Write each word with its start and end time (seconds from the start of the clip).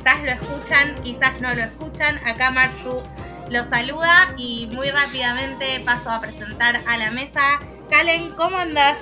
Quizás 0.00 0.22
lo 0.22 0.30
escuchan, 0.30 0.94
quizás 1.02 1.40
no 1.42 1.54
lo 1.54 1.60
escuchan. 1.62 2.16
Acá 2.26 2.50
Marju 2.50 2.96
los 3.50 3.66
saluda 3.66 4.34
y 4.38 4.66
muy 4.72 4.88
rápidamente 4.88 5.80
paso 5.84 6.10
a 6.10 6.20
presentar 6.20 6.80
a 6.86 6.96
la 6.96 7.10
mesa. 7.10 7.60
Kalen, 7.90 8.30
¿cómo 8.32 8.56
andas? 8.56 8.98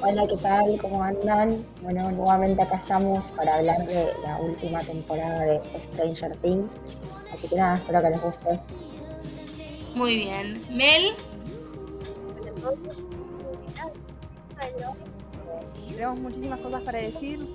Hola, 0.00 0.26
¿qué 0.26 0.38
tal? 0.38 0.78
¿Cómo 0.80 1.04
andan? 1.04 1.66
Bueno, 1.82 2.10
nuevamente 2.12 2.62
acá 2.62 2.76
estamos 2.76 3.30
para 3.32 3.56
hablar 3.56 3.86
de 3.86 4.06
la 4.22 4.38
última 4.38 4.80
temporada 4.80 5.40
de 5.40 5.60
Stranger 5.82 6.34
Things. 6.36 6.72
Así 7.34 7.48
que 7.48 7.56
nada, 7.56 7.76
espero 7.76 8.00
que 8.00 8.10
les 8.10 8.22
guste. 8.22 8.60
Muy 9.94 10.16
bien. 10.16 10.64
Mel, 10.70 11.14
Tenemos 15.90 16.18
muchísimas 16.20 16.60
cosas 16.60 16.82
para 16.82 17.02
decir 17.02 17.46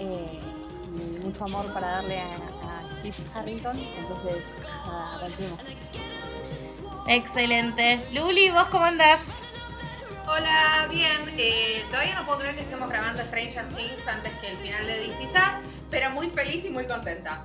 eh, 0.00 0.40
mucho 1.22 1.44
amor 1.44 1.72
para 1.72 1.88
darle 1.88 2.18
a, 2.18 2.24
a 2.34 2.98
Steve 3.00 3.16
Harrington, 3.34 3.78
entonces 3.78 4.42
arranquemos. 4.84 5.60
excelente. 7.08 8.06
Luli, 8.12 8.50
¿vos 8.50 8.68
cómo 8.70 8.84
andás? 8.84 9.20
Hola, 10.28 10.88
bien. 10.90 11.34
Eh, 11.38 11.84
todavía 11.90 12.16
no 12.16 12.26
puedo 12.26 12.40
creer 12.40 12.56
que 12.56 12.62
estemos 12.62 12.88
grabando 12.88 13.22
Stranger 13.22 13.64
Things 13.76 14.08
antes 14.08 14.32
que 14.34 14.48
el 14.48 14.56
final 14.58 14.86
de 14.86 14.98
DC 14.98 15.26
Sass, 15.28 15.60
pero 15.90 16.10
muy 16.10 16.28
feliz 16.28 16.64
y 16.64 16.70
muy 16.70 16.86
contenta. 16.86 17.44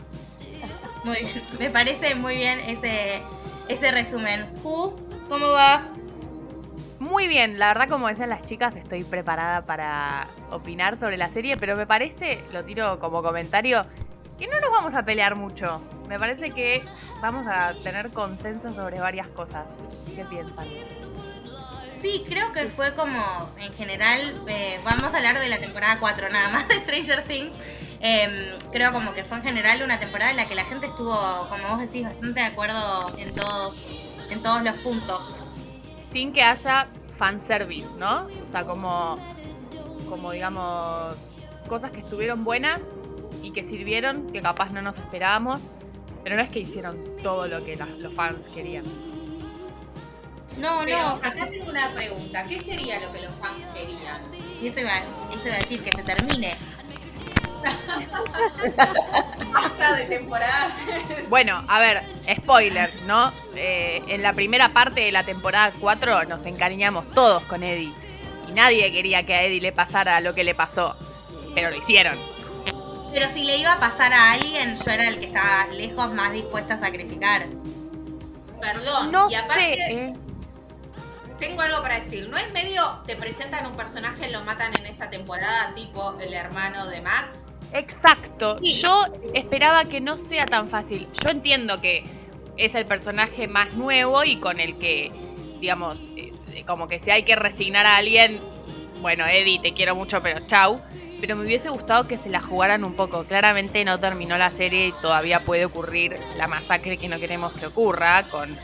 Muy 1.03 1.19
bien. 1.19 1.43
Me 1.59 1.69
parece 1.69 2.15
muy 2.15 2.36
bien 2.36 2.59
ese, 2.61 3.21
ese 3.67 3.91
resumen. 3.91 4.52
Ju, 4.63 4.95
¿cómo 5.30 5.49
va? 5.49 5.88
Muy 7.02 7.27
bien, 7.27 7.57
la 7.57 7.69
verdad 7.69 7.89
como 7.89 8.07
decían 8.09 8.30
las 8.30 8.44
chicas, 8.44 8.75
estoy 8.75 9.03
preparada 9.03 9.66
para 9.66 10.27
opinar 10.52 10.99
sobre 10.99 11.17
la 11.17 11.31
serie, 11.31 11.58
pero 11.58 11.75
me 11.75 11.88
parece, 11.88 12.43
lo 12.52 12.63
tiro 12.63 12.99
como 12.99 13.23
comentario, 13.23 13.88
que 14.38 14.45
no 14.45 14.59
nos 14.59 14.69
vamos 14.69 14.93
a 14.93 15.03
pelear 15.03 15.33
mucho. 15.33 15.81
Me 16.08 16.19
parece 16.19 16.52
que 16.52 16.83
vamos 17.19 17.47
a 17.47 17.73
tener 17.83 18.11
consenso 18.11 18.71
sobre 18.75 18.99
varias 18.99 19.27
cosas. 19.30 19.66
¿Qué 20.16 20.23
piensan? 20.25 20.67
Sí, 22.03 22.23
creo 22.30 22.52
que 22.52 22.66
fue 22.66 22.93
como, 22.93 23.49
en 23.58 23.73
general, 23.73 24.39
eh, 24.47 24.80
vamos 24.86 25.11
a 25.11 25.17
hablar 25.17 25.39
de 25.39 25.49
la 25.49 25.58
temporada 25.58 25.99
4 25.99 26.30
nada 26.30 26.49
más 26.49 26.67
de 26.67 26.81
Stranger 26.81 27.23
Things. 27.23 27.52
Em, 27.99 28.59
creo 28.71 28.91
como 28.91 29.15
que 29.15 29.23
fue 29.23 29.38
en 29.38 29.43
general 29.43 29.81
una 29.81 29.99
temporada 29.99 30.30
en 30.30 30.38
la 30.38 30.47
que 30.47 30.53
la 30.53 30.65
gente 30.65 30.86
estuvo, 30.86 31.15
como 31.49 31.67
vos 31.67 31.80
decís, 31.80 32.03
bastante 32.03 32.41
de 32.41 32.45
acuerdo 32.45 33.09
en 33.17 33.33
todos, 33.33 33.87
en 34.30 34.43
todos 34.43 34.64
los 34.64 34.76
puntos. 34.76 35.42
Sin 36.11 36.33
que 36.33 36.44
haya 36.44 36.88
fanservice, 37.17 37.88
¿no? 37.98 38.26
O 38.26 38.52
sea, 38.52 38.66
como, 38.66 39.17
como 40.10 40.32
digamos, 40.32 41.16
cosas 41.67 41.92
que 41.92 41.99
estuvieron 41.99 42.44
buenas 42.44 42.82
y 43.42 43.52
que 43.52 43.67
sirvieron, 43.67 44.32
que 44.32 44.42
capaz 44.42 44.71
no 44.71 44.82
nos 44.82 44.98
esperábamos, 44.98 45.61
pero 46.23 46.36
no 46.36 46.42
es 46.42 46.52
que 46.52 46.60
hicieron 46.60 46.98
todo 47.23 47.48
lo 47.48 47.64
que 47.64 47.76
los 47.76 48.14
fans 48.14 48.39
querían. 48.54 48.86
No, 50.58 50.82
Pero 50.83 50.98
no, 50.98 51.08
acá 51.16 51.50
tengo 51.50 51.70
una 51.70 51.89
pregunta. 51.92 52.45
¿Qué 52.45 52.60
sería 52.60 53.00
lo 53.00 53.11
que 53.14 53.21
los 53.21 53.33
fans 53.36 53.66
querían? 53.73 54.21
y 54.61 54.67
eso 54.67 54.80
iba, 54.80 54.98
eso 54.98 55.45
iba 55.45 55.55
a 55.55 55.60
decir, 55.60 55.83
que 55.83 55.92
se 55.92 56.04
termine. 56.04 56.55
Basta 59.54 59.95
de 59.95 60.05
temporada. 60.05 60.76
Bueno, 61.30 61.64
a 61.67 61.80
ver, 61.80 62.04
spoilers, 62.36 63.02
¿no? 63.04 63.32
Eh, 63.55 64.02
en 64.08 64.22
la 64.22 64.33
primera 64.33 64.70
parte 64.70 65.02
de 65.02 65.11
la 65.11 65.26
temporada 65.26 65.73
4 65.80 66.26
nos 66.26 66.45
encariñamos 66.45 67.10
todos 67.11 67.44
con 67.45 67.64
Eddie. 67.64 67.94
Y 68.48 68.52
nadie 68.52 68.92
quería 68.92 69.26
que 69.26 69.33
a 69.33 69.44
Eddie 69.44 69.61
le 69.61 69.71
pasara 69.71 70.20
lo 70.21 70.33
que 70.33 70.44
le 70.44 70.55
pasó. 70.55 70.95
Pero 71.54 71.70
lo 71.70 71.76
hicieron. 71.76 72.17
Pero 73.14 73.30
si 73.30 73.44
le 73.44 73.58
iba 73.58 73.73
a 73.73 73.80
pasar 73.80 74.14
a 74.14 74.32
alguien, 74.33 74.77
yo 74.77 74.92
era 74.92 75.08
el 75.08 75.20
que 75.20 75.27
estaba 75.27 75.67
lejos 75.67 76.14
más 76.14 76.32
dispuesta 76.32 76.76
a 76.76 76.80
sacrificar. 76.80 77.48
Perdón. 78.61 79.11
No 79.11 79.30
y 79.30 79.36
aparte, 79.36 79.73
sé, 79.73 79.94
¿eh? 79.94 80.14
tengo 81.39 81.61
algo 81.61 81.82
para 81.82 81.95
decir. 81.95 82.30
¿No 82.30 82.38
es 82.38 82.50
medio, 82.54 82.83
te 83.05 83.16
presentan 83.16 83.66
un 83.66 83.76
personaje, 83.76 84.30
lo 84.30 84.42
matan 84.44 84.73
en 84.77 84.86
esa 84.86 85.10
temporada, 85.10 85.73
tipo 85.76 86.16
el 86.20 86.33
hermano 86.33 86.88
de 86.88 87.02
Max? 87.02 87.48
Exacto. 87.73 88.58
Sí. 88.61 88.82
Yo 88.82 89.05
esperaba 89.33 89.86
que 89.86 90.02
no 90.02 90.17
sea 90.17 90.45
tan 90.45 90.67
fácil. 90.70 91.08
Yo 91.23 91.30
entiendo 91.30 91.82
que 91.82 92.04
es 92.58 92.76
el 92.76 92.86
personaje 92.86 93.48
más 93.48 93.73
nuevo 93.73 94.23
y 94.23 94.37
con 94.37 94.59
el 94.59 94.77
que, 94.77 95.11
digamos, 95.59 96.08
eh, 96.15 96.32
como 96.67 96.87
que 96.87 96.99
si 96.99 97.09
hay 97.11 97.23
que 97.23 97.36
resignar 97.36 97.86
a 97.86 97.98
alguien, 97.98 98.39
bueno, 99.02 99.26
Eddie, 99.26 99.59
te 99.59 99.73
quiero 99.73 99.95
mucho, 99.95 100.21
pero 100.21 100.45
chau. 100.48 100.82
Pero 101.21 101.36
me 101.36 101.45
hubiese 101.45 101.70
gustado 101.70 102.08
que 102.08 102.17
se 102.17 102.30
la 102.30 102.42
jugaran 102.42 102.83
un 102.83 102.95
poco. 102.95 103.23
Claramente 103.26 103.86
no 103.86 103.99
terminó 103.99 104.38
la 104.39 104.49
serie 104.52 104.88
y 104.88 104.92
todavía 105.02 105.39
puede 105.42 105.65
ocurrir 105.65 106.17
la 106.36 106.48
masacre 106.48 106.98
que 106.98 107.08
no 107.08 107.20
queremos 107.20 107.53
que 107.53 107.67
ocurra 107.67 108.27
con 108.30 108.58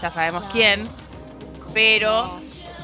ya 0.00 0.10
sabemos 0.10 0.44
quién. 0.52 0.88
Pero 1.72 2.40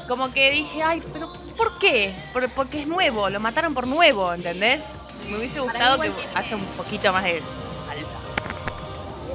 como 0.07 0.31
que 0.31 0.51
dije, 0.51 0.81
ay, 0.81 1.03
pero 1.13 1.31
¿por 1.57 1.77
qué? 1.79 2.15
Por- 2.33 2.49
porque 2.51 2.81
es 2.81 2.87
nuevo, 2.87 3.29
lo 3.29 3.39
mataron 3.41 3.73
por 3.73 3.87
nuevo, 3.87 4.33
¿entendés? 4.33 4.83
Me 5.29 5.37
hubiese 5.37 5.59
gustado 5.59 6.01
que 6.01 6.11
haya 6.33 6.55
un 6.55 6.65
poquito 6.65 7.13
más 7.13 7.23
de 7.23 7.41
salsa. 7.85 8.17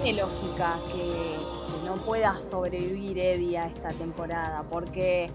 Tiene 0.03 0.21
lógica 0.21 0.81
que, 0.89 1.39
que 1.73 1.87
no 1.87 1.97
pueda 2.05 2.41
sobrevivir 2.41 3.19
Eddie 3.19 3.59
a 3.59 3.67
esta 3.67 3.91
temporada, 3.91 4.65
porque 4.69 5.31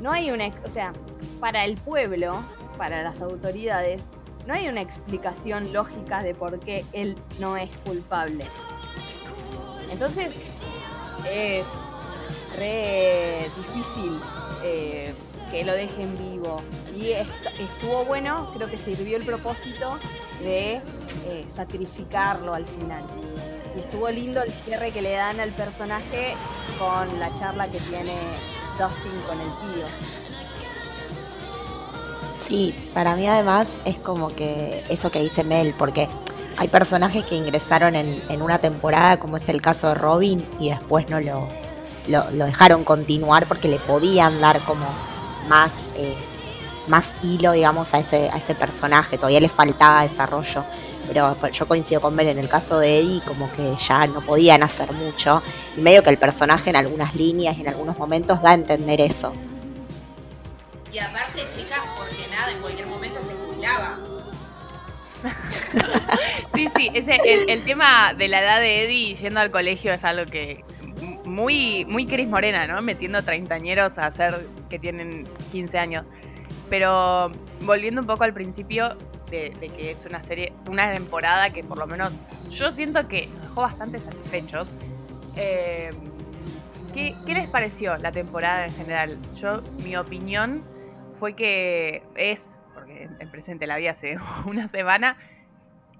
no 0.00 0.10
hay 0.10 0.30
una, 0.30 0.46
o 0.64 0.68
sea, 0.68 0.92
para 1.40 1.64
el 1.64 1.76
pueblo, 1.76 2.42
para 2.76 3.02
las 3.02 3.22
autoridades, 3.22 4.04
no 4.46 4.54
hay 4.54 4.68
una 4.68 4.80
explicación 4.80 5.72
lógica 5.72 6.22
de 6.22 6.34
por 6.34 6.58
qué 6.58 6.84
él 6.92 7.16
no 7.38 7.56
es 7.56 7.70
culpable. 7.84 8.46
Entonces, 9.90 10.34
es 11.30 11.66
re 12.56 13.48
difícil 13.56 14.20
eh, 14.64 15.14
que 15.54 15.64
lo 15.64 15.72
dejen 15.72 16.18
vivo. 16.18 16.56
Y 16.96 17.12
est- 17.12 17.30
estuvo 17.60 18.04
bueno, 18.04 18.50
creo 18.54 18.68
que 18.68 18.76
sirvió 18.76 19.16
el 19.16 19.24
propósito 19.24 19.98
de 20.42 20.80
eh, 21.26 21.44
sacrificarlo 21.46 22.54
al 22.54 22.64
final. 22.66 23.04
Y 23.76 23.80
estuvo 23.80 24.10
lindo 24.10 24.42
el 24.42 24.52
cierre 24.64 24.90
que 24.90 25.00
le 25.00 25.12
dan 25.12 25.38
al 25.38 25.50
personaje 25.50 26.34
con 26.76 27.20
la 27.20 27.32
charla 27.34 27.68
que 27.70 27.78
tiene 27.78 28.14
Dustin 28.78 29.20
con 29.28 29.40
el 29.40 29.50
tío. 29.60 29.86
Sí, 32.36 32.74
para 32.92 33.14
mí 33.14 33.26
además 33.28 33.68
es 33.84 33.98
como 33.98 34.28
que 34.30 34.84
eso 34.88 35.10
que 35.12 35.20
dice 35.20 35.44
Mel, 35.44 35.72
porque 35.78 36.08
hay 36.56 36.66
personajes 36.68 37.24
que 37.24 37.36
ingresaron 37.36 37.94
en, 37.94 38.42
una 38.42 38.58
temporada, 38.58 39.18
como 39.18 39.36
es 39.36 39.48
el 39.48 39.62
caso 39.62 39.88
de 39.88 39.94
Robin, 39.94 40.46
y 40.58 40.70
después 40.70 41.08
no 41.08 41.20
lo, 41.20 41.48
lo 42.08 42.44
dejaron 42.44 42.84
continuar 42.84 43.46
porque 43.46 43.68
le 43.68 43.78
podían 43.78 44.40
dar 44.40 44.60
como 44.64 44.84
más, 45.48 45.72
eh, 45.96 46.16
más 46.86 47.14
hilo, 47.22 47.52
digamos, 47.52 47.92
a 47.94 47.98
ese, 47.98 48.30
a 48.30 48.36
ese 48.36 48.54
personaje, 48.54 49.16
todavía 49.16 49.40
le 49.40 49.48
faltaba 49.48 50.02
desarrollo. 50.02 50.64
Pero 51.06 51.36
pues, 51.38 51.56
yo 51.56 51.66
coincido 51.66 52.00
con 52.00 52.14
Mel 52.14 52.28
en 52.28 52.38
el 52.38 52.48
caso 52.48 52.78
de 52.78 52.98
Eddie, 52.98 53.22
como 53.26 53.52
que 53.52 53.76
ya 53.78 54.06
no 54.06 54.22
podían 54.22 54.62
hacer 54.62 54.92
mucho, 54.92 55.42
y 55.76 55.80
medio 55.80 56.02
que 56.02 56.10
el 56.10 56.18
personaje 56.18 56.70
en 56.70 56.76
algunas 56.76 57.14
líneas 57.14 57.56
y 57.58 57.60
en 57.60 57.68
algunos 57.68 57.98
momentos 57.98 58.40
da 58.40 58.50
a 58.50 58.54
entender 58.54 59.00
eso. 59.00 59.32
Y 60.92 60.98
aparte, 60.98 61.42
chicas, 61.50 61.80
porque 61.96 62.26
nada, 62.30 62.52
en 62.52 62.60
cualquier 62.60 62.86
momento 62.86 63.20
se 63.20 63.34
jubilaba. 63.34 63.98
Sí, 66.54 66.68
sí, 66.76 66.88
ese, 66.94 67.16
el, 67.16 67.50
el 67.50 67.64
tema 67.64 68.14
de 68.14 68.28
la 68.28 68.40
edad 68.40 68.60
de 68.60 68.84
Eddie 68.84 69.16
yendo 69.16 69.40
al 69.40 69.50
colegio 69.50 69.92
es 69.92 70.04
algo 70.04 70.30
que 70.30 70.64
muy, 71.24 71.84
muy 71.86 72.06
Cris 72.06 72.28
Morena, 72.28 72.66
¿no? 72.66 72.80
Metiendo 72.82 73.22
treintañeros 73.22 73.98
a 73.98 74.06
hacer 74.06 74.46
que 74.68 74.78
tienen 74.78 75.26
15 75.52 75.78
años. 75.78 76.10
Pero 76.70 77.32
volviendo 77.62 78.00
un 78.00 78.06
poco 78.06 78.24
al 78.24 78.34
principio 78.34 78.96
de, 79.30 79.52
que 79.76 79.90
es 79.90 80.04
una 80.06 80.22
serie, 80.22 80.52
una 80.68 80.92
temporada 80.92 81.50
que 81.50 81.64
por 81.64 81.78
lo 81.78 81.86
menos 81.86 82.12
yo 82.50 82.70
siento 82.72 83.08
que 83.08 83.26
nos 83.26 83.42
dejó 83.42 83.62
bastante 83.62 83.98
satisfechos. 83.98 84.74
Eh, 85.36 85.90
¿qué, 86.92 87.14
¿Qué 87.26 87.34
les 87.34 87.48
pareció 87.48 87.96
la 87.96 88.12
temporada 88.12 88.66
en 88.66 88.74
general? 88.74 89.18
Yo, 89.36 89.62
mi 89.82 89.96
opinión 89.96 90.62
fue 91.18 91.34
que 91.34 92.02
es, 92.14 92.58
porque 92.74 93.08
en 93.18 93.30
presente 93.30 93.66
la 93.66 93.76
vi 93.76 93.88
hace 93.88 94.16
una 94.46 94.68
semana, 94.68 95.16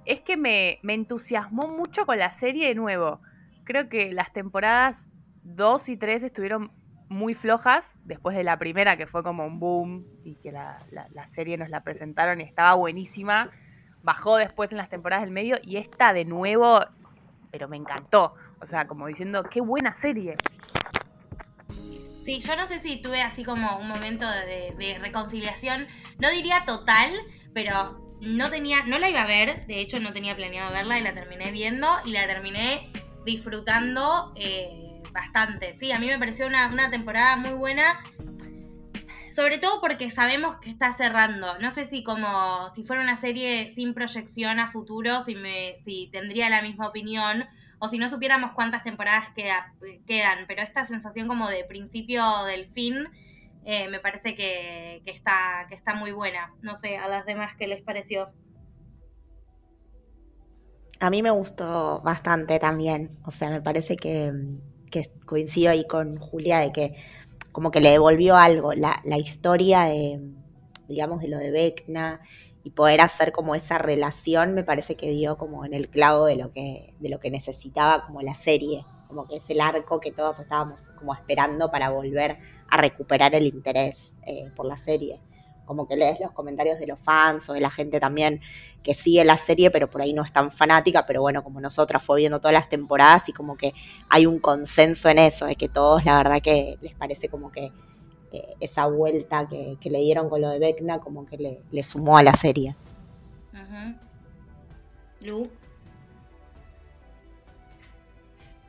es 0.04 0.20
que 0.20 0.36
me, 0.36 0.78
me 0.82 0.94
entusiasmó 0.94 1.68
mucho 1.68 2.06
con 2.06 2.18
la 2.18 2.30
serie 2.30 2.68
de 2.68 2.74
nuevo. 2.74 3.20
Creo 3.64 3.88
que 3.88 4.12
las 4.12 4.32
temporadas 4.32 5.08
2 5.42 5.88
y 5.88 5.96
3 5.96 6.22
estuvieron 6.22 6.70
muy 7.08 7.34
flojas, 7.34 7.96
después 8.04 8.36
de 8.36 8.44
la 8.44 8.58
primera 8.58 8.96
que 8.96 9.06
fue 9.06 9.22
como 9.22 9.46
un 9.46 9.58
boom 9.58 10.04
y 10.24 10.36
que 10.36 10.52
la, 10.52 10.78
serie 11.30 11.56
nos 11.56 11.70
la 11.70 11.82
presentaron 11.82 12.40
y 12.40 12.44
estaba 12.44 12.74
buenísima, 12.74 13.50
bajó 14.02 14.36
después 14.36 14.72
en 14.72 14.78
las 14.78 14.88
temporadas 14.88 15.24
del 15.24 15.32
medio 15.32 15.58
y 15.62 15.76
esta 15.76 16.12
de 16.12 16.24
nuevo, 16.24 16.80
pero 17.50 17.68
me 17.68 17.76
encantó, 17.76 18.34
o 18.60 18.66
sea, 18.66 18.86
como 18.86 19.06
diciendo, 19.06 19.44
qué 19.44 19.60
buena 19.60 19.94
serie. 19.94 20.36
Sí, 22.24 22.40
yo 22.40 22.56
no 22.56 22.66
sé 22.66 22.80
si 22.80 23.02
tuve 23.02 23.20
así 23.20 23.44
como 23.44 23.78
un 23.78 23.88
momento 23.88 24.26
de, 24.28 24.74
de 24.78 24.98
reconciliación, 24.98 25.86
no 26.20 26.30
diría 26.30 26.64
total, 26.66 27.10
pero 27.52 28.00
no 28.22 28.50
tenía, 28.50 28.84
no 28.86 28.98
la 28.98 29.10
iba 29.10 29.22
a 29.22 29.26
ver, 29.26 29.66
de 29.66 29.80
hecho 29.80 30.00
no 30.00 30.12
tenía 30.12 30.34
planeado 30.34 30.72
verla 30.72 30.98
y 30.98 31.02
la 31.02 31.12
terminé 31.12 31.50
viendo 31.50 31.86
y 32.06 32.12
la 32.12 32.26
terminé 32.26 32.90
disfrutando. 33.24 34.32
Eh, 34.36 34.94
bastante. 35.14 35.74
Sí, 35.74 35.92
a 35.92 35.98
mí 35.98 36.08
me 36.08 36.18
pareció 36.18 36.46
una, 36.46 36.90
temporada 36.90 37.36
muy 37.36 37.52
buena. 37.52 38.00
Sobre 39.30 39.58
todo 39.58 39.80
porque 39.80 40.10
sabemos 40.10 40.56
que 40.56 40.70
está 40.70 40.92
cerrando. 40.92 41.58
No 41.58 41.70
sé 41.70 41.86
si 41.86 42.04
como 42.04 42.70
si 42.74 42.84
fuera 42.84 43.02
una 43.02 43.16
serie 43.16 43.72
sin 43.74 43.94
proyección 43.94 44.60
a 44.60 44.70
futuro, 44.70 45.22
si 45.22 45.34
me, 45.34 45.76
si 45.84 46.08
tendría 46.12 46.50
la 46.50 46.62
misma 46.62 46.88
opinión, 46.88 47.46
o 47.78 47.88
si 47.88 47.98
no 47.98 48.10
supiéramos 48.10 48.52
cuántas 48.52 48.84
temporadas 48.84 49.28
quedan. 49.34 50.44
Pero 50.46 50.62
esta 50.62 50.84
sensación 50.84 51.26
como 51.26 51.48
de 51.48 51.64
principio 51.64 52.44
del 52.44 52.66
fin, 52.66 53.08
eh, 53.64 53.88
me 53.88 53.98
parece 53.98 54.34
que, 54.34 55.02
que, 55.04 55.10
está, 55.10 55.66
que 55.68 55.74
está 55.74 55.94
muy 55.94 56.12
buena. 56.12 56.52
No 56.60 56.76
sé, 56.76 56.98
a 56.98 57.08
las 57.08 57.24
demás 57.24 57.56
qué 57.56 57.66
les 57.66 57.82
pareció. 57.82 58.30
A 61.00 61.10
mí 61.10 61.22
me 61.22 61.30
gustó 61.30 62.00
bastante 62.02 62.58
también. 62.58 63.18
O 63.24 63.30
sea, 63.30 63.50
me 63.50 63.60
parece 63.60 63.96
que 63.96 64.32
coincido 65.26 65.70
ahí 65.70 65.86
con 65.86 66.18
Julia 66.18 66.60
de 66.60 66.72
que 66.72 66.94
como 67.52 67.70
que 67.70 67.80
le 67.80 67.90
devolvió 67.90 68.36
algo, 68.36 68.72
la, 68.72 69.18
historia 69.18 69.84
de, 69.84 70.20
digamos, 70.88 71.20
de 71.20 71.28
lo 71.28 71.38
de 71.38 71.50
Vecna 71.50 72.20
y 72.64 72.70
poder 72.70 73.00
hacer 73.00 73.30
como 73.30 73.54
esa 73.54 73.78
relación 73.78 74.54
me 74.54 74.64
parece 74.64 74.96
que 74.96 75.10
dio 75.10 75.36
como 75.38 75.64
en 75.64 75.72
el 75.72 75.88
clavo 75.88 76.26
de 76.26 76.36
lo 76.36 76.50
que, 76.50 76.94
de 76.98 77.08
lo 77.08 77.20
que 77.20 77.30
necesitaba 77.30 78.06
como 78.06 78.22
la 78.22 78.34
serie, 78.34 78.84
como 79.06 79.26
que 79.28 79.36
es 79.36 79.48
el 79.50 79.60
arco 79.60 80.00
que 80.00 80.10
todos 80.10 80.38
estábamos 80.40 80.90
como 80.98 81.14
esperando 81.14 81.70
para 81.70 81.90
volver 81.90 82.38
a 82.68 82.76
recuperar 82.76 83.34
el 83.34 83.46
interés 83.46 84.16
eh, 84.26 84.50
por 84.56 84.66
la 84.66 84.76
serie 84.76 85.20
como 85.64 85.86
que 85.86 85.96
lees 85.96 86.20
los 86.20 86.32
comentarios 86.32 86.78
de 86.78 86.86
los 86.86 86.98
fans 87.00 87.48
o 87.48 87.52
de 87.52 87.60
la 87.60 87.70
gente 87.70 88.00
también 88.00 88.40
que 88.82 88.94
sigue 88.94 89.24
la 89.24 89.36
serie, 89.36 89.70
pero 89.70 89.88
por 89.88 90.02
ahí 90.02 90.12
no 90.12 90.22
es 90.22 90.32
tan 90.32 90.50
fanática, 90.52 91.06
pero 91.06 91.22
bueno, 91.22 91.42
como 91.42 91.60
nosotras 91.60 92.02
fue 92.02 92.18
viendo 92.18 92.38
todas 92.38 92.52
las 92.52 92.68
temporadas 92.68 93.28
y 93.28 93.32
como 93.32 93.56
que 93.56 93.72
hay 94.10 94.26
un 94.26 94.38
consenso 94.38 95.08
en 95.08 95.18
eso, 95.18 95.46
de 95.46 95.56
que 95.56 95.68
todos 95.68 96.04
la 96.04 96.18
verdad 96.18 96.42
que 96.42 96.78
les 96.82 96.94
parece 96.94 97.28
como 97.28 97.50
que 97.50 97.72
eh, 98.32 98.54
esa 98.60 98.86
vuelta 98.86 99.48
que, 99.48 99.78
le 99.82 99.98
dieron 100.00 100.28
con 100.28 100.40
lo 100.40 100.50
de 100.50 100.58
Vecna 100.58 101.00
como 101.00 101.24
que 101.24 101.62
le, 101.70 101.82
sumó 101.82 102.18
a 102.18 102.22
la 102.22 102.34
serie. 102.34 102.76
Lu. 105.20 105.48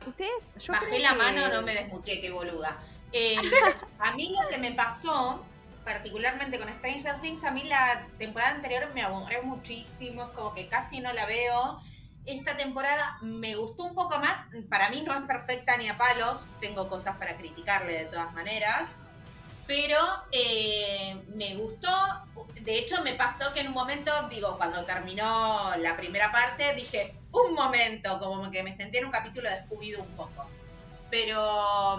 Ustedes, 0.06 0.48
Bajé 0.68 1.00
la 1.00 1.14
mano, 1.14 1.48
no 1.48 1.62
me 1.62 1.74
desmuteé, 1.74 2.20
qué 2.20 2.30
boluda. 2.30 2.78
Eh, 3.12 3.36
a 3.98 4.14
mí 4.14 4.34
lo 4.40 4.48
que 4.48 4.58
me 4.58 4.72
pasó 4.72 5.44
particularmente 5.86 6.58
con 6.58 6.68
Stranger 6.74 7.20
Things, 7.20 7.44
a 7.44 7.52
mí 7.52 7.62
la 7.62 8.08
temporada 8.18 8.56
anterior 8.56 8.92
me 8.92 9.02
aburrió 9.02 9.44
muchísimo, 9.44 10.24
es 10.24 10.28
como 10.30 10.52
que 10.52 10.66
casi 10.66 10.98
no 10.98 11.12
la 11.12 11.26
veo. 11.26 11.80
Esta 12.26 12.56
temporada 12.56 13.18
me 13.22 13.54
gustó 13.54 13.84
un 13.84 13.94
poco 13.94 14.18
más, 14.18 14.46
para 14.68 14.90
mí 14.90 15.04
no 15.06 15.14
es 15.14 15.20
perfecta 15.22 15.76
ni 15.76 15.88
a 15.88 15.96
palos, 15.96 16.48
tengo 16.60 16.88
cosas 16.88 17.16
para 17.18 17.36
criticarle 17.36 18.00
de 18.00 18.04
todas 18.06 18.34
maneras, 18.34 18.96
pero 19.68 19.96
eh, 20.32 21.22
me 21.36 21.54
gustó, 21.54 21.88
de 22.62 22.78
hecho 22.78 23.00
me 23.02 23.12
pasó 23.12 23.52
que 23.54 23.60
en 23.60 23.68
un 23.68 23.74
momento, 23.74 24.10
digo, 24.28 24.56
cuando 24.56 24.84
terminó 24.84 25.76
la 25.76 25.96
primera 25.96 26.32
parte, 26.32 26.74
dije, 26.74 27.14
un 27.30 27.54
momento, 27.54 28.18
como 28.18 28.50
que 28.50 28.64
me 28.64 28.72
sentí 28.72 28.98
en 28.98 29.04
un 29.04 29.12
capítulo 29.12 29.48
de 29.48 29.62
scooby 29.62 29.94
un 29.94 30.16
poco, 30.16 30.50
pero... 31.10 31.98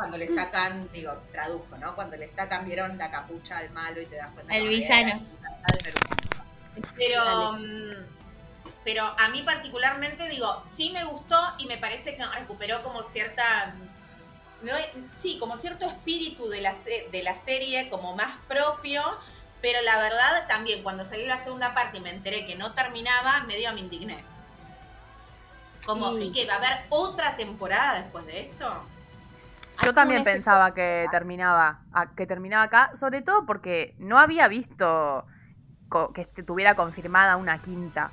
Mm, 0.00 0.10
cuando 0.10 0.18
le 0.18 0.28
sacan, 0.28 0.90
digo, 0.92 1.12
traduzco, 1.32 1.76
¿no? 1.76 1.94
Cuando 1.94 2.16
le 2.16 2.28
sacan, 2.28 2.64
vieron 2.64 2.96
la 2.96 3.10
capucha 3.10 3.58
al 3.58 3.70
malo 3.70 4.00
y 4.00 4.06
te 4.06 4.16
das 4.16 4.32
cuenta. 4.32 4.56
El 4.56 4.68
villano. 4.68 5.26
Pero, 6.96 7.52
mm, 7.52 7.92
pero 8.84 9.04
a 9.04 9.28
mí 9.28 9.42
particularmente, 9.42 10.28
digo, 10.28 10.60
sí 10.62 10.90
me 10.90 11.04
gustó 11.04 11.36
y 11.58 11.66
me 11.66 11.76
parece 11.76 12.16
que 12.16 12.24
recuperó 12.24 12.82
como 12.82 13.02
cierta, 13.02 13.74
no, 14.62 14.72
sí, 15.18 15.38
como 15.38 15.56
cierto 15.56 15.86
espíritu 15.86 16.48
de 16.48 16.62
la, 16.62 16.74
de 17.12 17.22
la 17.22 17.36
serie, 17.36 17.90
como 17.90 18.16
más 18.16 18.38
propio. 18.48 19.02
Pero 19.60 19.82
la 19.82 19.98
verdad, 19.98 20.46
también 20.48 20.82
cuando 20.82 21.04
salió 21.04 21.26
la 21.26 21.36
segunda 21.36 21.74
parte 21.74 21.98
y 21.98 22.00
me 22.00 22.10
enteré 22.10 22.46
que 22.46 22.56
no 22.56 22.72
terminaba, 22.72 23.42
medio 23.42 23.70
me 23.74 23.80
indigné. 23.80 24.24
Como, 25.84 26.18
¿y 26.18 26.32
que 26.32 26.46
va 26.46 26.54
a 26.54 26.56
haber 26.56 26.86
otra 26.88 27.36
temporada 27.36 28.00
después 28.00 28.24
de 28.24 28.40
esto? 28.40 28.86
Yo 29.84 29.94
también 29.94 30.24
pensaba 30.24 30.74
que 30.74 31.06
terminaba, 31.10 31.80
que 32.16 32.26
terminaba 32.26 32.64
acá, 32.64 32.96
sobre 32.96 33.22
todo 33.22 33.46
porque 33.46 33.94
no 33.98 34.18
había 34.18 34.48
visto 34.48 35.26
que 36.14 36.22
estuviera 36.22 36.74
confirmada 36.74 37.36
una 37.36 37.60
quinta. 37.60 38.10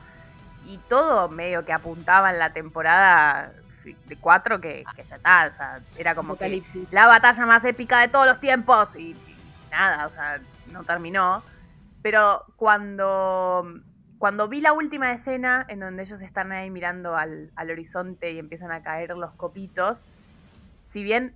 Y 0.66 0.80
todo 0.90 1.30
medio 1.30 1.66
que 1.66 1.74
apuntaba 1.74 2.31
en 2.31 2.40
la 2.40 2.52
temporada 2.52 3.54
de 3.84 4.18
cuatro 4.18 4.60
que, 4.60 4.84
ya 4.98 5.16
está, 5.16 5.48
o 5.48 5.56
sea, 5.56 5.80
era 5.98 6.14
como 6.14 6.38
que 6.38 6.64
la 6.92 7.08
batalla 7.08 7.46
más 7.46 7.64
épica 7.64 8.00
de 8.02 8.10
todos 8.10 8.28
los 8.28 8.40
tiempos 8.40 8.96
y, 8.96 9.16
nada, 9.72 10.06
o 10.06 10.10
sea, 10.10 10.42
no 10.72 10.84
terminó. 10.84 11.44
Pero 12.02 12.46
cuando, 12.58 13.66
cuando 14.18 14.47
vi 14.47 14.62
la 14.62 14.74
última 14.74 15.14
escena 15.14 15.66
en 15.69 15.80
donde 15.80 16.04
ellos 16.04 16.21
están 16.21 16.52
ahí 16.52 16.69
mirando 16.69 17.16
al, 17.16 17.52
al 17.56 17.71
horizonte 17.71 18.31
y 18.31 18.40
empiezan 18.40 18.71
a 18.71 18.83
caer 18.83 19.12
los 19.12 19.31
copitos, 19.33 20.06
si 20.86 21.04
bien 21.04 21.33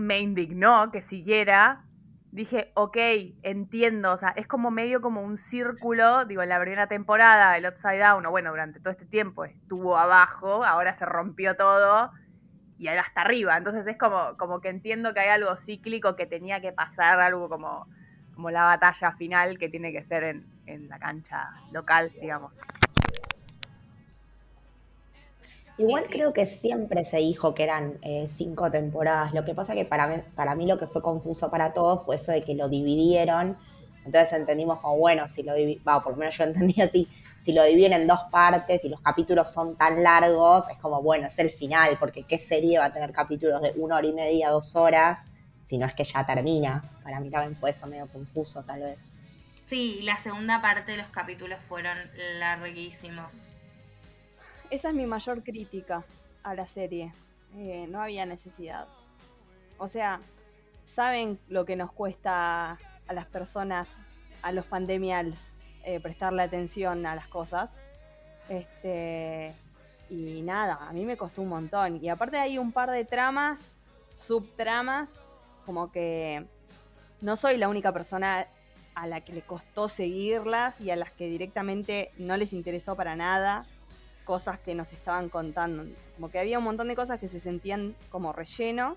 me 0.00 0.20
indignó 0.20 0.90
que 0.90 1.02
siguiera. 1.02 1.84
Dije, 2.32 2.70
ok, 2.74 2.96
entiendo, 3.42 4.12
o 4.12 4.18
sea, 4.18 4.30
es 4.36 4.46
como 4.46 4.70
medio 4.70 5.00
como 5.00 5.20
un 5.22 5.36
círculo, 5.36 6.24
digo, 6.26 6.42
en 6.42 6.48
la 6.48 6.60
primera 6.60 6.86
temporada, 6.86 7.56
el 7.56 7.66
Upside 7.66 7.98
Down, 7.98 8.24
o 8.24 8.30
bueno, 8.30 8.50
durante 8.50 8.78
todo 8.78 8.92
este 8.92 9.06
tiempo 9.06 9.44
estuvo 9.44 9.98
abajo, 9.98 10.64
ahora 10.64 10.94
se 10.94 11.06
rompió 11.06 11.56
todo 11.56 12.12
y 12.78 12.86
ahora 12.86 13.00
está 13.00 13.22
arriba, 13.22 13.56
entonces 13.56 13.84
es 13.88 13.98
como, 13.98 14.36
como 14.38 14.60
que 14.60 14.68
entiendo 14.68 15.12
que 15.12 15.20
hay 15.20 15.30
algo 15.30 15.56
cíclico 15.56 16.14
que 16.14 16.26
tenía 16.26 16.60
que 16.60 16.72
pasar, 16.72 17.18
algo 17.20 17.48
como, 17.48 17.88
como 18.32 18.50
la 18.50 18.62
batalla 18.62 19.10
final 19.12 19.58
que 19.58 19.68
tiene 19.68 19.90
que 19.92 20.04
ser 20.04 20.22
en, 20.22 20.46
en 20.66 20.88
la 20.88 21.00
cancha 21.00 21.50
local, 21.72 22.12
digamos. 22.20 22.60
Igual 25.80 26.08
creo 26.10 26.34
que 26.34 26.44
siempre 26.44 27.04
se 27.04 27.16
dijo 27.16 27.54
que 27.54 27.62
eran 27.62 27.98
eh, 28.02 28.26
cinco 28.28 28.70
temporadas. 28.70 29.32
Lo 29.32 29.42
que 29.42 29.54
pasa 29.54 29.72
que 29.72 29.86
para 29.86 30.08
mí, 30.08 30.16
para 30.34 30.54
mí 30.54 30.66
lo 30.66 30.76
que 30.76 30.86
fue 30.86 31.00
confuso 31.00 31.50
para 31.50 31.72
todos 31.72 32.04
fue 32.04 32.16
eso 32.16 32.32
de 32.32 32.42
que 32.42 32.54
lo 32.54 32.68
dividieron. 32.68 33.56
Entonces 34.04 34.34
entendimos 34.34 34.80
como, 34.80 34.98
bueno, 34.98 35.26
si 35.26 35.42
lo 35.42 35.54
dividieron, 35.54 36.02
por 36.02 36.12
lo 36.12 36.18
menos 36.18 36.36
yo 36.36 36.44
entendí 36.50 36.82
así, 36.82 37.08
si 37.38 37.54
lo 37.54 37.64
dividen 37.64 37.94
en 37.94 38.06
dos 38.06 38.20
partes 38.30 38.84
y 38.84 38.90
los 38.90 39.00
capítulos 39.00 39.50
son 39.50 39.74
tan 39.74 40.02
largos, 40.02 40.68
es 40.68 40.76
como, 40.76 41.00
bueno, 41.00 41.28
es 41.28 41.38
el 41.38 41.50
final, 41.50 41.96
porque 41.98 42.24
¿qué 42.24 42.36
serie 42.36 42.78
va 42.78 42.84
a 42.84 42.92
tener 42.92 43.10
capítulos 43.12 43.62
de 43.62 43.72
una 43.76 43.96
hora 43.96 44.06
y 44.06 44.12
media, 44.12 44.50
dos 44.50 44.76
horas, 44.76 45.32
si 45.66 45.78
no 45.78 45.86
es 45.86 45.94
que 45.94 46.04
ya 46.04 46.26
termina? 46.26 46.84
Para 47.02 47.20
mí 47.20 47.30
también 47.30 47.56
fue 47.56 47.70
eso 47.70 47.86
medio 47.86 48.06
confuso, 48.06 48.62
tal 48.64 48.80
vez. 48.82 49.10
Sí, 49.64 50.00
la 50.02 50.20
segunda 50.20 50.60
parte 50.60 50.92
de 50.92 50.98
los 50.98 51.06
capítulos 51.06 51.58
fueron 51.66 51.96
larguísimos. 52.38 53.32
Esa 54.70 54.90
es 54.90 54.94
mi 54.94 55.04
mayor 55.04 55.42
crítica 55.42 56.04
a 56.44 56.54
la 56.54 56.64
serie. 56.64 57.12
Eh, 57.56 57.88
no 57.88 58.00
había 58.00 58.24
necesidad. 58.24 58.86
O 59.78 59.88
sea, 59.88 60.20
saben 60.84 61.40
lo 61.48 61.64
que 61.64 61.74
nos 61.74 61.90
cuesta 61.90 62.78
a 63.08 63.12
las 63.12 63.26
personas, 63.26 63.88
a 64.42 64.52
los 64.52 64.64
pandemials, 64.64 65.54
eh, 65.82 65.98
prestarle 65.98 66.42
atención 66.42 67.04
a 67.04 67.16
las 67.16 67.26
cosas. 67.26 67.70
Este, 68.48 69.56
y 70.08 70.42
nada, 70.42 70.78
a 70.88 70.92
mí 70.92 71.04
me 71.04 71.16
costó 71.16 71.42
un 71.42 71.48
montón. 71.48 72.02
Y 72.02 72.08
aparte 72.08 72.38
hay 72.38 72.56
un 72.56 72.70
par 72.70 72.92
de 72.92 73.04
tramas, 73.04 73.76
subtramas, 74.14 75.24
como 75.66 75.90
que 75.90 76.46
no 77.20 77.34
soy 77.34 77.56
la 77.56 77.68
única 77.68 77.92
persona 77.92 78.46
a 78.94 79.08
la 79.08 79.20
que 79.22 79.32
le 79.32 79.42
costó 79.42 79.88
seguirlas 79.88 80.80
y 80.80 80.92
a 80.92 80.96
las 80.96 81.10
que 81.10 81.26
directamente 81.26 82.12
no 82.18 82.36
les 82.36 82.52
interesó 82.52 82.94
para 82.94 83.16
nada 83.16 83.66
cosas 84.30 84.60
que 84.60 84.76
nos 84.76 84.92
estaban 84.92 85.28
contando. 85.28 85.92
Como 86.14 86.30
que 86.30 86.38
había 86.38 86.60
un 86.60 86.64
montón 86.64 86.86
de 86.86 86.94
cosas 86.94 87.18
que 87.18 87.26
se 87.26 87.40
sentían 87.40 87.96
como 88.10 88.32
relleno 88.32 88.96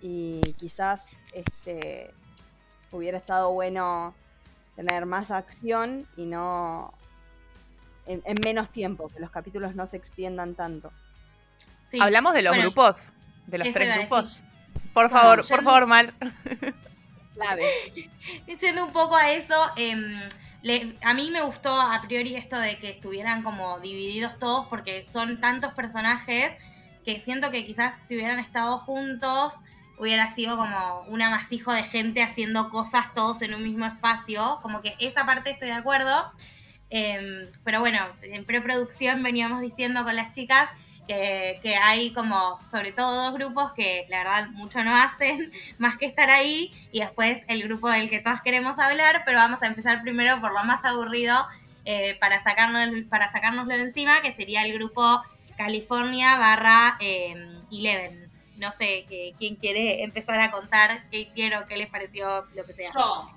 y 0.00 0.40
quizás 0.60 1.06
este, 1.32 2.14
hubiera 2.92 3.18
estado 3.18 3.50
bueno 3.50 4.14
tener 4.76 5.06
más 5.06 5.32
acción 5.32 6.06
y 6.16 6.26
no 6.26 6.94
en, 8.06 8.22
menos 8.44 8.70
tiempo, 8.70 9.08
que 9.08 9.18
los 9.18 9.30
capítulos 9.32 9.74
no 9.74 9.86
se 9.86 9.96
extiendan 9.96 10.54
tanto. 10.54 10.92
Hablamos 11.98 12.32
de 12.34 12.42
los 12.42 12.56
grupos, 12.56 13.10
de 13.48 13.58
los 13.58 13.70
tres 13.72 13.98
grupos. 13.98 14.40
Por 14.92 15.10
favor, 15.10 15.44
por 15.48 15.64
favor, 15.64 15.86
Mal. 15.86 16.14
Clave. 17.34 17.64
Echando 18.46 18.84
un 18.84 18.92
poco 18.92 19.16
a 19.16 19.32
eso, 19.32 19.56
em, 20.64 20.96
a 21.02 21.14
mí 21.14 21.30
me 21.30 21.42
gustó 21.42 21.70
a 21.80 22.00
priori 22.02 22.36
esto 22.36 22.58
de 22.58 22.78
que 22.78 22.90
estuvieran 22.90 23.42
como 23.42 23.78
divididos 23.80 24.38
todos 24.38 24.66
porque 24.66 25.06
son 25.12 25.38
tantos 25.38 25.72
personajes 25.74 26.52
que 27.04 27.20
siento 27.20 27.50
que 27.50 27.64
quizás 27.66 27.94
si 28.08 28.16
hubieran 28.16 28.38
estado 28.38 28.78
juntos 28.78 29.54
hubiera 29.98 30.30
sido 30.34 30.56
como 30.56 31.02
un 31.08 31.22
amasijo 31.22 31.72
de 31.72 31.84
gente 31.84 32.22
haciendo 32.22 32.70
cosas 32.70 33.12
todos 33.14 33.42
en 33.42 33.54
un 33.54 33.62
mismo 33.62 33.86
espacio. 33.86 34.58
Como 34.62 34.80
que 34.80 34.96
esa 34.98 35.24
parte 35.24 35.50
estoy 35.50 35.68
de 35.68 35.74
acuerdo. 35.74 36.32
Em, 36.90 37.48
pero 37.64 37.80
bueno, 37.80 37.98
en 38.22 38.44
preproducción 38.44 39.22
veníamos 39.22 39.60
diciendo 39.60 40.04
con 40.04 40.16
las 40.16 40.34
chicas 40.34 40.70
que, 41.06 41.76
hay 41.82 42.12
como 42.12 42.60
sobre 42.68 42.92
todo 42.92 43.24
dos 43.24 43.34
grupos 43.34 43.72
que 43.72 44.06
la 44.08 44.18
verdad 44.18 44.48
mucho 44.50 44.82
no 44.82 44.96
hacen 45.02 45.52
más 45.78 45.96
que 45.96 46.06
estar 46.06 46.30
ahí 46.30 46.72
y 46.92 47.00
después 47.00 47.42
el 47.48 47.62
grupo 47.62 47.88
del 47.90 48.08
que 48.08 48.20
todos 48.20 48.40
queremos 48.42 48.78
hablar, 48.78 49.22
pero 49.24 49.38
vamos 49.38 49.62
a 49.62 49.66
empezar 49.66 50.02
primero 50.02 50.40
por 50.40 50.52
lo 50.52 50.64
más 50.64 50.84
aburrido 50.84 51.46
eh, 51.84 52.16
para, 52.18 52.42
sacarnos, 52.42 52.88
para 53.10 53.30
sacárnoslo 53.30 53.74
de 53.74 53.82
encima, 53.82 54.22
que 54.22 54.34
sería 54.34 54.64
el 54.64 54.72
grupo 54.72 55.22
California 55.56 56.36
barra 56.36 56.96
eh, 57.00 57.58
Eleven. 57.70 58.30
No 58.56 58.70
sé, 58.70 59.04
¿quién 59.36 59.56
quiere 59.56 60.04
empezar 60.04 60.38
a 60.38 60.52
contar 60.52 61.10
qué 61.10 61.28
quiero, 61.34 61.66
qué 61.66 61.76
les 61.76 61.88
pareció 61.88 62.46
lo 62.54 62.64
que 62.64 62.72
sea? 62.72 62.90
Yo. 62.94 63.30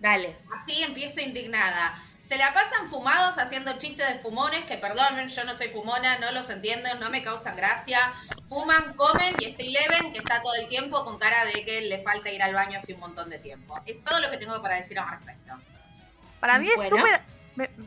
Dale. 0.00 0.34
Así 0.54 0.82
empiezo 0.82 1.20
indignada. 1.20 1.94
Se 2.20 2.36
la 2.36 2.52
pasan 2.52 2.88
fumados 2.88 3.38
haciendo 3.38 3.78
chistes 3.78 4.06
de 4.08 4.18
fumones, 4.20 4.64
que 4.64 4.76
perdonen, 4.76 5.28
yo 5.28 5.44
no 5.44 5.54
soy 5.54 5.68
fumona, 5.68 6.18
no 6.18 6.32
los 6.32 6.50
entiendo, 6.50 6.88
no 7.00 7.10
me 7.10 7.22
causan 7.22 7.56
gracia. 7.56 7.98
Fuman, 8.48 8.94
comen 8.94 9.34
y 9.40 9.46
este 9.46 9.66
Eleven 9.66 10.12
que 10.12 10.18
está 10.18 10.42
todo 10.42 10.54
el 10.54 10.68
tiempo 10.68 11.04
con 11.04 11.18
cara 11.18 11.44
de 11.46 11.64
que 11.64 11.82
le 11.82 12.02
falta 12.02 12.30
ir 12.30 12.42
al 12.42 12.54
baño 12.54 12.76
hace 12.76 12.94
un 12.94 13.00
montón 13.00 13.30
de 13.30 13.38
tiempo. 13.38 13.80
Es 13.86 14.02
todo 14.04 14.20
lo 14.20 14.30
que 14.30 14.36
tengo 14.36 14.60
para 14.60 14.76
decir 14.76 14.98
al 14.98 15.10
respecto. 15.10 15.54
Para 16.40 16.58
mí 16.58 16.68
es 16.68 16.88
súper... 16.88 17.22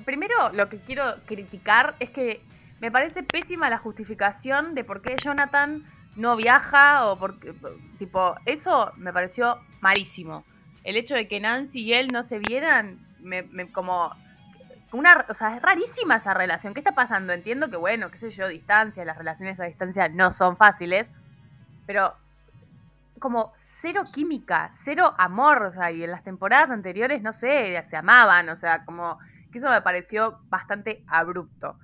Primero, 0.04 0.50
lo 0.52 0.68
que 0.68 0.80
quiero 0.80 1.16
criticar 1.26 1.96
es 2.00 2.10
que 2.10 2.42
me 2.82 2.92
parece 2.92 3.24
pésima 3.24 3.70
la 3.70 3.78
justificación 3.78 4.76
de 4.76 4.84
por 4.84 5.02
qué 5.02 5.16
Jonathan 5.16 5.86
no 6.16 6.36
viaja 6.36 7.06
o 7.06 7.18
por 7.18 7.40
tipo, 8.00 8.36
eso 8.46 8.92
me 8.98 9.14
pareció 9.14 9.62
malísimo. 9.80 10.44
El 10.84 10.98
hecho 10.98 11.16
de 11.16 11.28
que 11.28 11.40
Nancy 11.40 11.84
y 11.84 11.94
él 11.94 12.08
no 12.08 12.24
se 12.24 12.40
vieran, 12.40 13.00
como 13.72 14.16
una, 14.92 15.26
o 15.30 15.34
sea, 15.34 15.56
es 15.56 15.62
rarísima 15.62 16.18
esa 16.18 16.34
relación. 16.34 16.74
¿Qué 16.74 16.80
está 16.82 16.94
pasando? 16.94 17.34
Entiendo 17.34 17.70
que, 17.70 17.78
bueno, 17.78 18.12
qué 18.12 18.18
sé 18.18 18.30
yo, 18.30 18.48
distancia, 18.48 19.06
las 19.06 19.18
relaciones 19.18 19.60
a 19.60 19.66
distancia 19.66 20.10
no 20.10 20.32
son 20.32 20.58
fáciles, 20.58 21.12
pero 21.86 22.16
como 23.20 23.54
cero 23.58 24.04
química, 24.12 24.72
cero 24.74 25.14
amor, 25.18 25.64
o 25.64 25.74
sea, 25.74 25.92
y 25.92 26.04
en 26.04 26.12
las 26.12 26.24
temporadas 26.24 26.72
anteriores, 26.72 27.22
no 27.22 27.34
sé, 27.34 27.82
se 27.88 27.96
amaban, 27.96 28.50
o 28.50 28.56
sea, 28.56 28.84
como 28.84 29.20
que 29.52 29.60
eso 29.60 29.70
me 29.70 29.82
pareció 29.82 30.40
bastante 30.50 31.04
abrupto. 31.08 31.78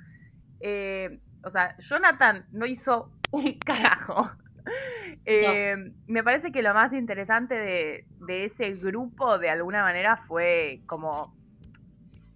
Eh, 0.59 1.19
o 1.43 1.49
sea, 1.49 1.77
Jonathan 1.77 2.45
no 2.51 2.65
hizo 2.65 3.11
un 3.31 3.59
carajo. 3.65 4.31
Eh, 5.29 5.75
me 6.07 6.23
parece 6.23 6.53
que 6.53 6.61
lo 6.61 6.73
más 6.73 6.93
interesante 6.93 7.55
de, 7.55 8.05
de 8.25 8.45
ese 8.45 8.71
grupo, 8.75 9.37
de 9.37 9.49
alguna 9.49 9.81
manera, 9.81 10.15
fue 10.15 10.79
como 10.85 11.35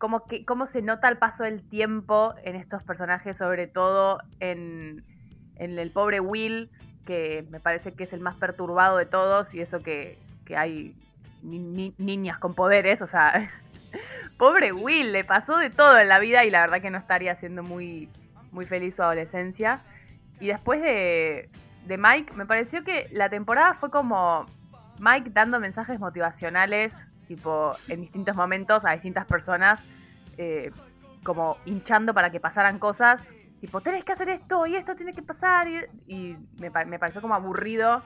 cómo, 0.02 0.26
que, 0.26 0.44
cómo 0.46 0.66
se 0.66 0.82
nota 0.82 1.08
el 1.10 1.18
paso 1.18 1.44
del 1.44 1.62
tiempo 1.62 2.34
en 2.44 2.56
estos 2.56 2.82
personajes, 2.82 3.38
sobre 3.38 3.68
todo 3.68 4.18
en, 4.40 5.06
el 5.58 5.92
pobre 5.92 6.20
Will, 6.20 6.72
que 7.06 7.46
me 7.52 7.60
parece 7.60 7.94
que 7.94 8.06
es 8.06 8.14
el 8.14 8.20
más 8.20 8.36
perturbado 8.36 8.98
de 8.98 9.06
todos, 9.06 9.54
y 9.54 9.62
eso 9.62 9.84
que, 9.84 10.18
hay 10.58 10.94
niñas 11.44 12.40
con 12.40 12.56
poderes, 12.56 13.02
o 13.02 13.08
sea, 13.08 13.52
pobre 14.38 14.74
Will, 14.74 15.14
le 15.14 15.24
pasó 15.24 15.58
de 15.58 15.70
todo 15.70 15.98
en 16.00 16.10
la 16.10 16.20
vida 16.20 16.44
y 16.46 16.50
la 16.50 16.62
verdad 16.62 16.82
que 16.82 16.90
no 16.90 16.98
estaría 16.98 17.36
siendo 17.36 17.64
muy, 17.64 18.10
muy 18.52 18.66
feliz 18.66 18.96
su 18.96 19.04
adolescencia. 19.04 19.82
Y 20.42 20.48
después 20.48 20.82
de, 20.82 21.48
de 21.86 21.98
Mike, 21.98 22.34
me 22.34 22.46
pareció 22.46 22.84
que 22.84 23.08
la 23.12 23.30
temporada 23.30 23.74
fue 23.74 23.90
como 23.90 24.46
Mike 25.00 25.32
dando 25.34 25.60
mensajes 25.60 26.00
motivacionales 26.00 27.08
tipo, 27.36 27.74
en 27.88 28.02
distintos 28.02 28.36
momentos 28.36 28.84
a 28.84 28.92
distintas 28.92 29.26
personas, 29.26 29.86
eh, 30.38 30.70
como 31.24 31.56
hinchando 31.64 32.14
para 32.14 32.30
que 32.30 32.42
pasaran 32.42 32.78
cosas, 32.78 33.24
tipo, 33.62 33.80
tenés 33.80 34.04
que 34.04 34.12
hacer 34.12 34.28
esto 34.28 34.66
y 34.66 34.76
esto 34.76 34.98
tiene 34.98 35.14
que 35.14 35.22
pasar, 35.22 35.66
y, 36.08 36.36
me, 36.60 36.70
pareció 36.72 37.22
como 37.22 37.34
aburrido, 37.34 38.02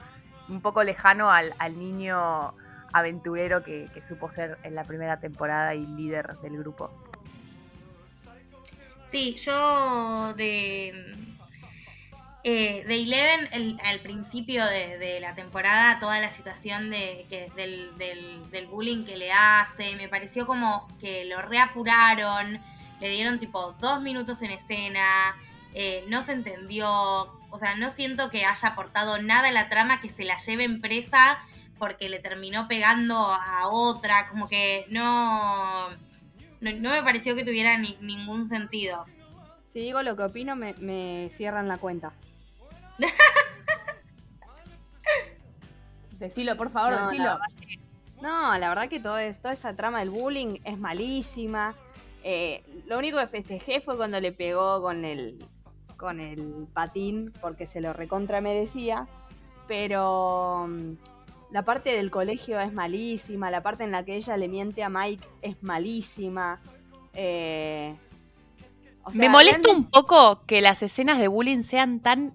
un 0.48 0.60
poco 0.60 0.84
lejano 0.84 1.28
al, 1.28 1.52
niño 1.76 2.54
aventurero 2.92 3.64
que, 3.64 3.90
supo 4.00 4.30
ser 4.30 4.58
en 4.62 4.76
la 4.76 4.84
primera 4.84 5.18
temporada 5.18 5.74
y 5.74 5.84
líder 5.84 6.36
del 6.36 6.58
grupo. 6.58 6.92
Sí, 9.10 9.34
yo 9.34 10.34
de 10.34 11.16
eh, 12.48 12.84
de 12.86 13.02
Eleven, 13.02 13.76
al 13.82 13.98
principio 13.98 14.64
de, 14.64 15.18
la 15.20 15.34
temporada, 15.34 15.98
toda 15.98 16.20
la 16.20 16.30
situación 16.30 16.90
de, 16.90 17.26
que, 17.28 17.50
del, 17.56 17.90
del, 17.98 18.66
bullying 18.68 19.04
que 19.04 19.16
le 19.16 19.32
hace, 19.32 19.96
me 19.96 20.08
pareció 20.08 20.46
como 20.46 20.86
que 21.00 21.24
lo 21.24 21.42
reapuraron, 21.42 22.60
le 23.00 23.08
dieron 23.08 23.40
tipo 23.40 23.74
dos 23.80 24.00
minutos 24.00 24.42
en 24.42 24.52
escena, 24.52 25.34
eh, 25.74 26.04
no 26.06 26.22
se 26.22 26.34
entendió, 26.34 26.88
o 27.50 27.58
sea, 27.58 27.74
no 27.74 27.90
siento 27.90 28.30
que 28.30 28.44
haya 28.44 28.68
aportado 28.68 29.20
nada 29.20 29.48
a 29.48 29.52
la 29.52 29.68
trama 29.68 30.00
que 30.00 30.10
se 30.10 30.22
la 30.22 30.36
lleve 30.36 30.68
presa 30.78 31.40
porque 31.80 32.08
le 32.08 32.20
terminó 32.20 32.68
pegando 32.68 33.16
a 33.16 33.66
otra, 33.72 34.28
como 34.28 34.48
que 34.48 34.86
no, 34.88 35.88
no, 36.60 36.90
me 36.90 37.02
pareció 37.02 37.34
que 37.34 37.44
tuviera 37.44 37.76
ningún 37.76 38.46
sentido. 38.46 39.04
Si 39.64 39.80
digo 39.80 40.04
lo 40.04 40.14
que 40.16 40.22
opino, 40.22 40.54
me, 40.54 40.74
me 40.74 41.28
cierran 41.28 41.66
la 41.66 41.78
cuenta. 41.78 42.12
Decilo, 46.18 46.56
por 46.56 46.70
favor, 46.70 46.92
no, 46.92 47.10
decilo. 47.10 47.38
no, 48.22 48.56
la 48.56 48.68
verdad 48.70 48.88
que 48.88 49.00
todo 49.00 49.18
toda 49.40 49.52
esa 49.52 49.76
trama 49.76 50.00
del 50.00 50.10
bullying 50.10 50.58
es 50.64 50.78
malísima. 50.78 51.74
Eh, 52.22 52.62
lo 52.86 52.98
único 52.98 53.18
que 53.18 53.26
festejé 53.26 53.80
fue 53.80 53.96
cuando 53.96 54.18
le 54.18 54.32
pegó 54.32 54.80
con 54.80 55.04
el, 55.04 55.44
con 55.96 56.20
el 56.20 56.66
patín, 56.72 57.32
porque 57.40 57.66
se 57.66 57.80
lo 57.80 57.92
recontra 57.92 58.40
merecía. 58.40 59.06
Pero 59.68 60.66
mm, 60.68 60.92
la 61.50 61.64
parte 61.64 61.90
del 61.94 62.10
colegio 62.10 62.58
es 62.60 62.72
malísima, 62.72 63.50
la 63.50 63.62
parte 63.62 63.84
en 63.84 63.92
la 63.92 64.04
que 64.04 64.16
ella 64.16 64.36
le 64.36 64.48
miente 64.48 64.82
a 64.82 64.88
Mike 64.88 65.26
es 65.42 65.62
malísima. 65.62 66.60
Eh, 67.12 67.94
Me 69.14 69.28
molesta 69.28 69.70
un 69.70 69.84
poco 69.84 70.44
que 70.46 70.60
las 70.60 70.82
escenas 70.82 71.18
de 71.18 71.28
bullying 71.28 71.62
sean 71.62 72.00
tan 72.00 72.32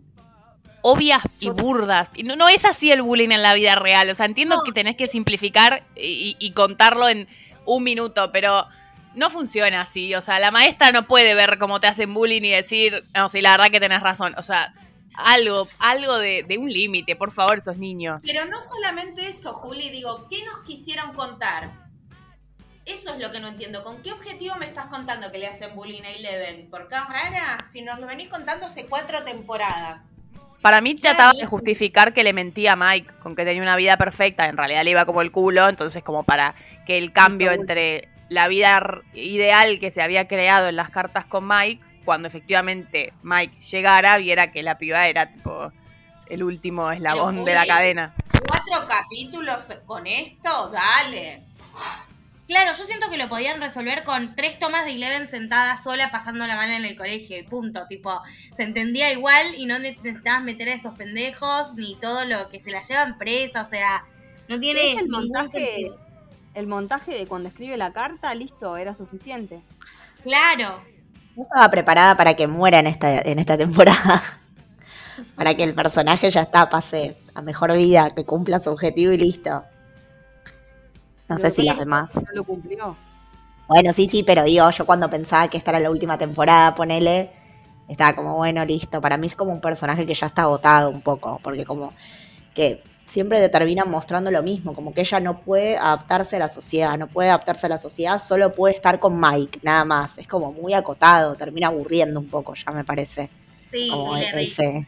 obvias 0.82 1.22
y 1.40 1.50
burdas. 1.50 2.10
No, 2.24 2.36
no 2.36 2.48
es 2.50 2.66
así 2.66 2.92
el 2.92 3.02
bullying 3.02 3.32
en 3.32 3.42
la 3.42 3.54
vida 3.54 3.76
real. 3.76 4.10
O 4.10 4.16
sea, 4.16 4.26
entiendo 4.26 4.64
que 4.64 4.72
tenés 4.72 4.96
que 4.96 5.08
simplificar 5.08 5.84
y, 5.96 6.52
contarlo 6.54 7.08
en 7.08 7.28
un 7.66 7.84
minuto, 7.84 8.32
pero 8.32 8.66
no 9.16 9.30
funciona 9.30 9.82
así. 9.82 10.14
O 10.16 10.22
sea, 10.22 10.40
la 10.40 10.52
maestra 10.52 10.92
no 10.92 11.08
puede 11.08 11.36
ver 11.36 11.58
cómo 11.60 11.80
te 11.80 11.88
hacen 11.88 12.14
bullying 12.14 12.44
y 12.44 12.52
decir, 12.52 13.04
no, 13.14 13.30
sí, 13.30 13.42
la 13.42 13.52
verdad 13.52 13.72
que 13.72 13.80
tenés 13.80 14.02
razón. 14.02 14.34
O 14.38 14.44
sea, 14.44 14.74
algo, 15.16 15.68
algo 15.80 16.18
de, 16.18 16.44
de 16.44 16.58
un 16.58 16.72
límite, 16.72 17.16
por 17.16 17.32
favor, 17.32 17.60
esos 17.60 17.78
niños. 17.78 18.22
Pero 18.26 18.46
no 18.46 18.58
solamente 18.62 19.28
eso, 19.28 19.54
Juli, 19.54 19.90
digo, 19.90 20.28
¿qué 20.30 20.44
nos 20.46 20.60
quisieron 20.60 21.14
contar? 21.14 21.82
Eso 22.86 23.14
es 23.14 23.20
lo 23.20 23.32
que 23.32 23.40
no 23.40 23.48
entiendo. 23.48 23.84
¿Con 23.84 24.02
qué 24.02 24.12
objetivo 24.12 24.56
me 24.56 24.66
estás 24.66 24.88
contando 24.88 25.32
que 25.32 25.38
le 25.38 25.48
hacen 25.48 25.76
bullying 25.76 26.02
a 26.02 26.10
Eleven? 26.10 26.70
¿Por 26.70 26.88
cámara? 26.88 27.60
Si 27.70 27.82
nos 27.82 28.00
lo 28.00 28.08
venís 28.08 28.28
contando 28.28 28.66
hace 28.66 28.88
cuatro 28.88 29.24
temporadas. 29.24 30.14
Para 30.62 30.80
mí 30.80 30.94
trataba 30.96 31.34
de 31.34 31.46
justificar 31.46 32.13
que 32.13 32.24
le 32.24 32.34
mentía 32.34 32.74
a 32.74 32.75
Mike 32.75 33.12
con 33.22 33.36
que 33.36 33.46
tenía 33.46 33.63
una 33.63 33.75
vida 33.75 33.98
perfecta, 33.98 34.48
en 34.48 34.58
realidad 34.58 34.84
le 34.84 34.91
iba 34.91 35.06
como 35.06 35.22
el 35.22 35.32
culo, 35.32 35.68
entonces 35.68 36.03
como 36.03 36.24
para 36.24 36.53
que 36.86 36.98
el 37.00 37.12
cambio 37.12 37.51
entre 37.51 38.10
la 38.30 38.48
vida 38.48 39.01
ideal 39.13 39.80
que 39.80 39.91
se 39.91 40.01
había 40.01 40.27
creado 40.27 40.68
en 40.68 40.75
las 40.75 40.91
cartas 40.91 41.25
con 41.25 41.48
Mike, 41.48 41.84
cuando 42.06 42.27
efectivamente 42.27 43.12
Mike 43.24 43.60
llegara, 43.62 44.18
viera 44.18 44.51
que 44.51 44.62
la 44.62 44.77
piba 44.77 45.08
era 45.08 45.32
tipo 45.32 45.72
el 46.27 46.44
último 46.44 46.91
eslabón 46.91 47.44
de 47.44 47.53
la 47.53 47.65
cadena. 47.65 48.13
Cuatro 48.48 48.88
capítulos 48.88 49.74
con 49.86 50.06
esto, 50.06 50.70
dale. 50.70 51.41
Claro, 52.51 52.74
yo 52.77 52.84
siento 52.84 53.10
que 53.10 53.15
lo 53.15 53.29
podían 53.29 53.62
resolver 53.62 54.03
con 54.03 54.36
tres 54.36 54.60
tomas 54.60 54.84
de 54.84 54.91
Eleven 54.91 55.29
sentada 55.29 55.81
sola 55.81 56.12
pasando 56.12 56.46
la 56.46 56.58
mano 56.58 56.74
en 56.74 56.84
el 56.84 56.98
colegio 56.98 57.39
y 57.39 57.43
punto. 57.43 57.88
Tipo, 57.88 58.20
se 58.58 58.63
entendía 58.63 59.10
igual 59.13 59.55
y 59.55 59.65
no 59.65 59.79
necesitabas 59.79 60.43
meter 60.43 60.67
a 60.67 60.74
esos 60.74 60.93
pendejos 60.98 61.74
ni 61.75 61.96
todo 61.96 62.25
lo 62.25 62.50
que 62.50 62.60
se 62.60 62.72
la 62.72 62.81
llevan 62.81 63.17
presa. 63.17 63.62
O 63.62 63.70
sea, 63.70 64.03
no 64.50 64.60
tiene. 64.60 65.00
el 65.00 65.08
montaje, 65.08 65.93
el 66.53 66.67
montaje 66.67 67.13
de 67.13 67.25
cuando 67.25 67.48
escribe 67.48 67.77
la 67.77 67.93
carta, 67.93 68.36
listo, 68.36 68.75
era 68.75 68.93
suficiente. 68.93 69.62
Claro. 70.22 70.84
No 71.38 71.43
estaba 71.43 71.72
preparada 71.72 72.17
para 72.17 72.34
que 72.34 72.48
muera 72.48 72.79
en 72.79 72.88
esta, 72.88 73.17
en 73.17 73.39
esta 73.39 73.58
temporada. 73.58 74.22
para 75.38 75.53
que 75.53 75.63
el 75.63 75.74
personaje 75.74 76.29
ya 76.29 76.41
está, 76.41 76.70
pase 76.70 77.15
a 77.34 77.41
mejor 77.41 77.72
vida, 77.77 78.13
que 78.13 78.25
cumpla 78.25 78.60
su 78.60 78.72
objetivo 78.72 79.13
y 79.13 79.20
listo. 79.20 79.63
No 81.32 81.38
sé 81.38 81.52
si 81.52 81.64
las 81.64 81.80
demás. 81.80 82.14
No 82.16 82.24
lo 82.34 82.44
cumplió. 82.44 82.96
Bueno, 83.68 83.94
sí, 83.94 84.10
sí, 84.12 84.24
pero 84.24 84.44
digo, 84.44 84.70
yo 84.70 84.86
cuando 84.86 85.10
pensaba 85.10 85.48
que 85.50 85.58
esta 85.58 85.72
era 85.72 85.80
la 85.80 85.90
última 85.90 86.18
temporada, 86.18 86.76
ponele, 86.76 87.32
estaba 87.88 88.14
como, 88.14 88.36
bueno, 88.36 88.66
listo. 88.66 89.00
Para 89.00 89.16
mí 89.16 89.28
es 89.28 89.36
como 89.38 89.54
un 89.54 89.62
personaje 89.62 90.06
que 90.06 90.14
ya 90.14 90.28
está 90.28 90.42
agotado 90.42 90.90
un 90.90 91.02
poco, 91.02 91.40
porque 91.42 91.64
como 91.64 91.94
que 92.54 92.84
siempre 93.06 93.40
te 93.40 93.48
terminan 93.48 93.90
mostrando 93.90 94.30
lo 94.30 94.44
mismo, 94.44 94.74
como 94.74 94.94
que 94.94 95.02
ella 95.02 95.22
no 95.22 95.40
puede 95.40 95.78
adaptarse 95.78 96.36
a 96.36 96.40
la 96.40 96.50
sociedad, 96.50 96.98
no 96.98 97.08
puede 97.08 97.30
adaptarse 97.30 97.68
a 97.68 97.70
la 97.70 97.78
sociedad, 97.78 98.18
solo 98.18 98.54
puede 98.54 98.76
estar 98.76 99.00
con 99.00 99.18
Mike, 99.18 99.60
nada 99.64 99.86
más. 99.86 100.18
Es 100.18 100.28
como 100.28 100.52
muy 100.52 100.74
acotado, 100.74 101.36
termina 101.36 101.68
aburriendo 101.68 102.20
un 102.20 102.28
poco, 102.28 102.54
ya 102.54 102.74
me 102.74 102.84
parece. 102.84 103.30
Sí, 103.72 103.90
le, 103.90 104.86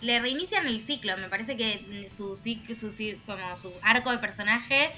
le, 0.00 0.20
reinician 0.20 0.66
el 0.66 0.80
ciclo, 0.80 1.18
me 1.18 1.28
parece 1.28 1.54
que 1.54 2.08
su, 2.16 2.34
su, 2.36 3.18
como 3.26 3.58
su 3.58 3.70
arco 3.82 4.10
de 4.10 4.16
personaje 4.16 4.90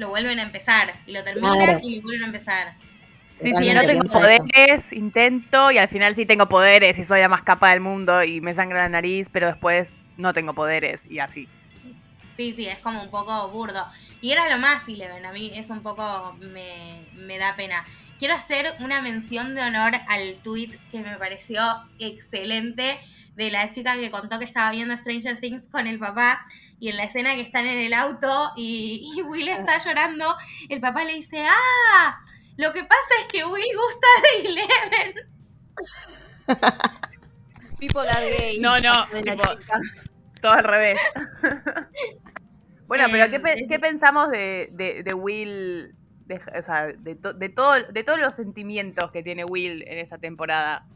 lo 0.00 0.08
vuelven 0.08 0.40
a 0.40 0.42
empezar. 0.42 0.94
Y 1.06 1.12
lo 1.12 1.22
terminan 1.22 1.80
y 1.84 2.00
vuelven 2.00 2.24
a 2.24 2.26
empezar. 2.26 2.74
Sí, 3.36 3.52
sí, 3.54 3.66
yo 3.66 3.74
no 3.74 3.82
tengo 3.82 4.04
poderes, 4.04 4.92
intento 4.92 5.70
y 5.70 5.78
al 5.78 5.88
final 5.88 6.14
sí 6.14 6.26
tengo 6.26 6.46
poderes 6.48 6.98
y 6.98 7.04
soy 7.04 7.20
la 7.20 7.28
más 7.28 7.42
capa 7.42 7.70
del 7.70 7.80
mundo 7.80 8.22
y 8.22 8.40
me 8.40 8.52
sangra 8.52 8.80
la 8.80 8.88
nariz, 8.88 9.28
pero 9.32 9.46
después 9.46 9.90
no 10.18 10.34
tengo 10.34 10.52
poderes 10.52 11.02
y 11.08 11.20
así. 11.20 11.48
Sí, 12.36 12.52
sí, 12.54 12.66
es 12.66 12.78
como 12.80 13.02
un 13.02 13.10
poco 13.10 13.48
burdo. 13.50 13.86
Y 14.20 14.32
era 14.32 14.48
lo 14.50 14.58
más 14.58 14.86
Eleven, 14.88 15.24
a 15.24 15.32
mí 15.32 15.52
es 15.54 15.70
un 15.70 15.82
poco, 15.82 16.36
me, 16.40 17.02
me 17.14 17.38
da 17.38 17.54
pena. 17.56 17.84
Quiero 18.18 18.34
hacer 18.34 18.74
una 18.80 19.00
mención 19.00 19.54
de 19.54 19.62
honor 19.62 19.92
al 20.08 20.34
tweet 20.42 20.78
que 20.90 21.00
me 21.00 21.16
pareció 21.16 21.62
excelente 21.98 22.98
de 23.36 23.50
la 23.50 23.70
chica 23.70 23.96
que 23.96 24.10
contó 24.10 24.38
que 24.38 24.44
estaba 24.44 24.70
viendo 24.70 24.94
Stranger 24.96 25.40
Things 25.40 25.64
con 25.70 25.86
el 25.86 25.98
papá 25.98 26.44
y 26.80 26.88
en 26.88 26.96
la 26.96 27.04
escena 27.04 27.34
que 27.34 27.42
están 27.42 27.66
en 27.66 27.78
el 27.78 27.92
auto 27.92 28.52
y, 28.56 29.22
Will 29.28 29.48
está 29.48 29.78
llorando, 29.84 30.34
el 30.68 30.80
papá 30.80 31.04
le 31.04 31.12
dice, 31.14 31.44
ah, 31.46 32.18
lo 32.56 32.72
que 32.72 32.82
pasa 32.82 33.14
es 33.20 33.26
que 33.30 33.44
Will 33.44 33.76
gusta 33.76 34.06
de 34.22 34.48
Eleven. 34.48 35.14
People 37.78 38.08
are 38.08 38.30
gay. 38.30 38.58
No, 38.58 38.80
no, 38.80 39.06
todo 40.40 40.52
al 40.52 40.64
revés. 40.64 40.98
bueno, 42.86 43.04
pero 43.10 43.30
¿qué, 43.30 43.36
em, 43.36 43.68
¿qué 43.68 43.78
pensamos 43.78 44.30
de, 44.30 45.02
de, 45.04 45.14
Will? 45.14 45.94
De, 46.26 46.40
o 46.58 46.62
sea, 46.62 46.86
de, 46.86 47.14
de, 47.14 47.48
todo, 47.50 47.82
de 47.82 48.04
todos 48.04 48.20
los 48.20 48.34
sentimientos 48.34 49.10
que 49.10 49.22
tiene 49.22 49.44
Will 49.44 49.82
en 49.86 49.98
esta 49.98 50.16
temporada. 50.16 50.86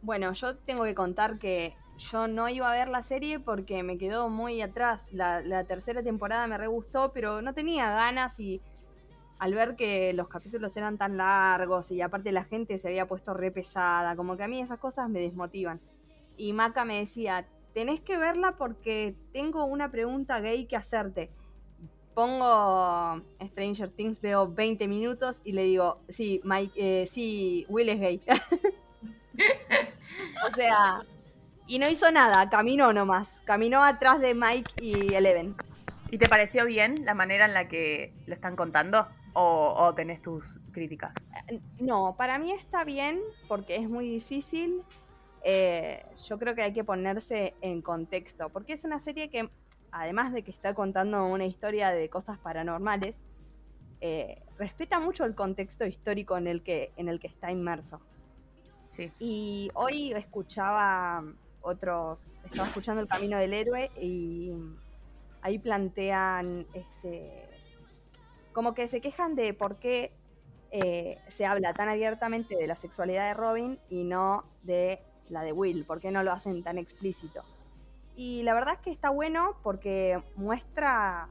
Bueno, 0.00 0.32
yo 0.32 0.56
tengo 0.58 0.84
que 0.84 0.94
contar 0.94 1.38
que 1.38 1.74
yo 2.10 2.28
no 2.28 2.48
iba 2.48 2.70
a 2.70 2.74
ver 2.74 2.88
la 2.88 3.02
serie 3.02 3.40
porque 3.40 3.82
me 3.82 3.98
quedó 3.98 4.28
muy 4.28 4.60
atrás. 4.60 5.12
La, 5.12 5.64
tercera 5.64 6.02
temporada 6.02 6.46
me 6.46 6.58
re 6.58 6.66
gustó, 6.66 7.12
pero 7.12 7.42
no 7.42 7.54
tenía 7.54 7.90
ganas 7.90 8.38
y 8.40 8.60
al 9.38 9.54
ver 9.54 9.76
que 9.76 10.12
los 10.12 10.28
capítulos 10.28 10.76
eran 10.76 10.98
tan 10.98 11.16
largos 11.16 11.90
y 11.90 12.00
aparte 12.00 12.32
la 12.32 12.44
gente 12.44 12.78
se 12.78 12.88
había 12.88 13.06
puesto 13.06 13.34
re 13.34 13.50
pesada, 13.50 14.14
como 14.14 14.36
que 14.36 14.44
a 14.44 14.48
mí 14.48 14.60
esas 14.60 14.78
cosas 14.78 15.08
me 15.08 15.20
desmotivan. 15.20 15.80
Y 16.36 16.52
Maca 16.52 16.84
me 16.84 16.98
decía, 16.98 17.46
tenés 17.74 18.00
que 18.00 18.18
verla 18.18 18.56
porque 18.56 19.16
tengo 19.32 19.64
una 19.64 19.90
pregunta 19.90 20.40
gay 20.40 20.66
que 20.66 20.76
hacerte. 20.76 21.30
Pongo 22.14 23.22
Stranger 23.42 23.90
Things, 23.90 24.20
veo 24.20 24.46
20 24.46 24.86
minutos 24.86 25.40
y 25.44 25.52
le 25.52 25.64
digo, 25.64 26.00
sí, 26.08 26.40
Mike, 26.44 26.72
eh, 26.76 27.06
sí, 27.06 27.66
Will 27.68 27.88
es 27.88 28.00
gay. 28.00 28.22
o 30.46 30.50
sea, 30.50 31.04
y 31.72 31.78
no 31.78 31.88
hizo 31.88 32.12
nada, 32.12 32.50
caminó 32.50 32.92
nomás. 32.92 33.40
Caminó 33.44 33.82
atrás 33.82 34.20
de 34.20 34.34
Mike 34.34 34.72
y 34.82 35.14
Eleven. 35.14 35.56
¿Y 36.10 36.18
te 36.18 36.28
pareció 36.28 36.66
bien 36.66 36.96
la 37.06 37.14
manera 37.14 37.46
en 37.46 37.54
la 37.54 37.66
que 37.66 38.12
lo 38.26 38.34
están 38.34 38.56
contando? 38.56 39.08
¿O, 39.32 39.90
tenés 39.96 40.20
tus 40.20 40.44
críticas? 40.72 41.14
No, 41.78 42.14
para 42.18 42.38
mí 42.38 42.52
está 42.52 42.84
bien 42.84 43.22
porque 43.48 43.76
es 43.76 43.88
muy 43.88 44.06
difícil. 44.06 44.82
Eh, 45.44 46.04
yo 46.28 46.38
creo 46.38 46.54
que 46.54 46.60
hay 46.60 46.74
que 46.74 46.84
ponerse 46.84 47.54
en 47.62 47.80
contexto, 47.80 48.50
porque 48.50 48.74
es 48.74 48.84
una 48.84 49.00
serie 49.00 49.30
que, 49.30 49.48
además 49.92 50.34
de 50.34 50.42
que 50.42 50.50
está 50.50 50.74
contando 50.74 51.24
una 51.24 51.46
historia 51.46 51.90
de 51.90 52.10
cosas 52.10 52.36
paranormales, 52.36 53.24
eh, 54.02 54.42
respeta 54.58 55.00
mucho 55.00 55.24
el 55.24 55.34
contexto 55.34 55.86
histórico 55.86 56.36
en 56.36 56.48
el 56.48 56.62
que, 56.62 56.92
en 56.98 57.08
el 57.08 57.18
que 57.18 57.28
está 57.28 57.50
inmerso. 57.50 58.02
Sí. 58.94 59.10
Y 59.18 59.70
hoy 59.72 60.12
escuchaba 60.12 61.24
otros, 61.62 62.40
estaba 62.44 62.68
escuchando 62.68 63.02
El 63.02 63.08
Camino 63.08 63.38
del 63.38 63.54
Héroe 63.54 63.90
y 64.00 64.52
ahí 65.40 65.58
plantean, 65.58 66.66
este, 66.72 67.48
como 68.52 68.74
que 68.74 68.86
se 68.86 69.00
quejan 69.00 69.34
de 69.34 69.54
por 69.54 69.76
qué 69.76 70.12
eh, 70.70 71.18
se 71.28 71.44
habla 71.44 71.74
tan 71.74 71.88
abiertamente 71.88 72.56
de 72.56 72.66
la 72.66 72.76
sexualidad 72.76 73.26
de 73.26 73.34
Robin 73.34 73.78
y 73.88 74.04
no 74.04 74.44
de 74.62 75.00
la 75.28 75.42
de 75.42 75.52
Will, 75.52 75.84
por 75.84 76.00
qué 76.00 76.10
no 76.10 76.22
lo 76.22 76.32
hacen 76.32 76.62
tan 76.62 76.78
explícito. 76.78 77.42
Y 78.14 78.42
la 78.42 78.54
verdad 78.54 78.74
es 78.74 78.80
que 78.80 78.90
está 78.90 79.10
bueno 79.10 79.56
porque 79.62 80.22
muestra 80.36 81.28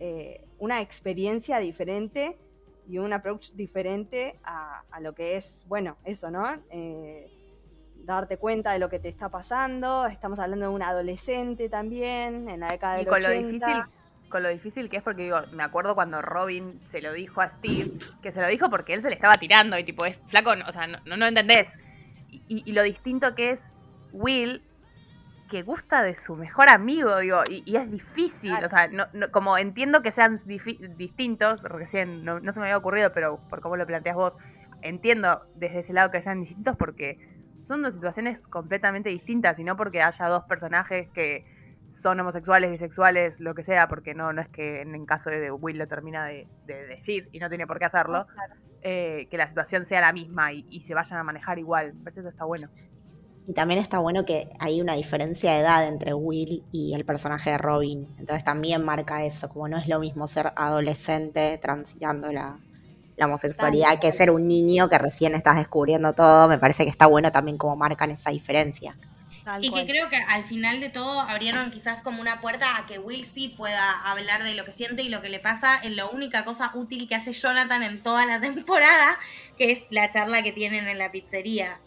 eh, 0.00 0.44
una 0.58 0.80
experiencia 0.80 1.58
diferente 1.58 2.38
y 2.88 2.98
un 2.98 3.12
approach 3.12 3.52
diferente 3.52 4.38
a, 4.44 4.82
a, 4.90 5.00
lo 5.00 5.14
que 5.14 5.36
es, 5.36 5.64
bueno, 5.68 5.96
eso, 6.04 6.30
¿no? 6.30 6.44
Eh, 6.70 7.30
darte 8.04 8.36
cuenta 8.36 8.72
de 8.72 8.78
lo 8.78 8.88
que 8.88 8.98
te 8.98 9.08
está 9.08 9.28
pasando. 9.28 10.06
Estamos 10.06 10.38
hablando 10.38 10.68
de 10.68 10.72
un 10.72 10.82
adolescente 10.82 11.68
también, 11.68 12.48
en 12.48 12.60
la 12.60 12.68
década 12.68 12.96
del 12.96 13.06
con 13.06 13.22
Lo 13.22 13.30
difícil, 13.30 13.82
con 14.28 14.42
lo 14.42 14.48
difícil 14.48 14.88
que 14.88 14.98
es, 14.98 15.02
porque 15.02 15.22
digo, 15.24 15.38
me 15.52 15.62
acuerdo 15.62 15.94
cuando 15.94 16.20
Robin 16.22 16.80
se 16.84 17.00
lo 17.00 17.12
dijo 17.12 17.40
a 17.40 17.48
Steve, 17.48 17.92
que 18.22 18.32
se 18.32 18.40
lo 18.40 18.48
dijo 18.48 18.70
porque 18.70 18.94
él 18.94 19.02
se 19.02 19.08
le 19.08 19.14
estaba 19.14 19.38
tirando 19.38 19.78
y 19.78 19.84
tipo, 19.84 20.04
es 20.04 20.18
flaco, 20.28 20.50
o 20.50 20.72
sea, 20.72 20.86
no, 20.86 21.16
no 21.16 21.26
entendés. 21.26 21.78
Y, 22.48 22.72
lo 22.72 22.82
distinto 22.82 23.36
que 23.36 23.50
es 23.50 23.72
Will, 24.12 24.60
que 25.48 25.62
gusta 25.62 26.02
de 26.02 26.16
su 26.16 26.34
mejor 26.34 26.68
amigo, 26.68 27.20
digo, 27.20 27.42
y, 27.48 27.76
es 27.76 27.88
difícil, 27.90 28.52
o 28.64 28.68
sea, 28.68 28.88
no, 28.88 29.06
como 29.30 29.56
entiendo 29.56 30.02
que 30.02 30.10
sean 30.10 30.42
distintos, 30.44 31.62
recién 31.62 32.24
no, 32.24 32.40
no 32.40 32.52
se 32.52 32.58
me 32.58 32.66
había 32.66 32.76
ocurrido, 32.76 33.12
pero 33.12 33.38
por 33.48 33.60
cómo 33.60 33.76
lo 33.76 33.86
planteas 33.86 34.16
vos, 34.16 34.36
entiendo 34.82 35.46
desde 35.54 35.78
ese 35.78 35.92
lado 35.92 36.10
que 36.10 36.20
sean 36.22 36.40
distintos 36.40 36.76
porque 36.76 37.33
son 37.58 37.82
dos 37.82 37.94
situaciones 37.94 38.46
completamente 38.46 39.08
distintas 39.08 39.58
y 39.58 39.64
no 39.64 39.76
porque 39.76 40.02
haya 40.02 40.28
dos 40.28 40.44
personajes 40.44 41.08
que 41.10 41.44
son 41.86 42.20
homosexuales, 42.20 42.70
bisexuales, 42.70 43.40
lo 43.40 43.54
que 43.54 43.64
sea, 43.64 43.88
porque 43.88 44.14
no, 44.14 44.32
no 44.32 44.42
es 44.42 44.48
que 44.48 44.82
en 44.82 44.94
el 44.94 45.06
caso 45.06 45.30
de 45.30 45.50
Will 45.50 45.78
lo 45.78 45.86
termina 45.86 46.26
de, 46.26 46.46
decir 46.66 47.28
y 47.32 47.38
no 47.38 47.48
tiene 47.48 47.66
por 47.66 47.78
qué 47.78 47.86
hacerlo, 47.86 48.26
eh, 48.82 49.28
que 49.30 49.38
la 49.38 49.48
situación 49.48 49.84
sea 49.84 50.00
la 50.00 50.12
misma 50.12 50.52
y, 50.52 50.80
se 50.80 50.94
vayan 50.94 51.18
a 51.18 51.24
manejar 51.24 51.58
igual. 51.58 51.94
Me 51.94 52.10
eso 52.10 52.28
está 52.28 52.44
bueno. 52.44 52.68
Y 53.46 53.52
también 53.52 53.80
está 53.80 53.98
bueno 53.98 54.24
que 54.24 54.50
hay 54.58 54.80
una 54.80 54.94
diferencia 54.94 55.52
de 55.52 55.60
edad 55.60 55.86
entre 55.86 56.14
Will 56.14 56.64
y 56.72 56.94
el 56.94 57.04
personaje 57.04 57.50
de 57.50 57.58
Robin. 57.58 58.08
Entonces 58.18 58.42
también 58.44 58.84
marca 58.84 59.24
eso, 59.24 59.48
como 59.48 59.68
no 59.68 59.76
es 59.76 59.86
lo 59.86 60.00
mismo 60.00 60.26
ser 60.26 60.52
adolescente 60.56 61.58
transitando 61.58 62.32
la, 62.32 62.58
la 63.16 63.26
homosexualidad 63.26 63.98
que 64.00 64.12
ser 64.12 64.30
un 64.30 64.48
niño 64.48 64.88
que 64.88 64.98
recién 64.98 65.34
estás 65.34 65.56
descubriendo 65.56 66.12
todo. 66.12 66.48
Me 66.48 66.58
parece 66.58 66.84
que 66.84 66.90
está 66.90 67.06
bueno 67.06 67.32
también 67.32 67.56
como 67.58 67.76
marcan 67.76 68.10
esa 68.10 68.30
diferencia. 68.30 68.96
y 69.60 69.70
que 69.70 69.86
creo 69.86 70.08
que 70.08 70.16
al 70.16 70.44
final 70.44 70.80
de 70.80 70.88
todo 70.88 71.20
abrieron 71.20 71.70
quizás 71.70 72.00
como 72.02 72.20
una 72.20 72.40
puerta 72.40 72.78
a 72.78 72.86
que 72.86 72.98
Will 72.98 73.26
sí 73.26 73.48
pueda 73.48 74.00
hablar 74.10 74.42
de 74.42 74.54
lo 74.54 74.64
que 74.64 74.72
siente 74.72 75.02
y 75.02 75.08
lo 75.10 75.20
que 75.20 75.28
le 75.28 75.38
pasa 75.38 75.78
en 75.82 75.96
la 75.96 76.06
única 76.06 76.44
cosa 76.44 76.70
útil 76.74 77.06
que 77.06 77.14
hace 77.14 77.32
Jonathan 77.32 77.82
en 77.82 78.02
toda 78.02 78.24
la 78.26 78.40
temporada, 78.42 79.18
que 79.58 79.72
es 79.72 79.84
la 79.90 80.08
charla 80.10 80.42
que 80.42 80.52
tienen 80.52 80.88
en 80.88 80.98
la 80.98 81.10
pizzería. 81.10 81.78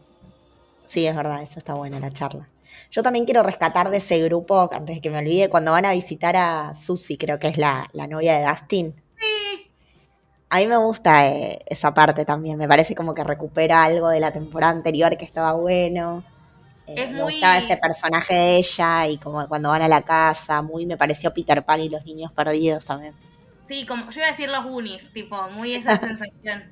Sí, 0.86 1.06
es 1.06 1.16
verdad, 1.16 1.44
eso 1.44 1.60
está 1.60 1.74
buena 1.74 2.00
la 2.00 2.12
charla. 2.12 2.48
Yo 2.92 3.04
también 3.04 3.26
quiero 3.26 3.44
rescatar 3.44 3.90
de 3.90 3.98
ese 3.98 4.20
grupo, 4.20 4.70
antes 4.72 4.96
de 4.96 5.02
que 5.02 5.10
me 5.10 5.20
olvide, 5.20 5.50
cuando 5.50 5.72
van 5.72 5.86
a 5.86 5.92
visitar 5.92 6.36
a 6.38 6.74
Susie, 6.76 7.18
creo 7.18 7.40
que 7.40 7.48
es 7.48 7.58
la, 7.58 7.90
la 7.94 8.08
novia 8.08 8.38
de 8.38 8.46
Dustin. 8.46 8.96
A 10.50 10.60
mí 10.60 10.68
me 10.68 10.78
gusta 10.78 11.28
eh, 11.28 11.60
esa 11.66 11.94
parte 11.94 12.24
también, 12.24 12.58
me 12.58 12.68
parece 12.68 12.96
como 12.96 13.14
que 13.14 13.24
recupera 13.24 13.84
algo 13.84 14.10
de 14.10 14.22
la 14.22 14.32
temporada 14.32 14.72
anterior 14.72 15.18
que 15.18 15.26
estaba 15.26 15.52
bueno. 15.54 16.24
Eh, 16.86 17.12
me 17.12 17.24
gustaba 17.24 17.58
ese 17.58 17.76
personaje 17.76 18.34
de 18.34 18.56
ella 18.58 19.08
y 19.08 19.18
como 19.18 19.46
cuando 19.50 19.70
van 19.70 19.82
a 19.82 19.90
la 19.90 20.04
casa, 20.04 20.62
muy 20.62 20.86
me 20.86 20.96
pareció 20.96 21.34
Peter 21.34 21.64
Pan 21.64 21.82
y 21.82 21.90
los 21.90 22.06
niños 22.06 22.32
perdidos 22.32 22.86
también. 22.86 23.14
Sí, 23.68 23.86
como 23.86 24.10
yo 24.10 24.22
iba 24.22 24.28
a 24.28 24.32
decir 24.32 24.50
los 24.50 24.66
unis, 24.66 25.12
tipo, 25.12 25.38
muy 25.50 25.76
esa 25.76 25.90
sensación. 26.00 26.64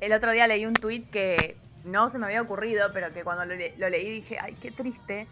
El 0.00 0.12
otro 0.12 0.30
día 0.30 0.46
leí 0.46 0.64
un 0.64 0.74
tuit 0.74 1.10
que 1.10 1.56
no 1.84 2.08
se 2.08 2.18
me 2.18 2.26
había 2.26 2.42
ocurrido, 2.42 2.90
pero 2.92 3.12
que 3.12 3.24
cuando 3.24 3.44
lo, 3.44 3.54
lo 3.78 3.88
leí 3.90 4.10
dije, 4.10 4.38
ay, 4.40 4.56
qué 4.60 4.70
triste, 4.70 5.26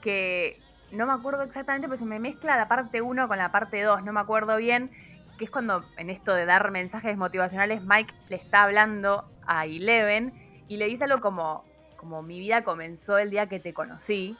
que 0.00 0.60
no 0.92 1.06
me 1.06 1.12
acuerdo 1.12 1.42
exactamente, 1.42 1.88
pero 1.88 1.98
se 1.98 2.04
me 2.04 2.20
mezcla 2.20 2.56
la 2.56 2.68
parte 2.68 3.02
1 3.02 3.26
con 3.26 3.38
la 3.38 3.50
parte 3.50 3.82
2, 3.82 4.04
no 4.04 4.12
me 4.12 4.20
acuerdo 4.20 4.56
bien, 4.58 4.92
que 5.38 5.44
es 5.44 5.50
cuando 5.50 5.84
en 5.96 6.10
esto 6.10 6.34
de 6.34 6.46
dar 6.46 6.70
mensajes 6.70 7.16
motivacionales 7.16 7.82
Mike 7.82 8.14
le 8.28 8.36
está 8.36 8.64
hablando 8.64 9.24
a 9.46 9.66
Eleven 9.66 10.32
y 10.68 10.76
le 10.76 10.86
dice 10.86 11.04
algo 11.04 11.20
como, 11.20 11.64
como 11.96 12.22
mi 12.22 12.38
vida 12.38 12.64
comenzó 12.64 13.18
el 13.18 13.30
día 13.30 13.48
que 13.48 13.60
te 13.60 13.72
conocí 13.72 14.36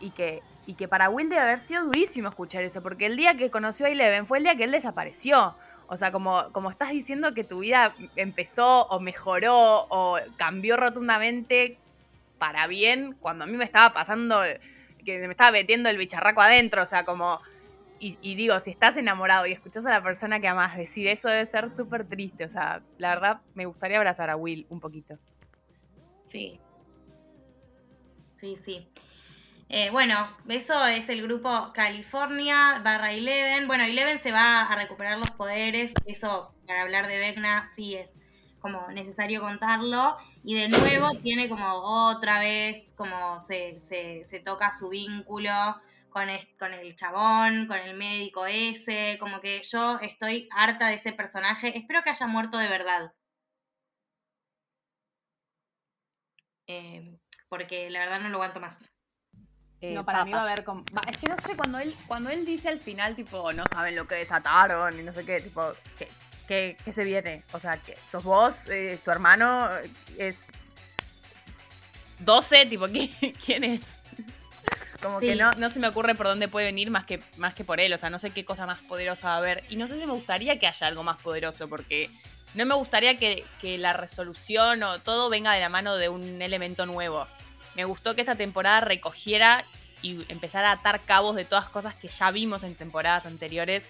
y 0.00 0.10
que, 0.10 0.42
y 0.66 0.74
que 0.74 0.88
para 0.88 1.08
Will 1.08 1.28
debe 1.28 1.42
haber 1.42 1.60
sido 1.60 1.84
durísimo 1.84 2.28
escuchar 2.28 2.62
eso, 2.62 2.82
porque 2.82 3.06
el 3.06 3.16
día 3.16 3.36
que 3.36 3.50
conoció 3.50 3.86
a 3.86 3.90
Eleven 3.90 4.26
fue 4.26 4.38
el 4.38 4.44
día 4.44 4.56
que 4.56 4.64
él 4.64 4.72
desapareció. 4.72 5.56
O 5.88 5.96
sea, 5.96 6.10
como, 6.10 6.50
como 6.52 6.70
estás 6.70 6.90
diciendo 6.90 7.32
que 7.32 7.44
tu 7.44 7.60
vida 7.60 7.94
empezó 8.16 8.86
o 8.86 8.98
mejoró 8.98 9.86
o 9.88 10.18
cambió 10.36 10.76
rotundamente 10.76 11.78
para 12.38 12.66
bien, 12.66 13.16
cuando 13.20 13.44
a 13.44 13.46
mí 13.46 13.56
me 13.56 13.64
estaba 13.64 13.94
pasando 13.94 14.42
que 15.04 15.18
me 15.20 15.30
estaba 15.30 15.52
metiendo 15.52 15.88
el 15.88 15.96
bicharraco 15.96 16.42
adentro, 16.42 16.82
o 16.82 16.86
sea, 16.86 17.04
como... 17.04 17.40
Y, 17.98 18.34
digo, 18.34 18.60
si 18.60 18.70
estás 18.70 18.96
enamorado 18.96 19.46
y 19.46 19.52
escuchas 19.52 19.86
a 19.86 19.90
la 19.90 20.02
persona 20.02 20.38
que 20.38 20.48
amas 20.48 20.76
decir 20.76 21.08
eso 21.08 21.28
debe 21.28 21.46
ser 21.46 21.74
súper 21.74 22.06
triste, 22.06 22.44
o 22.44 22.48
sea, 22.48 22.82
la 22.98 23.14
verdad 23.14 23.40
me 23.54 23.64
gustaría 23.64 23.96
abrazar 23.96 24.28
a 24.28 24.36
Will 24.36 24.66
un 24.68 24.80
poquito. 24.80 25.18
Sí. 26.26 26.60
Sí, 28.38 28.58
sí. 28.64 28.86
Eh, 29.68 29.90
bueno, 29.90 30.28
eso 30.48 30.86
es 30.86 31.08
el 31.08 31.22
grupo 31.22 31.72
California 31.74 32.80
barra 32.84 33.12
Eleven. 33.12 33.66
Bueno, 33.66 33.84
Eleven 33.84 34.22
se 34.22 34.30
va 34.30 34.62
a 34.62 34.76
recuperar 34.76 35.18
los 35.18 35.30
poderes. 35.30 35.92
Eso, 36.06 36.52
para 36.66 36.82
hablar 36.82 37.08
de 37.08 37.18
Vecna, 37.18 37.70
sí 37.74 37.96
es 37.96 38.08
como 38.60 38.88
necesario 38.88 39.40
contarlo. 39.40 40.16
Y 40.44 40.54
de 40.54 40.68
nuevo 40.68 41.10
tiene 41.22 41.48
como 41.48 41.66
otra 42.08 42.38
vez, 42.38 42.88
como 42.96 43.40
se, 43.40 43.80
se, 43.88 44.40
toca 44.40 44.72
su 44.78 44.88
vínculo 44.88 45.50
con, 46.16 46.28
con 46.58 46.72
el 46.72 46.96
chabón, 46.96 47.66
con 47.66 47.76
el 47.76 47.94
médico 47.94 48.46
ese. 48.46 49.18
Como 49.20 49.42
que 49.42 49.62
yo 49.64 49.98
estoy 50.00 50.48
harta 50.50 50.88
de 50.88 50.94
ese 50.94 51.12
personaje. 51.12 51.76
Espero 51.76 52.02
que 52.02 52.08
haya 52.08 52.26
muerto 52.26 52.56
de 52.56 52.68
verdad. 52.68 53.12
Eh, 56.68 57.18
porque 57.50 57.90
la 57.90 57.98
verdad 57.98 58.20
no 58.20 58.30
lo 58.30 58.36
aguanto 58.36 58.60
más. 58.60 58.82
Eh, 59.82 59.92
no, 59.92 60.06
para 60.06 60.24
mí 60.24 60.32
va 60.32 60.38
a 60.38 60.44
haber 60.44 60.64
como... 60.64 60.86
Es 61.06 61.18
que 61.18 61.28
no 61.28 61.36
sé, 61.38 61.54
cuando 61.54 61.78
él, 61.80 61.94
cuando 62.06 62.30
él 62.30 62.46
dice 62.46 62.70
al 62.70 62.80
final, 62.80 63.14
tipo, 63.14 63.52
no 63.52 63.64
saben 63.70 63.94
lo 63.94 64.08
que 64.08 64.14
desataron 64.14 64.98
y 64.98 65.02
no 65.02 65.12
sé 65.12 65.26
qué, 65.26 65.38
tipo, 65.40 65.70
¿qué, 66.48 66.78
qué, 66.82 66.92
se 66.94 67.04
viene? 67.04 67.42
O 67.52 67.60
sea, 67.60 67.76
que 67.76 67.94
sos 68.10 68.24
vos, 68.24 68.66
eh, 68.70 68.98
tu 69.04 69.10
hermano 69.10 69.68
es 70.16 70.38
12, 72.20 72.66
tipo, 72.66 72.86
¿quién 73.44 73.64
es? 73.64 73.95
Como 75.02 75.20
que 75.20 75.36
no, 75.36 75.52
no 75.52 75.70
se 75.70 75.80
me 75.80 75.88
ocurre 75.88 76.14
por 76.14 76.26
dónde 76.26 76.48
puede 76.48 76.66
venir 76.66 76.90
más 76.90 77.04
que, 77.04 77.22
más 77.36 77.54
que 77.54 77.64
por 77.64 77.80
él. 77.80 77.92
O 77.92 77.98
sea, 77.98 78.10
no 78.10 78.18
sé 78.18 78.30
qué 78.30 78.44
cosa 78.44 78.66
más 78.66 78.78
poderosa 78.80 79.28
va 79.28 79.34
a 79.34 79.38
haber. 79.38 79.64
Y 79.68 79.76
no 79.76 79.88
sé 79.88 79.98
si 79.98 80.06
me 80.06 80.12
gustaría 80.12 80.58
que 80.58 80.66
haya 80.66 80.86
algo 80.86 81.02
más 81.02 81.16
poderoso, 81.18 81.68
porque 81.68 82.10
no 82.54 82.64
me 82.66 82.74
gustaría 82.74 83.16
que, 83.16 83.44
que 83.60 83.78
la 83.78 83.92
resolución 83.92 84.82
o 84.82 85.00
todo 85.00 85.28
venga 85.28 85.52
de 85.52 85.60
la 85.60 85.68
mano 85.68 85.96
de 85.96 86.08
un 86.08 86.40
elemento 86.40 86.86
nuevo. 86.86 87.26
Me 87.74 87.84
gustó 87.84 88.14
que 88.14 88.22
esta 88.22 88.34
temporada 88.34 88.80
recogiera 88.80 89.64
y 90.02 90.24
empezara 90.28 90.70
a 90.70 90.74
atar 90.74 91.00
cabos 91.00 91.36
de 91.36 91.44
todas 91.44 91.66
cosas 91.66 91.94
que 91.94 92.08
ya 92.08 92.30
vimos 92.30 92.62
en 92.62 92.74
temporadas 92.74 93.26
anteriores. 93.26 93.88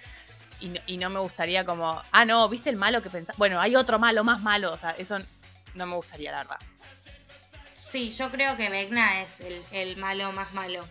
Y 0.87 0.97
no, 0.97 1.11
me 1.11 1.21
gustaría 1.21 1.67
como, 1.67 2.03
ah, 2.11 2.25
no, 2.25 2.49
¿viste 2.49 2.71
el 2.71 2.77
malo 2.77 3.03
que 3.03 3.11
pensaba? 3.11 3.37
Bueno, 3.37 3.61
hay 3.61 3.77
otro 3.77 3.99
malo, 3.99 4.25
más 4.25 4.41
malo. 4.41 4.73
O 4.73 4.79
sea, 4.79 4.93
eso 4.93 5.19
no 5.75 5.87
me 5.87 5.95
gustaría, 5.95 6.33
la 6.33 6.39
verdad. 6.39 6.59
Sí, 7.97 8.11
yo 8.11 8.31
creo 8.31 8.59
que 8.59 8.69
Vecna 8.69 9.23
es 9.23 9.29
el, 9.73 9.97
malo 9.97 10.31
más 10.33 10.53
malo. 10.53 10.85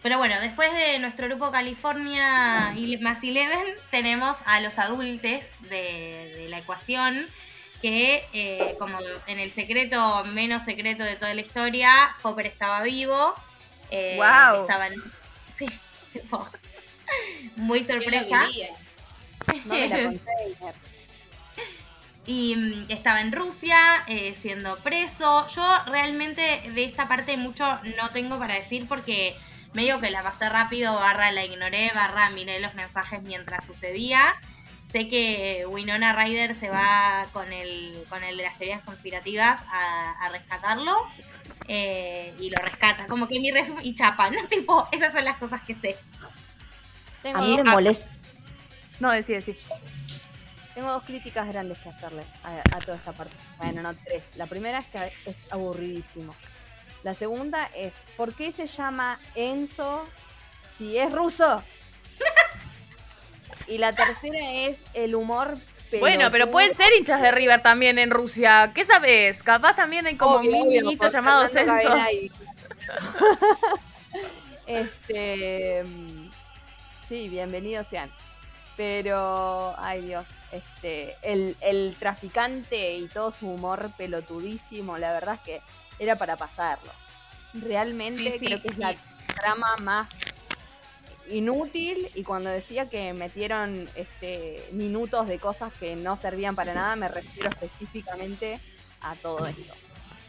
Pero 0.00 0.18
bueno, 0.18 0.40
después 0.40 0.72
de 0.72 1.00
nuestro 1.00 1.26
grupo 1.26 1.50
California 1.50 2.72
y 2.76 2.96
más 2.98 3.20
Eleven, 3.24 3.74
tenemos 3.90 4.36
a 4.44 4.60
los 4.60 4.78
adultos 4.78 5.20
de, 5.22 5.42
de 5.68 6.46
la 6.48 6.58
ecuación, 6.58 7.26
que 7.82 8.24
eh, 8.32 8.76
como 8.78 8.96
en 9.26 9.40
el 9.40 9.52
secreto 9.52 10.24
menos 10.26 10.62
secreto 10.62 11.02
de 11.02 11.16
toda 11.16 11.34
la 11.34 11.40
historia, 11.40 12.14
Hopper 12.22 12.46
estaba 12.46 12.80
vivo. 12.84 13.34
Eh, 13.90 14.14
wow. 14.16 14.68
sí, 15.58 15.66
muy 17.56 17.82
sorpresa. 17.82 18.46
Y 22.26 22.56
mm, 22.56 22.86
estaba 22.88 23.20
en 23.20 23.32
Rusia 23.32 23.78
eh, 24.06 24.36
siendo 24.40 24.78
preso. 24.78 25.46
Yo 25.48 25.64
realmente 25.86 26.62
de 26.74 26.84
esta 26.84 27.08
parte 27.08 27.36
mucho 27.36 27.64
no 27.98 28.10
tengo 28.10 28.38
para 28.38 28.54
decir 28.54 28.86
porque 28.88 29.34
medio 29.74 30.00
que 30.00 30.10
la 30.10 30.22
pasé 30.22 30.48
rápido, 30.48 30.94
barra 30.94 31.30
la 31.32 31.44
ignoré, 31.44 31.90
barra 31.94 32.30
miré 32.30 32.60
los 32.60 32.74
mensajes 32.74 33.22
mientras 33.22 33.64
sucedía 33.64 34.34
sé 34.96 35.08
que 35.08 35.66
Winona 35.68 36.12
Ryder 36.12 36.54
se 36.54 36.70
va 36.70 37.26
con 37.32 37.52
el, 37.52 37.92
con 38.08 38.22
el 38.22 38.36
de 38.36 38.44
las 38.44 38.56
teorías 38.56 38.82
conspirativas 38.82 39.60
a, 39.70 40.28
rescatarlo 40.30 40.96
eh, 41.68 42.34
y 42.40 42.50
lo 42.50 42.56
rescata. 42.62 43.06
Como 43.06 43.28
que 43.28 43.38
mi 43.40 43.50
resumen 43.50 43.84
y 43.84 43.94
chapa, 43.94 44.30
¿no? 44.30 44.46
Tipo, 44.48 44.88
esas 44.92 45.12
son 45.12 45.24
las 45.24 45.36
cosas 45.36 45.62
que 45.62 45.74
sé. 45.74 45.96
a 47.32 47.40
mí 47.42 47.56
me 47.56 47.64
molesta. 47.64 48.06
No, 49.00 49.10
decía, 49.10 49.40
sí. 49.42 49.54
Tengo 50.76 50.90
dos 50.92 51.04
críticas 51.04 51.48
grandes 51.48 51.78
que 51.78 51.88
hacerle 51.88 52.22
a, 52.44 52.78
toda 52.80 52.98
esta 52.98 53.12
parte. 53.12 53.34
Bueno, 53.56 53.80
no 53.80 53.94
tres. 53.96 54.36
La 54.36 54.44
primera 54.44 54.80
es 54.80 54.86
que 54.88 55.10
es 55.24 55.36
aburridísimo. 55.50 56.36
La 57.02 57.14
segunda 57.14 57.70
es, 57.74 57.94
¿por 58.14 58.34
qué 58.34 58.52
se 58.52 58.66
llama 58.66 59.18
Enzo 59.34 60.06
si 60.76 60.98
es 60.98 61.10
ruso? 61.10 61.62
Y 63.68 63.78
la 63.78 63.92
tercera 63.94 64.52
es 64.52 64.84
el 64.94 65.16
humor 65.16 65.56
Bueno, 65.98 66.30
pero 66.30 66.48
pueden 66.48 66.76
ser 66.76 66.92
hinchas 66.96 67.20
de 67.20 67.32
River 67.32 67.62
también 67.62 67.98
en 67.98 68.10
Rusia. 68.10 68.70
¿Qué 68.72 68.84
sabes? 68.84 69.42
Capaz 69.42 69.74
también 69.74 70.06
hay 70.06 70.16
como 70.16 70.36
un 70.36 70.68
niñito 70.68 71.08
llamado 71.08 71.48
Censo. 71.48 71.94
este. 74.66 75.82
Sí, 77.08 77.28
bienvenidos 77.28 77.88
sean. 77.88 78.08
Pero, 78.76 79.74
ay 79.78 80.02
Dios, 80.02 80.28
este, 80.56 81.16
el, 81.22 81.56
el 81.60 81.96
traficante 81.98 82.96
y 82.96 83.06
todo 83.08 83.30
su 83.30 83.48
humor 83.48 83.90
pelotudísimo, 83.96 84.98
la 84.98 85.12
verdad 85.12 85.34
es 85.34 85.40
que 85.40 85.62
era 85.98 86.16
para 86.16 86.36
pasarlo. 86.36 86.92
Realmente 87.54 88.38
creo 88.38 88.60
que 88.60 88.68
es 88.68 88.78
la 88.78 88.94
trama 89.34 89.76
más 89.82 90.10
inútil 91.28 92.08
y 92.14 92.22
cuando 92.22 92.50
decía 92.50 92.88
que 92.88 93.12
metieron 93.12 93.88
este, 93.96 94.64
minutos 94.72 95.26
de 95.26 95.38
cosas 95.38 95.72
que 95.72 95.96
no 95.96 96.16
servían 96.16 96.54
para 96.54 96.74
nada, 96.74 96.96
me 96.96 97.08
refiero 97.08 97.48
específicamente 97.48 98.60
a 99.00 99.14
todo 99.16 99.46
esto. 99.46 99.74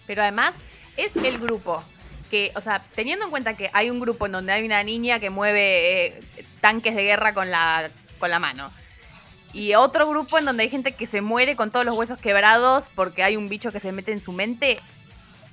Pero 0.05 0.21
además 0.21 0.55
es 0.95 1.15
el 1.17 1.37
grupo 1.37 1.83
que, 2.29 2.51
o 2.55 2.61
sea, 2.61 2.81
teniendo 2.95 3.25
en 3.25 3.31
cuenta 3.31 3.55
que 3.55 3.69
hay 3.73 3.89
un 3.89 3.99
grupo 3.99 4.25
en 4.25 4.33
donde 4.33 4.51
hay 4.51 4.65
una 4.65 4.83
niña 4.83 5.19
que 5.19 5.29
mueve 5.29 6.05
eh, 6.05 6.45
tanques 6.61 6.95
de 6.95 7.03
guerra 7.03 7.33
con 7.33 7.49
la, 7.49 7.89
con 8.19 8.29
la 8.29 8.39
mano. 8.39 8.71
Y 9.53 9.75
otro 9.75 10.09
grupo 10.09 10.37
en 10.37 10.45
donde 10.45 10.63
hay 10.63 10.69
gente 10.69 10.91
que 10.91 11.07
se 11.07 11.21
muere 11.21 11.55
con 11.55 11.71
todos 11.71 11.85
los 11.85 11.95
huesos 11.95 12.19
quebrados 12.19 12.85
porque 12.95 13.23
hay 13.23 13.37
un 13.37 13.49
bicho 13.49 13.71
que 13.71 13.79
se 13.79 13.91
mete 13.91 14.11
en 14.11 14.19
su 14.19 14.31
mente. 14.31 14.79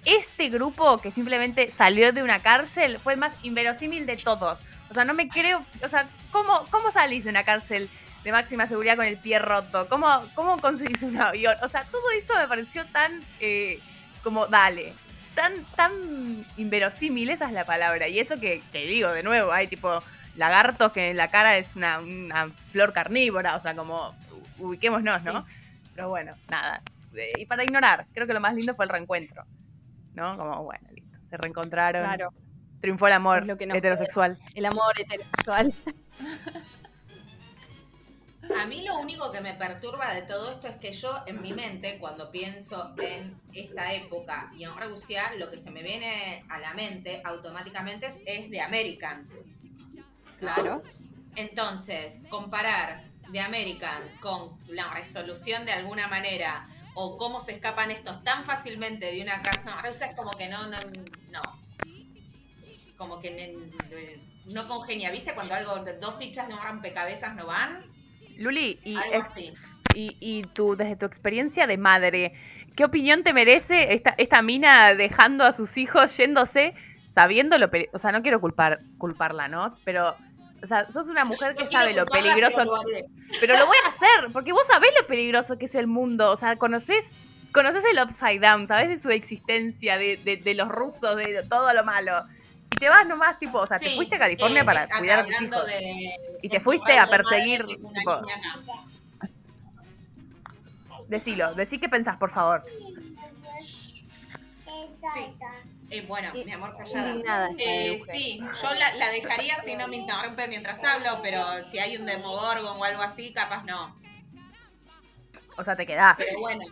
Este 0.05 0.49
grupo 0.51 0.99
que 0.99 1.11
simplemente 1.11 1.71
salió 1.71 2.13
de 2.13 2.23
una 2.23 2.41
cárcel 2.41 2.99
fue 2.99 3.15
el 3.15 3.21
más 3.21 3.37
inverosímil 3.43 4.05
de 4.05 4.17
todos. 4.17 4.59
O 4.91 4.95
sea, 4.95 5.05
no 5.05 5.15
me 5.15 5.29
creo. 5.29 5.65
O 5.83 5.89
sea, 5.89 6.07
¿cómo, 6.31 6.67
cómo 6.71 6.91
salís 6.91 7.25
de 7.25 7.31
una 7.31 7.45
cárcel 7.45 7.89
de 8.23 8.33
máxima 8.33 8.67
seguridad 8.67 8.97
con 8.97 9.07
el 9.07 9.17
pie 9.17 9.39
roto? 9.39 9.89
¿Cómo, 9.89 10.09
cómo 10.35 10.61
conseguís 10.61 11.03
un 11.03 11.21
avión? 11.21 11.57
O 11.63 11.69
sea, 11.69 11.85
todo 11.85 12.03
eso 12.17 12.35
me 12.37 12.49
pareció 12.49 12.85
tan. 12.87 13.23
Eh, 13.41 13.81
como, 14.23 14.47
dale. 14.47 14.93
Tan, 15.35 15.53
tan 15.75 15.93
inverosímil, 16.57 17.31
esa 17.31 17.47
es 17.47 17.53
la 17.53 17.65
palabra. 17.65 18.07
Y 18.07 18.19
eso 18.21 18.39
que, 18.39 18.63
te 18.71 18.87
digo, 18.87 19.11
de 19.11 19.23
nuevo, 19.23 19.53
hay 19.53 19.67
tipo 19.67 20.01
lagartos 20.37 20.93
que 20.93 21.11
en 21.11 21.17
la 21.17 21.31
cara 21.31 21.57
es 21.57 21.77
una, 21.77 22.01
flor 22.71 22.93
carnívora. 22.93 23.57
O 23.57 23.61
sea, 23.61 23.75
como. 23.75 24.15
Ubiquémonos, 24.59 25.25
¿no? 25.25 25.45
Pero 25.95 26.09
bueno, 26.09 26.35
nada. 26.49 26.81
Eh, 27.17 27.33
y 27.39 27.47
para 27.47 27.65
ignorar, 27.65 28.07
creo 28.13 28.27
que 28.27 28.35
lo 28.35 28.41
más 28.41 28.55
lindo 28.55 28.75
fue 28.75 28.85
el 28.85 28.89
reencuentro. 28.89 29.45
¿No? 30.15 30.37
Como, 30.37 30.63
bueno, 30.63 30.89
listo. 30.93 31.19
Se 31.29 31.37
reencontraron. 31.37 32.05
Claro 32.05 32.33
triunfó 32.85 33.07
el 33.07 33.15
amor 33.15 33.47
heterosexual. 33.49 34.39
El 34.55 34.67
amor 34.67 34.93
heterosexual. 35.01 35.73
A 38.61 38.67
mí 38.67 38.85
lo 38.87 38.99
único 38.99 39.33
que 39.33 39.41
me 39.41 39.55
perturba 39.55 40.13
de 40.13 40.21
todo 40.21 40.53
esto 40.53 40.69
es 40.69 40.77
que 40.77 40.93
yo 40.93 41.11
en 41.27 41.41
mi 41.41 41.55
mente, 41.55 41.99
cuando 41.99 42.31
pienso 42.31 42.95
en 42.99 43.41
esta 43.55 43.95
época 43.95 44.53
y 44.55 44.65
en 44.65 44.77
Rusia, 44.77 45.23
lo 45.39 45.49
que 45.49 45.57
se 45.57 45.71
me 45.71 45.83
viene 45.83 46.45
a 46.51 46.59
la 46.59 46.75
mente 46.75 47.23
automáticamente 47.25 48.07
es, 48.07 48.51
de 48.51 48.61
Americans. 48.61 49.41
Claro. 50.45 50.83
Entonces, 51.37 52.21
comparar 52.29 53.03
The 53.33 53.41
Americans 53.41 54.15
con 54.21 54.57
la 54.69 54.93
resolución 54.93 55.65
de 55.65 55.73
alguna 55.73 56.07
manera 56.09 56.69
o 56.95 57.17
cómo 57.17 57.41
se 57.41 57.53
escapan 57.53 57.91
estos 57.91 58.23
tan 58.23 58.45
fácilmente 58.45 59.07
de 59.13 59.23
una 59.23 59.43
casa 59.43 59.83
rusa 59.83 60.07
es 60.07 60.17
como 60.17 60.31
que 60.33 60.49
no, 60.49 60.67
no, 60.69 60.79
no. 61.31 61.43
Como 62.97 63.21
que 63.21 63.59
no 64.47 64.69
congenia, 64.69 65.11
¿viste? 65.11 65.35
Cuando 65.35 65.55
algo, 65.55 65.85
dos 66.01 66.17
fichas 66.19 66.47
de 66.47 66.55
un 66.55 66.61
rompecabezas 66.61 67.35
no 67.35 67.47
van. 67.47 67.85
Luli, 68.37 68.79
y, 68.85 68.97
y, 69.95 70.17
y 70.21 70.43
tú, 70.55 70.77
desde 70.77 70.97
tu 70.97 71.07
experiencia 71.07 71.67
de 71.67 71.77
madre, 71.77 72.35
¿qué 72.77 72.85
opinión 72.85 73.25
te 73.25 73.33
merece 73.33 73.95
esta, 73.95 74.15
esta 74.19 74.43
mina 74.43 74.95
dejando 74.95 75.45
a 75.45 75.53
sus 75.53 75.77
hijos 75.77 76.17
yéndose 76.17 76.75
sabiendo 77.15 77.59
lo 77.59 77.71
O 77.93 77.99
sea, 77.99 78.11
no 78.11 78.23
quiero 78.23 78.41
culpar, 78.41 78.81
culparla, 78.99 79.47
¿no? 79.47 79.79
Pero 79.85 80.17
o 80.65 80.67
sea, 80.67 80.91
sos 80.91 81.09
una 81.09 81.27
mujer 81.27 81.55
que 81.55 81.67
sabe 81.67 81.93
lo 81.93 82.07
peligroso. 82.07 82.65
Pero 83.39 83.59
lo, 83.59 83.67
voy 83.67 83.77
a 83.85 83.89
hacer, 83.89 84.33
porque 84.33 84.53
vos 84.53 84.67
sabés 84.67 84.91
lo 84.99 85.07
peligroso 85.07 85.59
que 85.59 85.67
es 85.67 85.75
el 85.75 85.87
mundo. 85.87 86.31
O 86.31 86.37
sea, 86.39 86.57
conoces, 86.57 87.11
conoces 87.53 87.85
el 87.85 88.03
upside 88.03 88.41
down, 88.41 88.67
sabés 88.67 88.89
de 88.89 88.99
su 88.99 89.11
existencia, 89.11 89.99
de, 89.99 90.17
de, 90.17 90.55
los 90.55 90.69
rusos, 90.69 91.17
de 91.17 91.43
todo 91.49 91.71
lo 91.75 91.85
malo. 91.85 92.25
Y 92.71 92.77
te 92.77 92.89
vas 92.89 93.07
nomás, 93.07 93.39
tipo, 93.39 93.59
o 93.59 93.67
sea, 93.67 93.79
te 93.79 93.91
fuiste 93.91 94.17
a 94.17 94.21
California 94.21 94.63
eh, 94.63 94.65
para 94.65 94.89
cuidar 94.89 95.19
a 95.19 95.25
tus 95.27 95.39
hijos. 95.43 95.67
y 96.41 96.49
te 96.49 96.61
fuiste 96.61 96.99
a 96.99 97.07
perseguir. 97.07 97.67
Tipo, 97.67 98.23
decilo, 101.09 101.55
decí 101.55 101.79
qué 101.79 101.91
pensás, 101.91 102.17
por 102.17 102.33
favor. 102.33 102.65
Sí. 105.15 105.37
Eh, 105.95 106.05
bueno, 106.09 106.33
mi 106.35 106.51
amor, 106.51 106.77
callada. 106.77 107.51
Eh, 107.57 108.03
sí, 108.11 108.41
yo 108.41 108.75
la, 108.75 108.95
la, 108.97 109.09
dejaría 109.11 109.57
si 109.59 109.77
no 109.77 109.87
me 109.87 109.97
interrumpe 109.97 110.49
mientras 110.49 110.83
hablo, 110.83 111.21
pero 111.23 111.63
si 111.63 111.79
hay 111.79 111.97
un 111.97 112.05
demogorgon 112.05 112.79
o 112.79 112.85
algo 112.85 113.01
así, 113.01 113.33
capaz 113.33 113.63
no. 113.63 113.97
O 115.57 115.63
sea, 115.63 115.77
te 115.77 115.87
quedás. 115.87 116.17
Pero 116.17 116.41
bueno. 116.41 116.65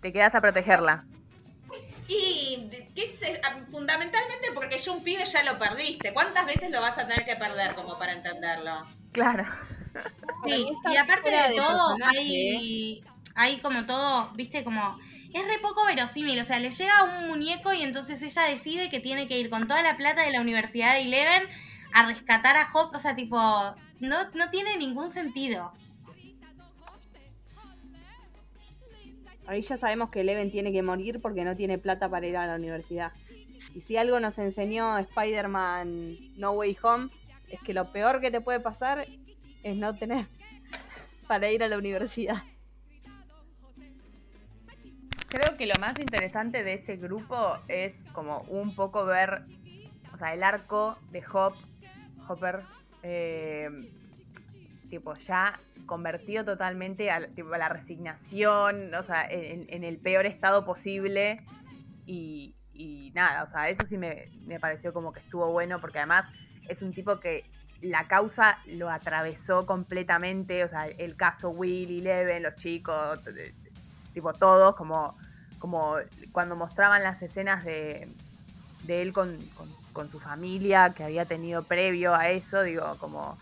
Te 0.00 0.12
quedas 0.12 0.36
a 0.36 0.40
protegerla. 0.40 1.04
Y 2.06 2.70
¿qué 2.94 3.06
sé? 3.08 3.40
Ah, 3.42 3.56
fundamentalmente 3.68 4.52
porque 4.54 4.78
yo 4.78 4.92
un 4.92 5.02
pibe 5.02 5.24
ya 5.24 5.42
lo 5.42 5.58
perdiste. 5.58 6.14
¿Cuántas 6.14 6.46
veces 6.46 6.70
lo 6.70 6.80
vas 6.80 6.98
a 6.98 7.08
tener 7.08 7.24
que 7.24 7.34
perder 7.34 7.74
como 7.74 7.98
para 7.98 8.12
entenderlo? 8.12 8.86
Claro. 9.10 9.44
Sí, 10.44 10.68
y 10.88 10.96
aparte 10.96 11.30
de, 11.30 11.56
todo, 11.56 11.96
hay, 12.04 13.02
hay 13.34 13.58
como 13.60 13.86
todo, 13.86 14.30
viste, 14.34 14.62
como 14.62 15.00
es 15.36 15.46
re 15.46 15.58
poco 15.60 15.84
verosímil. 15.84 16.40
O 16.40 16.44
sea, 16.44 16.58
le 16.58 16.70
llega 16.70 17.04
un 17.04 17.28
muñeco 17.28 17.72
y 17.72 17.82
entonces 17.82 18.22
ella 18.22 18.42
decide 18.44 18.88
que 18.88 19.00
tiene 19.00 19.28
que 19.28 19.38
ir 19.38 19.50
con 19.50 19.66
toda 19.66 19.82
la 19.82 19.96
plata 19.96 20.22
de 20.22 20.30
la 20.30 20.40
Universidad 20.40 20.94
de 20.94 21.02
Eleven 21.02 21.42
a 21.92 22.06
rescatar 22.06 22.56
a 22.56 22.68
Hop. 22.72 22.94
O 22.94 22.98
sea, 22.98 23.14
tipo, 23.14 23.36
no, 24.00 24.30
no 24.34 24.50
tiene 24.50 24.76
ningún 24.78 25.12
sentido. 25.12 25.72
Ahí 29.46 29.60
ya 29.60 29.76
sabemos 29.76 30.10
que 30.10 30.22
Eleven 30.22 30.50
tiene 30.50 30.72
que 30.72 30.82
morir 30.82 31.20
porque 31.20 31.44
no 31.44 31.54
tiene 31.54 31.78
plata 31.78 32.08
para 32.08 32.26
ir 32.26 32.36
a 32.36 32.46
la 32.46 32.56
universidad. 32.56 33.12
Y 33.74 33.80
si 33.80 33.96
algo 33.96 34.18
nos 34.18 34.38
enseñó 34.38 34.96
Spider-Man 34.98 36.16
No 36.36 36.52
Way 36.52 36.78
Home, 36.82 37.10
es 37.48 37.60
que 37.60 37.74
lo 37.74 37.92
peor 37.92 38.20
que 38.20 38.30
te 38.30 38.40
puede 38.40 38.58
pasar 38.58 39.06
es 39.62 39.76
no 39.76 39.94
tener 39.94 40.26
para 41.28 41.50
ir 41.50 41.62
a 41.62 41.68
la 41.68 41.78
universidad. 41.78 42.42
Creo 45.28 45.56
que 45.56 45.66
lo 45.66 45.74
más 45.80 45.98
interesante 45.98 46.62
de 46.62 46.74
ese 46.74 46.96
grupo 46.96 47.58
es 47.68 47.94
como 48.12 48.42
un 48.42 48.74
poco 48.74 49.04
ver, 49.04 49.42
o 50.14 50.18
sea, 50.18 50.32
el 50.32 50.42
arco 50.42 50.96
de 51.10 51.22
Hop, 51.32 51.54
Hopper, 52.28 52.60
eh, 53.02 53.68
tipo 54.88 55.14
ya 55.14 55.58
convertido 55.84 56.44
totalmente 56.44 57.10
a, 57.10 57.20
la 57.20 57.68
resignación, 57.68 58.94
o 58.94 59.02
sea, 59.02 59.26
en, 59.28 59.84
el 59.84 59.98
peor 59.98 60.26
estado 60.26 60.64
posible. 60.64 61.44
Y, 62.06 62.54
nada, 63.14 63.42
o 63.42 63.46
sea, 63.46 63.68
eso 63.68 63.84
sí 63.86 63.96
me, 63.96 64.28
me 64.44 64.60
pareció 64.60 64.92
como 64.92 65.12
que 65.12 65.20
estuvo 65.20 65.50
bueno 65.50 65.80
porque 65.80 65.98
además 65.98 66.26
es 66.68 66.82
un 66.82 66.92
tipo 66.92 67.18
que 67.18 67.44
la 67.80 68.06
causa 68.06 68.58
lo 68.66 68.90
atravesó 68.90 69.64
completamente, 69.66 70.64
o 70.64 70.68
sea, 70.68 70.86
el 70.86 71.16
caso 71.16 71.50
Will 71.50 71.90
y 71.90 72.00
Leven, 72.00 72.42
los 72.42 72.54
chicos, 72.56 73.20
tipo 74.16 74.32
todos, 74.32 74.74
como, 74.76 75.14
como 75.58 75.96
cuando 76.32 76.56
mostraban 76.56 77.02
las 77.02 77.20
escenas 77.20 77.62
de, 77.66 78.08
de 78.84 79.02
él 79.02 79.12
con, 79.12 79.38
su 80.10 80.18
familia 80.18 80.94
que 80.96 81.04
había 81.04 81.26
tenido 81.26 81.62
previo 81.62 82.14
a 82.14 82.30
eso, 82.30 82.62
digo, 82.62 82.96
como, 82.98 83.36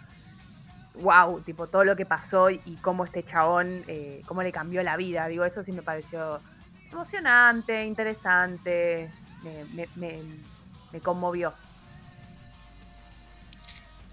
wow, 0.95 1.41
tipo 1.43 1.69
todo 1.69 1.85
lo 1.85 1.95
que 1.95 2.07
pasó 2.07 2.51
y, 2.51 2.59
cómo 2.83 3.05
este 3.05 3.23
chabón, 3.23 3.85
eh, 3.87 4.21
cómo 4.27 4.43
le 4.43 4.51
cambió 4.51 4.83
la 4.83 4.97
vida, 4.97 5.29
digo, 5.29 5.45
eso 5.45 5.63
sí 5.63 5.71
me 5.71 5.83
pareció 5.83 6.41
emocionante, 6.91 7.85
interesante, 7.85 9.09
me, 9.75 10.19
me 10.91 11.01
conmovió. 11.01 11.53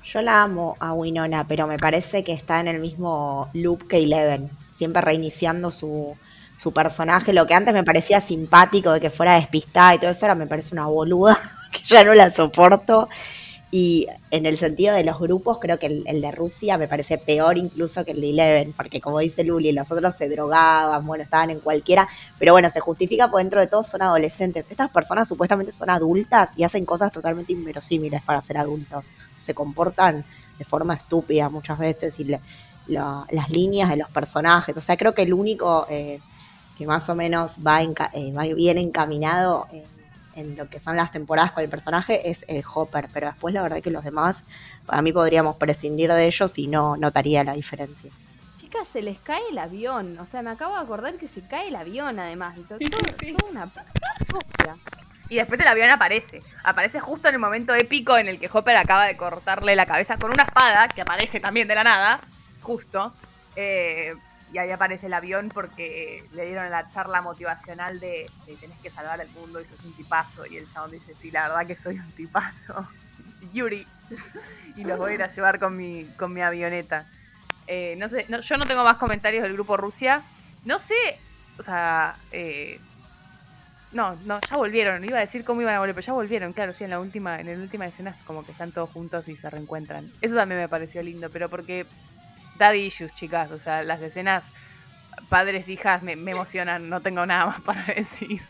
Yo 0.04 0.22
la 0.22 0.44
amo 0.44 0.78
a 0.80 0.94
Winona, 0.94 1.48
pero 1.48 1.66
me 1.66 1.80
parece 1.80 2.24
que 2.24 2.34
está 2.34 2.60
en 2.60 2.68
el 2.68 2.80
mismo 2.80 3.50
loop 3.54 3.88
que 3.88 3.98
Eleven, 3.98 4.52
siempre 4.70 5.02
reiniciando 5.02 5.72
su, 5.72 6.18
su 6.62 6.72
personaje, 6.72 7.34
lo 7.34 7.48
que 7.48 7.56
antes 7.56 7.74
me 7.74 7.84
parecía 7.84 8.22
simpático 8.22 8.92
de 8.92 9.00
que 9.00 9.10
fuera 9.10 9.34
despistada 9.34 9.96
y 9.96 9.98
todo 9.98 10.12
eso, 10.12 10.28
ahora 10.28 10.36
me 10.36 10.46
parece 10.46 10.76
una 10.76 10.86
boluda 10.86 11.36
que 11.72 11.82
ya 11.84 12.04
no 12.04 12.14
la 12.14 12.30
soporto. 12.30 13.10
Y 13.72 14.06
en 14.30 14.46
el 14.46 14.58
sentido 14.60 14.94
de 14.94 15.04
los 15.04 15.18
grupos, 15.18 15.58
creo 15.58 15.80
que 15.80 15.88
el, 15.88 16.22
de 16.22 16.32
Rusia 16.32 16.78
me 16.78 16.88
parece 16.88 17.18
peor 17.18 17.58
incluso 17.58 18.06
que 18.06 18.12
el 18.12 18.22
de 18.22 18.30
Eleven, 18.30 18.74
porque 18.74 19.02
como 19.02 19.18
dice 19.20 19.44
Luli, 19.44 19.72
los 19.72 19.90
otros 19.92 20.14
se 20.14 20.30
drogaban, 20.30 21.04
bueno, 21.08 21.24
estaban 21.24 21.50
en 21.50 21.62
cualquiera, 21.62 22.08
pero 22.38 22.52
bueno, 22.52 22.70
se 22.70 22.80
justifica 22.80 23.32
porque 23.32 23.44
dentro 23.44 23.60
de 23.62 23.68
todo 23.68 23.84
son 23.84 24.04
adolescentes. 24.04 24.68
Estas 24.70 24.92
personas 24.92 25.28
supuestamente 25.30 25.72
son 25.72 25.90
adultas 25.90 26.52
y 26.58 26.64
hacen 26.64 26.86
cosas 26.86 27.12
totalmente 27.12 27.54
inverosímiles 27.54 28.22
para 28.22 28.42
ser 28.42 28.58
adultos. 28.58 29.06
Se 29.40 29.56
comportan 29.56 30.24
de 30.60 30.66
forma 30.66 30.94
estúpida 30.94 31.50
muchas 31.50 31.80
veces 31.80 32.20
y 32.20 32.26
las 32.88 33.50
líneas 33.50 33.90
de 33.90 33.96
los 33.96 34.10
personajes. 34.10 34.78
O 34.78 34.82
sea, 34.82 34.96
creo 34.96 35.16
que 35.16 35.24
el 35.24 35.34
único 35.34 35.88
eh, 35.90 36.20
que 36.82 36.88
más 36.88 37.08
o 37.10 37.16
menos 37.16 37.58
va, 37.58 37.84
eh, 37.84 38.54
bien 38.56 38.80
encaminado 38.80 39.68
en, 40.34 40.58
lo 40.58 40.68
que 40.68 40.80
son 40.80 40.96
las 40.96 41.12
temporadas 41.12 41.52
con 41.52 41.64
el 41.64 41.70
personaje 41.70 42.32
es 42.32 42.44
el 42.48 42.64
Hopper, 42.74 43.08
pero 43.14 43.28
después 43.28 43.54
la 43.54 43.62
verdad 43.62 43.84
que 43.84 43.92
los 43.92 44.04
demás, 44.04 44.44
para 44.88 45.04
mí 45.04 45.14
podríamos 45.14 45.58
prescindir 45.58 46.12
de 46.12 46.26
ellos 46.26 46.58
y 46.58 46.66
no 46.66 46.98
notaría 46.98 47.44
la 47.44 47.54
diferencia. 47.54 48.10
Chicas, 48.60 48.88
se 48.88 49.04
les 49.04 49.20
cae 49.20 49.44
el 49.52 49.60
avión, 49.60 50.18
o 50.18 50.26
sea, 50.26 50.42
me 50.42 50.50
acabo 50.50 50.74
de 50.74 50.82
acordar 50.82 51.14
que 51.18 51.28
se 51.28 51.42
cae 51.42 51.68
el 51.68 51.76
avión 51.76 52.18
además, 52.18 52.58
y 52.58 52.62
todo, 52.62 52.80
una 53.52 53.72
y 55.30 55.36
después 55.36 55.60
el 55.60 55.68
avión 55.68 55.92
aparece. 55.92 56.42
Aparece 56.64 57.00
justo 57.00 57.30
en 57.30 57.36
el 57.36 57.40
momento 57.40 57.76
épico 57.76 58.18
en 58.18 58.28
el 58.28 58.40
que 58.40 58.50
Hopper 58.52 58.76
acaba 58.76 59.06
de 59.06 59.16
cortarle 59.18 59.76
la 59.76 59.86
cabeza 59.86 60.18
con 60.18 60.32
una 60.32 60.44
espada, 60.44 60.88
que 60.88 61.02
aparece 61.02 61.40
también 61.40 61.68
de 61.68 61.76
la 61.76 61.84
nada, 61.84 62.22
justo. 62.64 63.14
Eh, 63.56 64.16
y 64.52 64.58
ahí 64.58 64.72
aparece 64.72 65.08
el 65.08 65.14
avión 65.14 65.50
porque 65.50 66.24
le 66.34 66.46
dieron 66.46 66.70
la 66.70 66.90
charla 66.90 67.22
motivacional 67.22 68.00
de, 68.00 68.30
tenés 68.60 68.78
que 68.80 68.90
salvar 68.90 69.22
el 69.22 69.30
mundo 69.30 69.62
y 69.62 69.66
sos 69.66 69.84
un 69.84 69.94
tipazo. 69.94 70.46
Y 70.46 70.58
el 70.58 70.72
chabón 70.72 70.92
dice, 70.92 71.14
sí, 71.14 71.32
la 71.32 71.48
verdad 71.48 71.66
que 71.66 71.76
soy 71.76 71.98
un 71.98 72.12
tipazo. 72.12 72.88
Yuri. 73.54 73.88
y 74.76 74.84
los 74.84 74.98
voy 74.98 75.12
a 75.12 75.16
ir 75.16 75.24
a 75.24 75.34
llevar 75.34 75.60
con 75.60 75.78
mi, 75.78 76.06
con 76.18 76.34
mi 76.34 76.42
avioneta. 76.42 77.06
Eh, 77.68 77.96
no 77.98 78.10
sé, 78.10 78.28
yo 78.28 78.58
no 78.58 78.66
tengo 78.66 78.84
más 78.84 78.98
comentarios 78.98 79.44
del 79.44 79.54
grupo 79.54 79.78
Rusia. 79.78 80.22
No 80.66 80.80
sé, 80.80 81.18
o 81.58 81.64
sea, 81.64 82.16
eh, 82.32 82.80
no, 83.94 84.18
no, 84.26 84.40
ya 84.50 84.58
volvieron. 84.58 85.04
Iba 85.06 85.18
a 85.18 85.22
decir 85.22 85.46
cómo 85.46 85.62
iban 85.62 85.76
a 85.76 85.80
volver, 85.80 85.96
pero 85.96 86.08
ya 86.08 86.14
volvieron, 86.14 86.52
claro, 86.52 86.74
sí, 86.74 86.84
en 86.84 86.90
la 86.90 87.00
última, 87.00 87.40
en 87.40 87.48
la 87.48 87.54
última 87.54 87.88
escena 87.88 88.16
como 88.26 88.46
que 88.46 88.52
están 88.52 88.72
todos 88.72 88.90
juntos 88.90 89.30
y 89.30 89.36
se 89.38 89.50
reencuentran. 89.50 90.12
Eso 90.22 90.36
también 90.36 90.60
me 90.60 90.68
pareció 90.68 91.02
lindo, 91.02 91.30
pero 91.30 91.50
porque 91.50 91.86
daddy 92.62 92.86
issues, 92.86 93.14
chicas. 93.16 93.52
O 93.52 93.60
sea, 93.60 93.84
las 93.84 94.02
escenas 94.02 94.44
padres, 95.30 95.68
hijas 95.68 96.04
me, 96.04 96.14
emocionan. 96.14 96.90
No 96.90 97.02
tengo 97.02 97.26
nada 97.26 97.48
más 97.48 97.62
para 97.66 97.84
decir. 97.86 98.42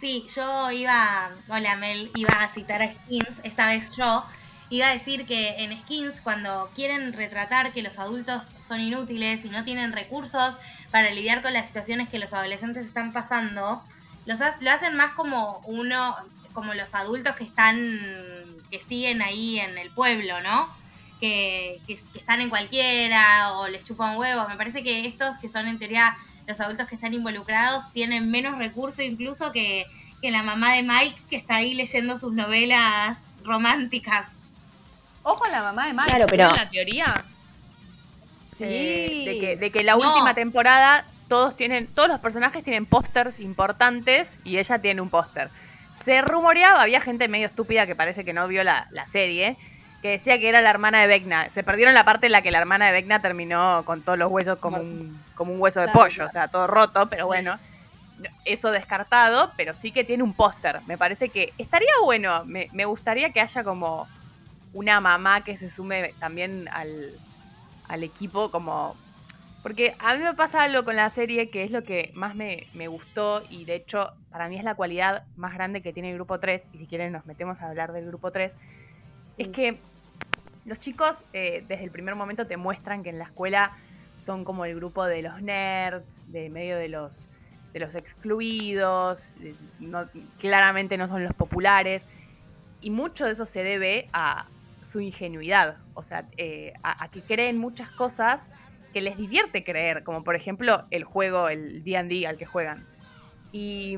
Sí, 0.00 0.26
yo 0.34 0.70
iba, 0.72 1.30
hola 1.48 1.76
Mel, 1.76 2.10
iba 2.16 2.42
a 2.42 2.48
citar 2.48 2.82
a 2.82 2.90
Skins, 2.90 3.38
esta 3.44 3.68
vez 3.68 3.94
yo. 3.96 4.24
Iba 4.68 4.88
a 4.88 4.92
decir 4.92 5.26
que 5.26 5.62
en 5.62 5.78
Skins, 5.80 6.20
cuando 6.20 6.70
quieren 6.74 7.12
retratar 7.12 7.72
que 7.72 7.82
los 7.82 7.98
adultos 7.98 8.42
son 8.66 8.80
inútiles 8.80 9.44
y 9.44 9.50
no 9.50 9.62
tienen 9.64 9.92
recursos 9.92 10.56
para 10.90 11.10
lidiar 11.10 11.42
con 11.42 11.52
las 11.52 11.68
situaciones 11.68 12.10
que 12.10 12.18
los 12.18 12.32
adolescentes 12.32 12.86
están 12.86 13.12
pasando, 13.12 13.84
los, 14.26 14.40
lo 14.60 14.70
hacen 14.70 14.96
más 14.96 15.12
como 15.12 15.60
uno, 15.66 16.16
como 16.52 16.74
los 16.74 16.94
adultos 16.94 17.36
que 17.36 17.44
están, 17.44 18.00
que 18.70 18.80
siguen 18.80 19.22
ahí 19.22 19.60
en 19.60 19.78
el 19.78 19.90
pueblo, 19.90 20.40
¿no? 20.40 20.81
Que, 21.22 21.80
están 22.14 22.40
en 22.40 22.50
cualquiera 22.50 23.52
o 23.52 23.68
les 23.68 23.84
chupan 23.84 24.16
huevos. 24.16 24.48
Me 24.48 24.56
parece 24.56 24.82
que 24.82 25.06
estos 25.06 25.38
que 25.38 25.48
son 25.48 25.68
en 25.68 25.78
teoría 25.78 26.16
los 26.48 26.60
adultos 26.60 26.88
que 26.88 26.96
están 26.96 27.14
involucrados 27.14 27.84
tienen 27.92 28.28
menos 28.28 28.58
recursos 28.58 29.04
incluso 29.04 29.52
que, 29.52 29.86
la 30.20 30.42
mamá 30.42 30.74
de 30.74 30.82
Mike 30.82 31.20
que 31.30 31.36
está 31.36 31.56
ahí 31.56 31.74
leyendo 31.74 32.18
sus 32.18 32.32
novelas 32.32 33.18
románticas. 33.44 34.30
Ojo 35.22 35.44
a 35.44 35.48
la 35.48 35.62
mamá 35.62 35.86
de 35.86 35.92
Mike. 35.92 36.08
Claro, 36.08 36.26
pero- 36.28 36.50
la 36.50 36.68
teoría? 36.68 37.24
Sí. 38.58 38.64
Eh, 38.64 39.24
de, 39.26 39.40
que, 39.40 39.56
de 39.56 39.70
que 39.70 39.82
la 39.84 39.92
No. 39.96 40.08
última 40.08 40.34
temporada 40.34 41.04
todos 41.28 41.56
tienen, 41.56 41.86
todos 41.86 42.08
los 42.08 42.20
personajes 42.20 42.64
tienen 42.64 42.84
pósters 42.84 43.38
importantes 43.40 44.28
y 44.44 44.58
ella 44.58 44.78
tiene 44.78 45.00
un 45.00 45.08
póster. 45.10 45.50
Se 46.04 46.20
rumoreaba, 46.20 46.82
había 46.82 47.00
gente 47.00 47.28
medio 47.28 47.46
estúpida 47.46 47.86
que 47.86 47.94
parece 47.94 48.24
que 48.24 48.32
no 48.32 48.46
vio 48.48 48.64
la, 48.64 48.86
la 48.90 49.06
serie, 49.06 49.56
que 50.02 50.10
decía 50.10 50.38
que 50.38 50.48
era 50.48 50.60
la 50.60 50.70
hermana 50.70 51.00
de 51.00 51.06
Vecna. 51.06 51.48
Se 51.50 51.62
perdieron 51.62 51.94
la 51.94 52.04
parte 52.04 52.26
en 52.26 52.32
la 52.32 52.42
que 52.42 52.50
la 52.50 52.58
hermana 52.58 52.86
de 52.86 52.92
Vecna 52.92 53.22
terminó 53.22 53.84
con 53.84 54.02
todos 54.02 54.18
los 54.18 54.30
huesos 54.30 54.58
como 54.58 54.78
un, 54.78 55.18
como 55.36 55.52
un 55.54 55.60
hueso 55.60 55.80
de 55.80 55.86
Claro, 55.86 55.98
pollo, 56.00 56.14
claro. 56.16 56.28
o 56.28 56.32
sea, 56.32 56.48
todo 56.48 56.66
roto, 56.66 57.08
pero 57.08 57.26
bueno. 57.26 57.58
Eso 58.44 58.70
descartado, 58.70 59.50
pero 59.56 59.74
sí 59.74 59.90
que 59.90 60.04
tiene 60.04 60.22
un 60.22 60.34
póster. 60.34 60.80
Me 60.86 60.98
parece 60.98 61.28
que 61.28 61.52
estaría 61.56 61.90
bueno. 62.04 62.44
Me, 62.44 62.68
me 62.72 62.84
gustaría 62.84 63.30
que 63.32 63.40
haya 63.40 63.64
como 63.64 64.06
una 64.74 65.00
mamá 65.00 65.42
que 65.42 65.56
se 65.56 65.70
sume 65.70 66.14
también 66.18 66.68
al, 66.72 67.10
al 67.88 68.02
equipo 68.02 68.50
como... 68.50 68.96
Porque 69.62 69.94
a 70.00 70.14
mí 70.14 70.24
me 70.24 70.34
pasa 70.34 70.64
algo 70.64 70.84
con 70.84 70.96
la 70.96 71.08
serie 71.10 71.48
que 71.48 71.62
es 71.62 71.70
lo 71.70 71.84
que 71.84 72.10
más 72.14 72.34
me, 72.34 72.66
me 72.74 72.88
gustó 72.88 73.44
y 73.48 73.64
de 73.64 73.76
hecho 73.76 74.10
para 74.30 74.48
mí 74.48 74.58
es 74.58 74.64
la 74.64 74.74
cualidad 74.74 75.22
más 75.36 75.54
grande 75.54 75.82
que 75.82 75.92
tiene 75.92 76.10
el 76.10 76.16
grupo 76.16 76.40
3 76.40 76.66
y 76.72 76.78
si 76.78 76.86
quieren 76.88 77.12
nos 77.12 77.26
metemos 77.26 77.60
a 77.60 77.68
hablar 77.68 77.92
del 77.92 78.06
grupo 78.06 78.32
3 78.32 78.56
es 79.36 79.48
que 79.50 79.86
los 80.64 80.78
chicos 80.80 81.24
eh, 81.32 81.64
desde 81.66 81.84
el 81.84 81.92
primer 81.92 82.14
momento 82.14 82.46
te 82.46 82.56
muestran 82.56 83.02
que 83.02 83.10
en 83.10 83.18
la 83.18 83.24
escuela 83.26 83.72
son 84.16 84.44
como 84.44 84.64
el 84.64 84.76
grupo 84.76 85.04
de 85.06 85.22
los 85.22 85.42
nerds, 85.42 86.22
de 86.26 86.50
medio 86.50 86.76
de 86.78 86.88
los, 86.88 87.28
de 87.72 87.80
los 87.80 87.94
excluidos, 87.94 89.30
de- 89.34 89.58
no- 89.78 90.10
claramente 90.38 90.96
no 90.98 91.08
son 91.08 91.24
los 91.24 91.34
populares 91.34 92.06
y 92.80 92.90
mucho 92.90 93.26
de 93.26 93.32
eso 93.32 93.46
se 93.46 93.62
debe 93.62 94.08
a 94.12 94.52
su 94.82 95.00
ingenuidad, 95.00 95.78
o 95.94 96.02
sea, 96.02 96.28
eh, 96.36 96.72
a, 96.82 97.04
a 97.04 97.10
que 97.10 97.24
creen 97.24 97.58
muchas 97.58 97.92
cosas 97.92 98.48
que 98.92 99.00
les 99.00 99.16
divierte 99.16 99.64
creer, 99.64 100.02
como 100.04 100.24
por 100.24 100.34
ejemplo 100.36 100.86
el 100.90 101.04
juego, 101.04 101.48
el 101.48 101.84
D&D 101.84 102.26
al 102.26 102.36
que 102.38 102.46
juegan. 102.46 102.88
Y, 103.52 103.96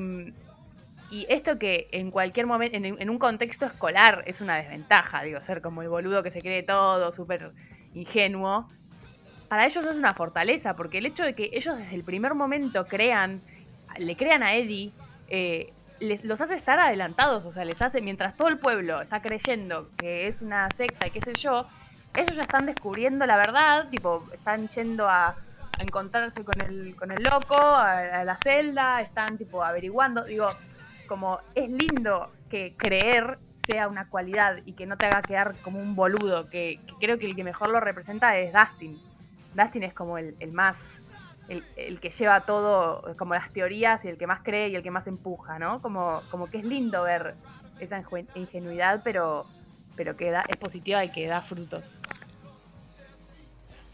y 1.11 1.27
esto 1.29 1.59
que 1.59 1.89
en 1.93 2.11
cualquier 2.11 2.47
momento, 2.47 2.77
en, 2.77 2.85
en 2.85 3.11
un 3.11 3.19
contexto 3.19 3.67
escolar 3.67 4.25
es 4.27 4.41
una 4.41 4.57
desventaja, 4.57 5.23
digo, 5.23 5.41
ser 5.43 5.61
como 5.61 5.83
el 5.83 5.89
boludo 5.89 6.23
que 6.23 6.31
se 6.31 6.41
cree 6.41 6.63
todo, 6.63 7.13
súper 7.13 7.53
ingenuo, 7.95 8.69
para 9.49 9.67
ellos 9.67 9.85
es 9.85 9.97
una 9.97 10.15
fortaleza, 10.15 10.75
porque 10.75 10.99
el 10.99 11.07
hecho 11.07 11.23
de 11.23 11.35
que 11.35 11.51
ellos 11.53 11.77
desde 11.77 11.95
el 11.95 12.05
primer 12.05 12.35
momento 12.35 12.87
crean, 12.87 13.41
le 13.99 14.17
crean 14.17 14.43
a 14.43 14.55
Eddie, 14.55 14.93
eh, 15.29 15.73
les, 16.01 16.25
los 16.25 16.41
hace 16.41 16.55
estar 16.55 16.79
adelantados, 16.79 17.45
o 17.45 17.53
sea, 17.53 17.65
les 17.65 17.81
hace, 17.81 18.01
mientras 18.01 18.37
todo 18.37 18.49
el 18.49 18.59
pueblo 18.59 19.01
está 19.01 19.23
creyendo 19.23 19.91
que 19.97 20.27
es 20.27 20.41
una 20.41 20.69
secta 20.77 21.07
y 21.07 21.11
qué 21.11 21.21
sé 21.21 21.35
yo, 21.35 21.67
ellos 22.17 22.35
ya 22.35 22.43
están 22.43 22.67
descubriendo 22.67 23.27
la 23.27 23.37
verdad, 23.37 23.89
tipo, 23.91 24.25
están 24.33 24.69
yendo 24.69 25.09
a, 25.09 25.37
encontrarse 25.81 26.45
con 26.45 26.61
el, 26.61 26.95
con 26.95 27.11
el 27.11 27.21
loco, 27.25 27.57
a, 27.57 28.21
a 28.21 28.25
la 28.25 28.37
celda, 28.37 29.01
están 29.01 29.37
tipo 29.37 29.65
averiguando, 29.65 30.25
digo, 30.25 30.47
como 31.15 31.39
es 31.55 31.71
lindo 31.71 32.33
que 32.51 32.75
creer 32.77 33.39
sea 33.69 33.87
una 33.87 34.09
cualidad 34.09 34.57
y 34.65 34.73
que 34.73 34.85
no 34.85 34.97
te 34.97 35.07
haga 35.07 35.23
quedar 35.23 35.55
como 35.63 35.79
un 35.79 35.95
boludo, 35.95 36.51
que, 36.51 36.81
creo 36.99 37.21
que 37.21 37.27
el 37.27 37.37
que 37.37 37.45
mejor 37.45 37.71
lo 37.71 37.79
representa 37.79 38.37
es 38.37 38.53
Dustin. 38.53 39.01
Dustin 39.55 39.85
es 39.85 39.95
como 39.95 40.19
el, 40.19 40.35
más, 40.51 41.01
el, 41.49 42.01
que 42.01 42.11
lleva 42.11 42.41
todo, 42.41 43.15
como 43.17 43.35
las 43.35 43.53
teorías 43.53 44.05
y 44.05 44.09
el 44.09 44.19
que 44.19 44.27
más 44.27 44.41
cree 44.43 44.71
y 44.71 44.75
el 44.75 44.83
que 44.83 44.91
más 44.91 45.07
empuja, 45.07 45.61
¿no? 45.61 45.81
Como, 45.81 46.21
como 46.33 46.51
que 46.51 46.59
es 46.59 46.65
lindo 46.65 47.05
ver 47.05 47.37
esa 47.79 48.03
ingenuidad, 48.35 49.03
pero, 49.05 49.47
pero 49.95 50.17
que 50.17 50.33
da, 50.33 50.45
es 50.49 50.57
positiva 50.57 51.05
y 51.05 51.13
que 51.13 51.29
da 51.29 51.41
frutos. 51.41 52.01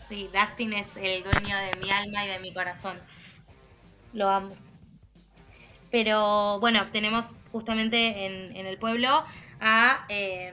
Sí, 0.08 0.30
Dustin 0.32 0.72
es 0.72 0.88
el 0.96 1.22
dueño 1.22 1.54
de 1.58 1.78
mi 1.82 1.90
alma 1.90 2.24
y 2.24 2.28
de 2.28 2.38
mi 2.38 2.54
corazón. 2.54 2.96
Lo 4.14 4.30
amo. 4.30 4.69
Pero 5.90 6.60
bueno, 6.60 6.86
tenemos 6.92 7.26
justamente 7.52 8.26
en, 8.26 8.56
en 8.56 8.66
el 8.66 8.78
pueblo 8.78 9.24
a 9.60 10.04
eh, 10.08 10.52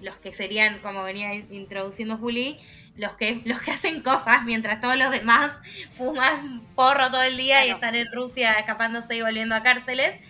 los 0.00 0.16
que 0.18 0.32
serían, 0.32 0.78
como 0.80 1.02
venía 1.02 1.34
introduciendo 1.34 2.16
Juli, 2.16 2.58
los 2.96 3.12
que, 3.14 3.42
los 3.44 3.60
que 3.62 3.70
hacen 3.70 4.02
cosas 4.02 4.44
mientras 4.44 4.80
todos 4.80 4.96
los 4.96 5.10
demás 5.10 5.52
fuman 5.96 6.62
porro 6.74 7.10
todo 7.10 7.22
el 7.22 7.36
día 7.36 7.66
y 7.66 7.70
están 7.70 7.94
en 7.94 8.12
Rusia 8.12 8.52
escapándose 8.54 9.16
y 9.16 9.22
volviendo 9.22 9.54
a 9.54 9.62
cárceles. 9.62 10.20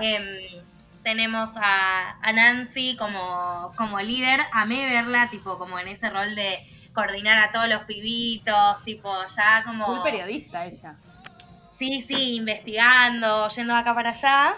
Em, 0.00 0.62
tenemos 1.02 1.50
a, 1.56 2.16
a 2.22 2.32
Nancy 2.32 2.96
como, 2.96 3.72
como 3.76 4.00
líder. 4.00 4.40
Amé 4.52 4.86
verla, 4.86 5.28
tipo, 5.30 5.58
como 5.58 5.78
en 5.78 5.88
ese 5.88 6.08
rol 6.08 6.34
de 6.36 6.64
coordinar 6.92 7.38
a 7.38 7.50
todos 7.50 7.68
los 7.68 7.82
pibitos, 7.82 8.84
tipo, 8.84 9.12
ya 9.36 9.64
como. 9.64 9.88
Muy 9.88 10.02
periodista 10.04 10.64
ella. 10.64 10.96
Sí, 11.82 12.00
sí, 12.06 12.34
investigando, 12.36 13.48
yendo 13.48 13.74
de 13.74 13.80
acá 13.80 13.92
para 13.94 14.10
allá. 14.10 14.54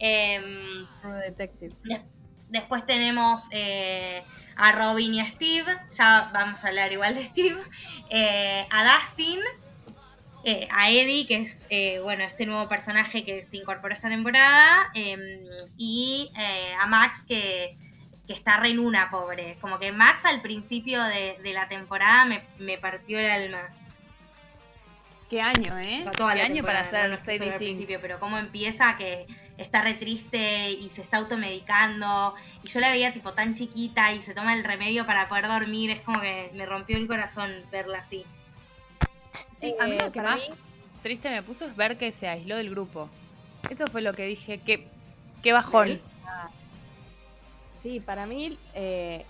Em, 0.00 0.84
True 1.00 1.18
Detective. 1.28 1.76
des- 1.84 2.02
después 2.48 2.84
tenemos 2.84 3.42
eh, 3.52 4.24
a 4.56 4.72
Robin 4.72 5.14
y 5.14 5.20
a 5.20 5.26
Steve. 5.30 5.70
Ya 5.96 6.30
vamos 6.34 6.64
a 6.64 6.68
hablar 6.68 6.92
igual 6.92 7.14
de 7.14 7.26
Steve. 7.26 7.60
Eh, 8.10 8.66
a 8.70 8.84
Dustin. 8.84 9.38
eh, 10.46 10.68
a 10.70 10.90
Eddie, 10.90 11.26
que 11.26 11.36
es 11.42 11.66
eh, 11.70 12.00
bueno 12.00 12.24
este 12.24 12.44
nuevo 12.44 12.68
personaje 12.68 13.24
que 13.24 13.42
se 13.44 13.56
incorporó 13.56 13.94
esta 13.94 14.08
temporada. 14.08 14.88
em, 14.94 15.20
y 15.76 16.30
eh, 16.36 16.74
a 16.80 16.86
Max, 16.86 17.22
que, 17.26 17.78
que 18.26 18.32
está 18.32 18.56
re 18.58 18.70
en 18.70 18.80
una, 18.80 19.10
pobre. 19.10 19.58
Como 19.60 19.78
que 19.78 19.92
Max 19.92 20.24
al 20.24 20.42
principio 20.42 21.02
de, 21.04 21.38
de 21.42 21.52
la 21.52 21.68
temporada 21.68 22.24
me, 22.26 22.50
me 22.58 22.78
partió 22.78 23.18
el 23.18 23.30
alma. 23.30 23.62
Qué 25.34 25.42
año, 25.42 25.76
¿eh? 25.80 25.98
O 25.98 26.02
sea, 26.04 26.12
toda 26.12 26.32
Qué 26.34 26.38
la 26.38 26.44
año 26.44 26.62
para 26.62 26.78
hacer 26.82 27.10
no, 27.10 27.16
al 27.16 27.56
principio, 27.56 27.98
pero 28.00 28.20
cómo 28.20 28.38
empieza 28.38 28.96
que 28.96 29.26
está 29.58 29.82
re 29.82 29.94
triste 29.94 30.70
y 30.70 30.88
se 30.90 31.02
está 31.02 31.16
automedicando 31.16 32.36
y 32.62 32.68
yo 32.68 32.78
la 32.78 32.90
veía 32.90 33.12
tipo 33.12 33.32
tan 33.32 33.52
chiquita 33.52 34.12
y 34.12 34.22
se 34.22 34.32
toma 34.32 34.54
el 34.54 34.62
remedio 34.62 35.06
para 35.06 35.28
poder 35.28 35.48
dormir, 35.48 35.90
es 35.90 36.02
como 36.02 36.20
que 36.20 36.52
me 36.54 36.64
rompió 36.66 36.96
el 36.96 37.08
corazón 37.08 37.50
verla 37.72 37.98
así. 37.98 38.24
Sí, 39.60 39.74
a 39.80 39.86
mí 39.86 39.96
Eh, 39.96 39.98
lo 40.04 40.12
que 40.12 40.22
más 40.22 40.36
mí- 40.36 40.54
triste 41.02 41.28
me 41.30 41.42
puso 41.42 41.64
es 41.66 41.74
ver 41.74 41.98
que 41.98 42.12
se 42.12 42.28
aisló 42.28 42.56
del 42.56 42.70
grupo. 42.70 43.10
Eso 43.68 43.88
fue 43.88 44.02
lo 44.02 44.12
que 44.12 44.26
dije, 44.26 44.60
qué, 44.64 44.86
qué 45.42 45.52
bajón. 45.52 46.00
Sí, 47.82 47.98
para 47.98 48.24
mí 48.26 48.56
eh, 48.74 49.24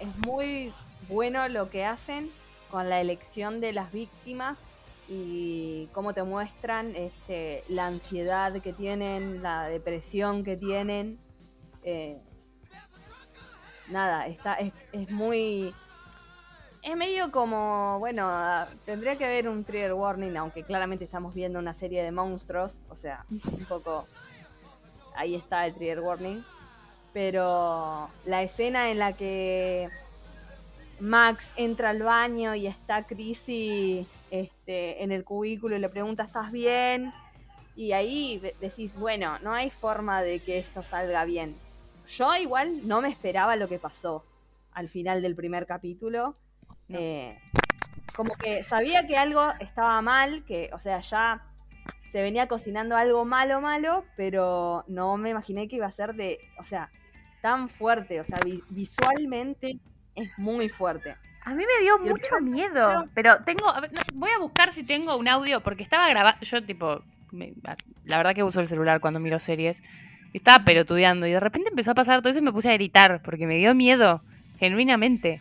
es 0.00 0.16
muy 0.20 0.72
bueno 1.06 1.48
lo 1.48 1.68
que 1.68 1.84
hacen 1.84 2.30
con 2.70 2.88
la 2.88 3.02
elección 3.02 3.60
de 3.60 3.74
las 3.74 3.92
víctimas 3.92 4.64
y 5.10 5.88
cómo 5.92 6.14
te 6.14 6.22
muestran 6.22 6.94
este, 6.94 7.64
la 7.68 7.86
ansiedad 7.86 8.52
que 8.62 8.72
tienen, 8.72 9.42
la 9.42 9.64
depresión 9.64 10.44
que 10.44 10.56
tienen. 10.56 11.18
Eh, 11.82 12.18
nada, 13.88 14.26
está, 14.26 14.54
es, 14.54 14.72
es 14.92 15.10
muy... 15.10 15.74
Es 16.82 16.96
medio 16.96 17.30
como, 17.30 17.98
bueno, 17.98 18.26
tendría 18.86 19.18
que 19.18 19.26
haber 19.26 19.50
un 19.50 19.64
trigger 19.64 19.92
warning, 19.92 20.34
aunque 20.38 20.62
claramente 20.62 21.04
estamos 21.04 21.34
viendo 21.34 21.58
una 21.58 21.74
serie 21.74 22.02
de 22.02 22.10
monstruos, 22.10 22.84
o 22.88 22.94
sea, 22.94 23.26
un 23.28 23.66
poco... 23.68 24.06
Ahí 25.14 25.34
está 25.34 25.66
el 25.66 25.74
trigger 25.74 26.00
warning 26.00 26.42
pero 27.12 28.08
la 28.24 28.42
escena 28.42 28.90
en 28.90 28.98
la 28.98 29.12
que 29.14 29.88
Max 31.00 31.52
entra 31.56 31.90
al 31.90 32.02
baño 32.02 32.54
y 32.54 32.66
está 32.66 33.06
Chrissy 33.06 34.06
este, 34.30 35.02
en 35.02 35.12
el 35.12 35.24
cubículo 35.24 35.76
y 35.76 35.80
le 35.80 35.88
pregunta, 35.88 36.22
¿estás 36.22 36.52
bien? 36.52 37.12
Y 37.76 37.92
ahí 37.92 38.38
de- 38.38 38.54
decís, 38.60 38.96
bueno, 38.96 39.38
no 39.40 39.52
hay 39.54 39.70
forma 39.70 40.22
de 40.22 40.40
que 40.40 40.58
esto 40.58 40.82
salga 40.82 41.24
bien. 41.24 41.56
Yo 42.06 42.34
igual 42.36 42.86
no 42.88 43.00
me 43.00 43.08
esperaba 43.08 43.56
lo 43.56 43.68
que 43.68 43.78
pasó 43.78 44.24
al 44.72 44.88
final 44.88 45.22
del 45.22 45.34
primer 45.36 45.66
capítulo. 45.66 46.36
No. 46.88 46.98
Eh, 46.98 47.38
como 48.16 48.34
que 48.34 48.62
sabía 48.62 49.06
que 49.06 49.16
algo 49.16 49.42
estaba 49.60 50.00
mal, 50.02 50.44
que, 50.44 50.70
o 50.72 50.78
sea, 50.80 51.00
ya 51.00 51.46
se 52.10 52.20
venía 52.20 52.48
cocinando 52.48 52.96
algo 52.96 53.24
malo, 53.24 53.60
malo, 53.60 54.04
pero 54.16 54.84
no 54.88 55.16
me 55.16 55.30
imaginé 55.30 55.68
que 55.68 55.76
iba 55.76 55.86
a 55.86 55.90
ser 55.92 56.14
de, 56.14 56.40
o 56.58 56.64
sea, 56.64 56.90
tan 57.40 57.68
fuerte, 57.68 58.20
o 58.20 58.24
sea, 58.24 58.38
vi- 58.44 58.62
visualmente 58.68 59.78
es 60.16 60.30
muy 60.36 60.68
fuerte. 60.68 61.16
A 61.50 61.54
mí 61.54 61.64
me 61.66 61.82
dio 61.84 61.98
mucho 61.98 62.36
primer 62.38 62.42
miedo, 62.42 63.10
pero 63.12 63.42
tengo, 63.44 63.68
a 63.68 63.80
ver, 63.80 63.92
no 63.92 64.00
sé, 64.00 64.12
voy 64.14 64.30
a 64.30 64.38
buscar 64.38 64.72
si 64.72 64.84
tengo 64.84 65.16
un 65.16 65.26
audio, 65.26 65.60
porque 65.62 65.82
estaba 65.82 66.08
grabando, 66.08 66.38
yo 66.42 66.64
tipo, 66.64 67.02
me- 67.32 67.52
la 68.04 68.18
verdad 68.18 68.36
que 68.36 68.44
uso 68.44 68.60
el 68.60 68.68
celular 68.68 69.00
cuando 69.00 69.18
miro 69.18 69.40
series, 69.40 69.82
estaba 70.32 70.64
pelotudeando, 70.64 71.26
y 71.26 71.32
de 71.32 71.40
repente 71.40 71.70
empezó 71.70 71.90
a 71.90 71.94
pasar 71.94 72.20
todo 72.20 72.30
eso 72.30 72.38
y 72.38 72.42
me 72.42 72.52
puse 72.52 72.70
a 72.70 72.74
gritar, 72.74 73.20
porque 73.24 73.48
me 73.48 73.56
dio 73.56 73.74
miedo, 73.74 74.22
genuinamente. 74.60 75.40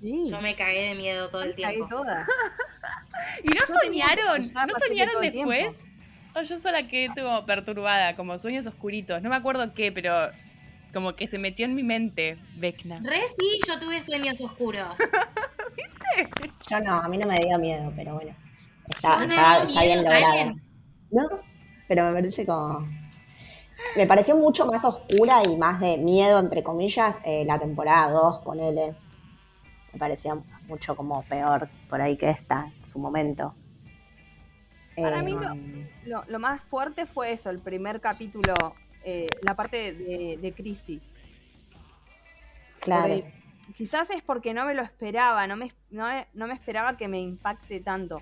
Sí, 0.00 0.28
Yo 0.30 0.40
me 0.40 0.54
cagué 0.54 0.90
de 0.90 0.94
miedo 0.94 1.28
todo 1.28 1.42
yo 1.42 1.48
el 1.48 1.56
me 1.56 1.62
cagué 1.62 1.76
tiempo. 1.78 1.88
toda. 1.96 2.26
¿Y 3.42 3.48
no 3.48 3.54
Yo 3.66 3.74
soñaron? 3.82 4.42
¿No 4.42 4.74
soñaron 4.86 5.20
después? 5.20 5.66
tiempo. 5.66 5.86
O 6.38 6.42
yo 6.42 6.58
sola 6.58 6.86
quedé 6.86 7.12
como 7.14 7.44
perturbada, 7.44 8.14
como 8.14 8.38
sueños 8.38 8.66
oscuritos, 8.68 9.20
no 9.22 9.30
me 9.30 9.36
acuerdo 9.36 9.74
qué, 9.74 9.90
pero 9.90 10.30
Como 10.96 11.14
que 11.14 11.28
se 11.28 11.38
metió 11.38 11.66
en 11.66 11.74
mi 11.74 11.82
mente, 11.82 12.38
Vecna. 12.56 13.00
Re 13.04 13.20
sí, 13.36 13.60
yo 13.68 13.78
tuve 13.78 14.00
sueños 14.00 14.40
oscuros. 14.40 14.96
¿Viste? 15.76 16.50
Yo 16.70 16.80
no, 16.80 16.94
a 16.94 17.06
mí 17.06 17.18
no 17.18 17.26
me 17.26 17.38
dio 17.38 17.58
miedo, 17.58 17.92
pero 17.94 18.14
bueno. 18.14 18.34
Está, 18.88 19.22
está, 19.22 19.64
está 19.64 19.82
bien 19.82 20.02
logrado. 20.02 20.54
¿No? 21.10 21.22
Pero 21.86 22.04
me 22.04 22.14
parece 22.14 22.46
como. 22.46 22.88
Me 23.94 24.06
pareció 24.06 24.38
mucho 24.38 24.64
más 24.64 24.82
oscura 24.86 25.42
y 25.44 25.58
más 25.58 25.80
de 25.80 25.98
miedo, 25.98 26.38
entre 26.38 26.62
comillas, 26.62 27.14
eh, 27.26 27.44
la 27.44 27.58
temporada 27.58 28.10
2, 28.12 28.38
ponele. 28.38 28.94
Me 29.92 29.98
parecía 29.98 30.34
mucho 30.66 30.96
como 30.96 31.22
peor 31.24 31.68
por 31.90 32.00
ahí 32.00 32.16
que 32.16 32.30
esta 32.30 32.72
en 32.74 32.84
su 32.86 32.98
momento. 32.98 33.54
Para 34.96 35.22
mí 35.22 35.32
eh, 35.34 35.90
lo, 36.06 36.38
más 36.38 36.62
fuerte 36.62 37.04
fue 37.04 37.32
eso, 37.32 37.50
el 37.50 37.58
primer 37.58 38.00
capítulo, 38.00 38.54
eh, 39.08 39.28
la 39.42 39.54
parte 39.54 39.92
de, 39.92 40.36
de 40.36 40.52
Chrissy. 40.52 41.00
Claro. 42.80 43.22
quizás 43.76 44.10
es 44.10 44.22
porque 44.22 44.52
no 44.52 44.66
me 44.66 44.74
lo 44.74 44.82
esperaba, 44.82 45.46
no 45.46 45.56
me, 45.56 45.72
no, 45.90 46.06
me 46.34 46.52
esperaba 46.52 46.96
que 46.96 47.06
me 47.06 47.20
impacte 47.20 47.78
tanto. 47.80 48.20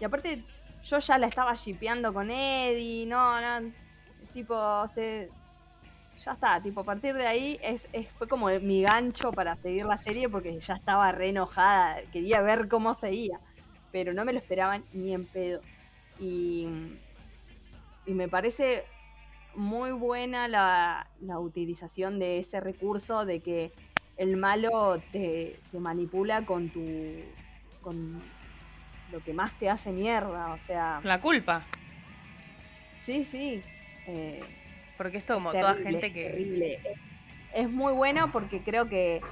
Y 0.00 0.04
aparte, 0.04 0.44
yo 0.82 0.98
ya 0.98 1.18
la 1.18 1.26
estaba 1.26 1.54
shipeando 1.54 2.14
con 2.14 2.30
Eddie, 2.30 3.06
no, 3.06 3.38
no, 3.40 3.70
tipo, 4.32 4.88
se, 4.88 5.30
ya 6.24 6.32
está, 6.32 6.62
tipo, 6.62 6.80
a 6.80 6.84
partir 6.84 7.14
de 7.14 7.26
ahí 7.26 7.58
es, 7.62 7.88
fue 8.16 8.26
como 8.26 8.48
mi 8.60 8.80
gancho 8.80 9.30
para 9.30 9.56
seguir 9.56 9.84
la 9.84 9.98
serie 9.98 10.30
porque 10.30 10.58
ya 10.58 10.72
estaba 10.74 11.12
re 11.12 11.28
enojada, 11.28 11.96
quería 12.12 12.40
ver 12.40 12.66
cómo 12.68 12.94
seguía, 12.94 13.40
pero 13.92 14.14
no 14.14 14.24
me 14.24 14.32
lo 14.32 14.38
esperaban 14.38 14.84
ni 14.94 15.12
en 15.12 15.26
pedo. 15.26 15.60
Y, 16.18 16.66
me 18.06 18.26
parece 18.26 18.84
muy 19.58 19.90
buena 19.92 20.48
la, 20.48 21.06
utilización 21.38 22.18
de 22.18 22.38
ese 22.38 22.60
recurso 22.60 23.24
de 23.24 23.40
que 23.40 23.72
el 24.16 24.36
malo 24.36 25.02
te, 25.12 25.58
manipula 25.72 26.46
con 26.46 26.70
tu. 26.70 26.84
con 27.82 28.22
lo 29.12 29.20
que 29.20 29.32
más 29.32 29.52
te 29.58 29.68
hace 29.68 29.92
mierda, 29.92 30.52
o 30.52 30.58
sea. 30.58 31.00
La 31.04 31.20
culpa. 31.20 31.64
Sí, 32.98 33.24
sí. 33.24 33.62
Eh, 34.06 34.40
porque 34.96 35.18
esto 35.18 35.34
como 35.34 35.52
toda 35.52 35.74
gente 35.74 36.12
que. 36.12 36.30
Terrible. 36.30 36.80
Es 37.54 37.70
muy 37.70 37.92
bueno 37.92 38.30
porque 38.30 38.62
creo 38.62 38.88
que 38.88 39.22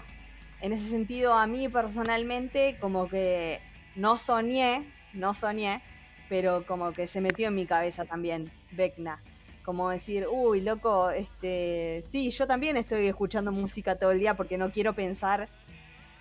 en 0.60 0.72
ese 0.72 0.84
sentido 0.84 1.34
a 1.34 1.46
mí 1.46 1.68
personalmente 1.68 2.76
como 2.80 3.08
que 3.08 3.60
no 3.94 4.16
soñé, 4.16 4.84
no 5.12 5.34
soñé 5.34 5.82
pero 6.28 6.64
como 6.66 6.92
que 6.92 7.06
se 7.06 7.20
metió 7.20 7.48
en 7.48 7.54
mi 7.54 7.66
cabeza 7.66 8.04
también, 8.04 8.50
Vecna. 8.72 9.20
Como 9.66 9.90
decir, 9.90 10.28
uy, 10.30 10.60
loco, 10.60 11.10
este, 11.10 12.04
sí, 12.08 12.30
yo 12.30 12.46
también 12.46 12.76
estoy 12.76 13.08
escuchando 13.08 13.50
música 13.50 13.96
todo 13.96 14.12
el 14.12 14.20
día 14.20 14.34
porque 14.34 14.58
no 14.58 14.70
quiero 14.70 14.92
pensar 14.92 15.48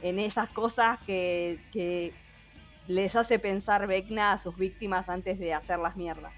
en 0.01 0.17
esas 0.17 0.49
cosas 0.49 0.97
que, 1.05 1.59
que 1.71 2.11
les 2.87 3.15
hace 3.15 3.37
pensar 3.37 3.85
Vecna 3.85 4.31
a 4.31 4.39
sus 4.39 4.57
víctimas 4.57 5.09
antes 5.09 5.37
de 5.37 5.53
hacerlas 5.53 5.95
mierda. 5.95 6.31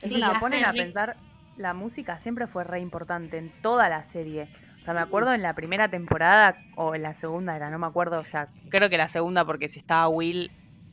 Es 0.00 0.12
una 0.12 0.38
ponen 0.38 0.64
a 0.64 0.72
pensar, 0.72 1.16
la 1.56 1.74
música 1.74 2.20
siempre 2.20 2.46
fue 2.46 2.62
re 2.62 2.78
importante 2.78 3.36
en 3.36 3.50
toda 3.60 3.88
la 3.88 4.04
serie. 4.04 4.48
O 4.76 4.78
sea, 4.78 4.94
me 4.94 5.00
acuerdo 5.00 5.34
en 5.34 5.42
la 5.42 5.54
primera 5.54 5.88
temporada 5.88 6.56
o 6.76 6.94
en 6.94 7.02
la 7.02 7.14
segunda 7.14 7.56
era, 7.56 7.68
no 7.68 7.80
me 7.80 7.88
acuerdo 7.88 8.22
ya. 8.32 8.48
Creo 8.68 8.88
que 8.88 8.96
la 8.96 9.08
segunda 9.08 9.44
porque 9.44 9.68
si 9.68 9.80
estaba 9.80 10.08
Will, 10.08 10.52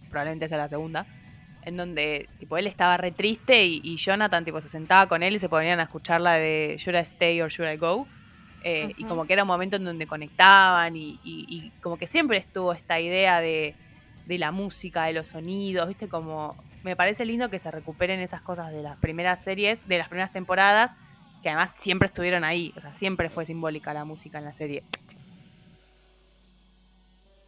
probablemente 0.10 0.50
sea 0.50 0.58
la 0.58 0.70
segunda 0.70 1.06
en 1.66 1.78
donde 1.78 2.30
tipo 2.38 2.58
él 2.58 2.68
estaba 2.68 2.96
re 2.96 3.12
triste 3.12 3.66
y, 3.66 3.98
Jonathan 3.98 4.46
tipo 4.46 4.62
se 4.62 4.70
sentaba 4.70 5.08
con 5.08 5.24
él 5.24 5.36
y 5.36 5.40
se 5.40 5.50
ponían 5.50 5.80
a 5.80 5.84
escuchar 5.84 6.22
la 6.22 6.34
de 6.34 6.76
Should 6.78 6.96
I 6.96 7.02
Stay 7.02 7.42
or 7.42 7.50
Should 7.50 7.74
I 7.74 7.78
Go? 7.78 8.08
Eh, 8.62 8.94
y 8.98 9.06
como 9.06 9.26
que 9.26 9.34
era 9.34 9.44
un 9.44 9.48
momento 9.48 9.76
en 9.76 9.84
donde 9.84 10.08
conectaban 10.08 10.94
y, 10.96 11.74
como 11.82 11.98
que 11.98 12.08
siempre 12.08 12.38
estuvo 12.38 12.72
esta 12.72 13.00
idea 13.00 13.42
de, 13.42 13.76
la 14.26 14.52
música, 14.52 15.06
de 15.06 15.14
los 15.14 15.28
sonidos, 15.28 15.88
viste, 15.88 16.08
como 16.08 16.56
me 16.84 16.96
parece 16.96 17.26
lindo 17.26 17.50
que 17.50 17.58
se 17.58 17.72
recuperen 17.72 18.20
esas 18.20 18.42
cosas 18.42 18.72
de 18.72 18.84
las 18.84 18.98
primeras 18.98 19.44
series, 19.44 19.86
de 19.88 19.98
las 19.98 20.08
primeras 20.08 20.32
temporadas, 20.32 20.94
que 21.42 21.50
además 21.50 21.76
siempre 21.80 22.08
estuvieron 22.08 22.44
ahí, 22.44 22.74
o 22.78 22.82
sea, 22.82 22.94
siempre 22.94 23.30
fue 23.30 23.46
simbólica 23.46 23.92
la 23.94 24.06
música 24.06 24.38
en 24.38 24.46
la 24.46 24.54
serie. 24.54 24.84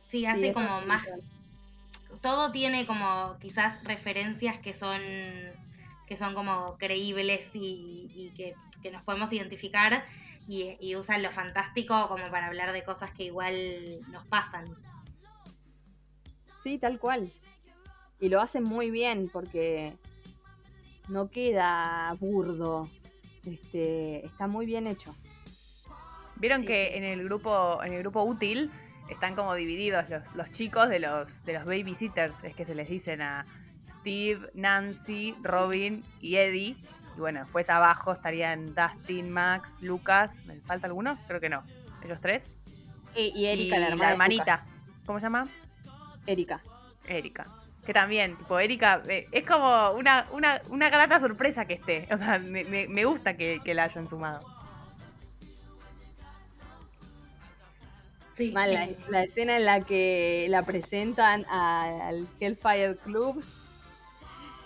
Sí, 0.09 0.25
hace 0.25 0.53
como 0.53 0.81
más 0.81 1.05
todo 2.21 2.51
tiene 2.51 2.85
como 2.85 3.37
quizás 3.39 3.83
referencias 3.83 4.57
que 4.59 4.73
son 4.73 5.01
que 6.07 6.17
son 6.17 6.33
como 6.33 6.77
creíbles 6.77 7.49
y, 7.53 8.31
que, 8.35 8.55
nos 8.91 9.03
podemos 9.03 9.31
identificar 9.33 10.05
y, 10.47 10.95
usan 10.95 11.21
lo 11.21 11.31
fantástico 11.31 12.07
como 12.07 12.31
para 12.31 12.47
hablar 12.47 12.71
de 12.71 12.83
cosas 12.85 13.11
que 13.11 13.25
igual 13.25 13.99
nos 14.11 14.25
pasan. 14.27 14.65
Sí, 16.63 16.77
tal 16.77 16.97
cual. 16.99 17.33
Y 18.21 18.29
lo 18.29 18.39
hacen 18.39 18.63
muy 18.63 18.89
bien 18.89 19.29
porque 19.31 19.97
no 21.09 21.29
queda 21.29 22.15
burdo. 22.19 22.89
Este, 23.45 24.25
está 24.25 24.47
muy 24.47 24.65
bien 24.65 24.87
hecho. 24.87 25.13
Vieron 26.37 26.63
que 26.65 26.95
en 26.95 27.03
el 27.03 27.23
grupo, 27.25 27.83
en 27.83 27.91
el 27.93 27.99
grupo 27.99 28.23
útil 28.23 28.71
están 29.09 29.35
como 29.35 29.53
divididos 29.55 30.05
los, 30.35 30.51
chicos 30.51 30.89
de 30.89 30.99
los, 30.99 31.43
de 31.45 31.53
los 31.53 31.65
babysitters, 31.65 32.43
es 32.43 32.55
que 32.55 32.65
se 32.65 32.75
les 32.75 32.89
dicen 32.89 33.21
a 33.21 33.45
Steve, 33.99 34.49
Nancy, 34.53 35.35
Robin 35.41 36.03
y 36.21 36.35
Eddie. 36.35 36.77
Y 37.15 37.19
bueno, 37.19 37.41
después 37.41 37.69
abajo 37.69 38.13
estarían 38.13 38.73
Dustin, 38.75 39.29
Max, 39.29 39.81
Lucas. 39.81 40.43
¿Me 40.45 40.59
falta 40.61 40.87
alguno? 40.87 41.17
Creo 41.27 41.39
que 41.39 41.49
no. 41.49 41.63
¿Ellos 42.03 42.19
tres? 42.21 42.43
Y, 43.15 43.47
Erika, 43.47 43.79
la, 43.79 43.87
hermanita. 43.87 44.63
¿Cómo 45.05 45.19
se 45.19 45.25
llama? 45.25 45.47
Erika. 46.27 46.61
Erika. 47.07 47.45
Que 47.85 47.93
también, 47.93 48.37
tipo, 48.37 48.59
Erika, 48.59 49.01
eh, 49.07 49.27
es 49.31 49.45
como 49.45 49.91
una, 49.91 50.27
una, 50.31 50.61
una 50.69 50.89
grata 50.89 51.19
sorpresa 51.19 51.65
que 51.65 51.73
esté. 51.73 52.07
O 52.11 52.17
sea, 52.17 52.37
me, 52.37 53.05
gusta 53.05 53.35
que, 53.35 53.59
que 53.63 53.73
la 53.73 53.85
hayan 53.85 54.07
sumado. 54.07 54.56
La, 58.39 59.23
escena 59.23 59.57
en 59.57 59.65
la 59.65 59.81
que 59.81 60.47
la 60.49 60.63
presentan 60.63 61.45
al 61.49 62.27
Hellfire 62.39 62.97
Club. 62.97 63.43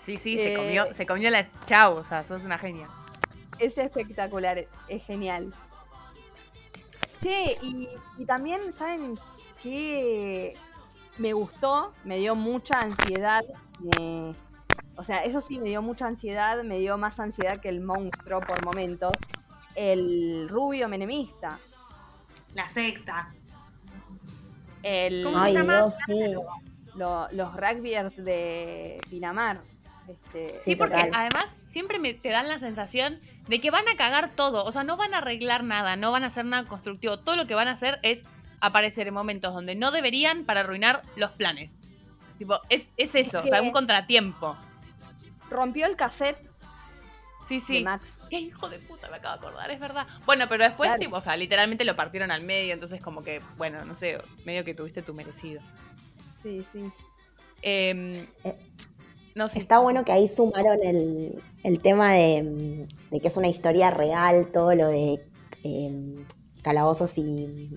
Sí, 0.04 0.18
sí, 0.18 0.36
se, 0.36 0.56
comió, 0.56 0.84
eh, 0.84 0.94
se 0.94 1.06
comió 1.06 1.30
la 1.30 1.48
chao, 1.64 1.94
o 1.94 2.04
sea, 2.04 2.24
sos 2.24 2.44
una 2.44 2.58
genia. 2.58 2.88
Es 3.58 3.78
espectacular, 3.78 4.66
es 4.88 5.04
genial. 5.04 5.54
Che, 7.20 7.58
y, 7.62 7.88
también, 8.26 8.72
¿saben 8.72 9.18
qué? 9.62 10.56
Me 11.18 11.32
gustó, 11.32 11.92
me 12.04 12.18
dio 12.18 12.34
mucha 12.34 12.80
ansiedad. 12.80 13.42
o 14.96 15.02
sea, 15.02 15.22
eso 15.22 15.40
sí, 15.40 15.58
me 15.58 15.68
dio 15.68 15.82
mucha 15.82 16.06
ansiedad, 16.06 16.62
me 16.64 16.78
dio 16.78 16.98
más 16.98 17.20
ansiedad 17.20 17.60
que 17.60 17.68
el 17.68 17.80
monstruo 17.80 18.40
por 18.40 18.64
momentos. 18.64 19.12
El 19.76 20.48
rubio 20.48 20.88
menemista. 20.88 21.60
La 22.54 22.68
secta. 22.70 23.32
El, 24.82 25.26
Ay, 25.34 25.56
Dios, 25.56 25.96
sí. 26.06 26.34
los 26.94 27.56
rugbyers 27.56 28.16
de 28.16 29.00
Pinamar. 29.08 29.60
Este, 30.08 30.58
sí, 30.60 30.76
porque 30.76 31.10
además 31.12 31.46
siempre 31.70 31.98
me, 31.98 32.14
te 32.14 32.30
dan 32.30 32.48
la 32.48 32.58
sensación 32.58 33.18
de 33.48 33.60
que 33.60 33.70
van 33.70 33.88
a 33.88 33.96
cagar 33.96 34.34
todo. 34.34 34.64
O 34.64 34.72
sea, 34.72 34.84
no 34.84 34.96
van 34.96 35.14
a 35.14 35.18
arreglar 35.18 35.64
nada, 35.64 35.96
no 35.96 36.12
van 36.12 36.24
a 36.24 36.28
hacer 36.28 36.44
nada 36.44 36.68
constructivo. 36.68 37.18
Todo 37.18 37.36
lo 37.36 37.46
que 37.46 37.54
van 37.54 37.68
a 37.68 37.72
hacer 37.72 37.98
es 38.02 38.22
aparecer 38.60 39.08
en 39.08 39.14
momentos 39.14 39.52
donde 39.52 39.74
no 39.74 39.90
deberían 39.90 40.44
para 40.44 40.60
arruinar 40.60 41.02
los 41.16 41.32
planes. 41.32 41.74
Tipo, 42.38 42.60
es, 42.68 42.88
eso, 42.96 43.40
o 43.40 43.42
sea, 43.42 43.62
un 43.62 43.72
contratiempo. 43.72 44.56
Rompió 45.50 45.86
el 45.86 45.96
cassette 45.96 46.51
Sí, 47.52 47.60
sí. 47.60 47.82
Max. 47.82 48.22
Qué 48.30 48.40
hijo 48.40 48.70
de 48.70 48.78
puta, 48.78 49.10
me 49.10 49.16
acabo 49.16 49.38
de 49.38 49.46
acordar, 49.46 49.70
es 49.70 49.78
verdad. 49.78 50.06
Bueno, 50.24 50.46
pero 50.48 50.64
después, 50.64 50.90
o 51.10 51.20
sea, 51.20 51.36
literalmente 51.36 51.84
lo 51.84 51.94
partieron 51.94 52.30
al 52.30 52.42
medio, 52.42 52.72
entonces 52.72 53.02
como 53.02 53.22
que, 53.22 53.42
bueno, 53.58 53.84
no 53.84 53.94
sé, 53.94 54.16
medio 54.46 54.64
que 54.64 54.72
tuviste 54.72 55.02
tu 55.02 55.12
merecido. 55.12 55.60
Sí, 56.40 56.64
sí. 56.72 56.90
Em, 57.60 58.26
eh, 58.44 58.56
no, 59.34 59.50
sé. 59.50 59.58
Está 59.58 59.80
bueno 59.80 60.02
que 60.02 60.12
ahí 60.12 60.28
sumaron 60.28 60.78
el, 60.82 61.80
tema 61.82 62.12
de, 62.12 62.86
que 63.10 63.28
es 63.28 63.36
una 63.36 63.48
historia 63.48 63.90
real, 63.90 64.48
todo 64.50 64.74
lo 64.74 64.88
de 64.88 65.22
em, 65.62 66.24
calabozos 66.62 67.18
y, 67.18 67.70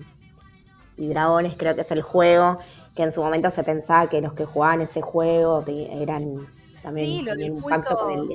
y 0.96 1.08
dragones, 1.08 1.54
creo 1.58 1.74
que 1.74 1.82
es 1.82 1.90
el 1.90 2.00
juego, 2.00 2.60
que 2.94 3.02
en 3.02 3.12
su 3.12 3.20
momento 3.20 3.50
se 3.50 3.62
pensaba 3.62 4.08
que 4.08 4.22
los 4.22 4.32
que 4.32 4.46
jugaban 4.46 4.80
ese 4.80 5.02
juego 5.02 5.62
eran 5.66 6.46
también 6.86 7.06
sí, 7.08 7.22
lo 7.22 7.34
del 7.34 7.60
con 7.60 8.12
el 8.12 8.28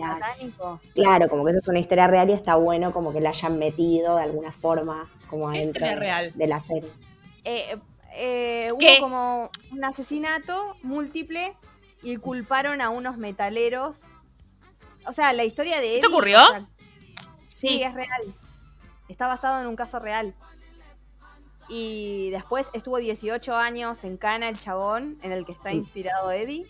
Claro, 0.93 1.30
como 1.30 1.45
que 1.45 1.52
esa 1.52 1.60
es 1.60 1.68
una 1.70 1.80
historia 1.80 2.08
real 2.08 2.30
y 2.30 2.34
está 2.34 2.56
bueno 2.56 2.91
como 2.91 3.14
que 3.14 3.22
la 3.22 3.30
hayan 3.30 3.58
metido 3.58 4.18
de 4.18 4.24
alguna 4.24 4.52
forma 4.52 5.10
como 5.30 5.47
adentro 5.47 5.86
de, 5.86 6.47
la 6.47 6.60
serie. 6.60 6.91
Eh, 7.45 7.78
eh, 8.14 8.70
hubo 8.74 8.99
como 8.99 9.49
un 9.72 9.86
asesinato 9.86 10.76
múltiple 10.84 11.54
y 12.04 12.18
culparon 12.18 12.82
a 12.82 12.89
unos 12.89 13.16
metaleros. 13.16 14.08
O 15.08 15.14
sea, 15.14 15.32
la 15.32 15.45
historia 15.45 15.80
de... 15.80 15.95
¿Esto 15.95 16.10
ocurrió? 16.10 16.39
sí, 17.47 17.82
es 17.82 17.93
real. 17.93 18.36
está 19.08 19.28
basado 19.28 19.62
en 19.62 19.68
un 19.68 19.78
caso 19.78 19.97
real. 19.99 20.36
Y 21.70 22.32
después 22.32 22.70
estuvo 22.74 22.97
18 22.97 23.56
años 23.56 24.04
en 24.04 24.18
Cana, 24.18 24.49
el 24.49 24.60
chabón, 24.60 25.20
en 25.22 25.32
el 25.32 25.45
que 25.45 25.54
está 25.54 25.72
inspirado 25.72 26.32
Eddie. 26.32 26.68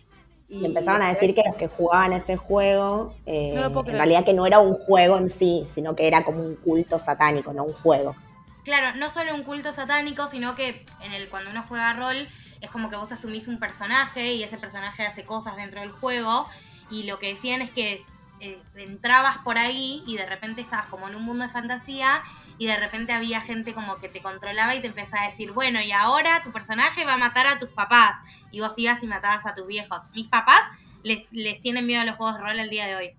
Y, 0.52 0.66
empezaron 0.66 1.02
a 1.02 1.08
decir 1.08 1.34
que 1.34 1.44
los 1.46 1.56
que 1.56 1.70
jugaban 1.70 2.12
ese 2.12 2.36
juego, 2.36 3.16
eh, 3.26 3.54
en 3.56 3.94
realidad 3.94 4.26
que 4.26 4.34
no 4.34 4.46
era 4.46 4.60
un 4.60 4.74
juego 4.74 5.18
en 5.18 5.30
sí, 5.30 5.64
sino 5.66 5.96
que 5.96 6.08
era 6.08 6.26
como 6.26 6.44
un 6.44 6.58
culto 6.58 7.00
satánico, 7.00 7.54
no 7.54 7.64
un 7.64 7.72
juego. 7.72 8.18
Claro, 8.66 8.98
no 8.98 9.10
solo 9.12 9.34
un 9.34 9.44
culto 9.44 9.72
satánico, 9.72 10.28
sino 10.28 10.54
que 10.54 10.84
en 11.02 11.14
el 11.14 11.30
cuando 11.30 11.52
uno 11.52 11.64
juega 11.70 11.94
rol 11.94 12.28
es 12.60 12.70
como 12.70 12.90
que 12.90 12.98
vos 12.98 13.12
asumís 13.14 13.48
un 13.48 13.60
personaje 13.60 14.34
y 14.34 14.44
ese 14.44 14.58
personaje 14.58 15.06
hace 15.06 15.24
cosas 15.24 15.56
dentro 15.56 15.80
del 15.80 15.92
juego 15.92 16.48
y 16.90 17.04
lo 17.04 17.18
que 17.18 17.34
decían 17.34 17.62
es 17.62 17.72
que 17.72 18.06
eh, 18.42 18.62
entrabas 18.76 19.38
por 19.46 19.58
ahí 19.58 20.04
y 20.06 20.18
de 20.18 20.26
repente 20.26 20.62
estabas 20.62 20.88
como 20.88 21.08
en 21.08 21.16
un 21.16 21.24
mundo 21.24 21.46
de 21.46 21.50
fantasía 21.50 22.24
y 22.62 22.68
de 22.68 22.78
repente 22.78 23.12
había 23.12 23.42
gente 23.42 23.74
como 23.74 23.98
que 23.98 24.08
te 24.08 24.22
controlaba 24.22 24.76
y 24.76 24.82
te 24.82 24.88
empezaba 24.88 25.24
a 25.24 25.32
decir, 25.32 25.52
bueno, 25.52 25.82
y 25.82 25.92
ahora 25.92 26.44
tu 26.44 26.52
personaje 26.52 27.04
va 27.06 27.16
a 27.16 27.18
matar 27.18 27.48
a 27.48 27.58
tus 27.58 27.70
papás 27.70 28.20
y 28.52 28.60
vos 28.60 28.74
ibas 28.78 29.02
y 29.02 29.08
matabas 29.08 29.44
a 29.48 29.56
tus 29.56 29.66
viejos. 29.66 29.98
Mis 30.14 30.28
papás 30.28 30.60
les, 31.02 31.28
tienen 31.64 31.88
miedo 31.88 32.02
a 32.02 32.06
los 32.06 32.18
juegos 32.18 32.36
de 32.36 32.42
rol 32.42 32.60
el 32.60 32.70
día 32.70 32.86
de 32.86 32.96
hoy. 32.96 33.16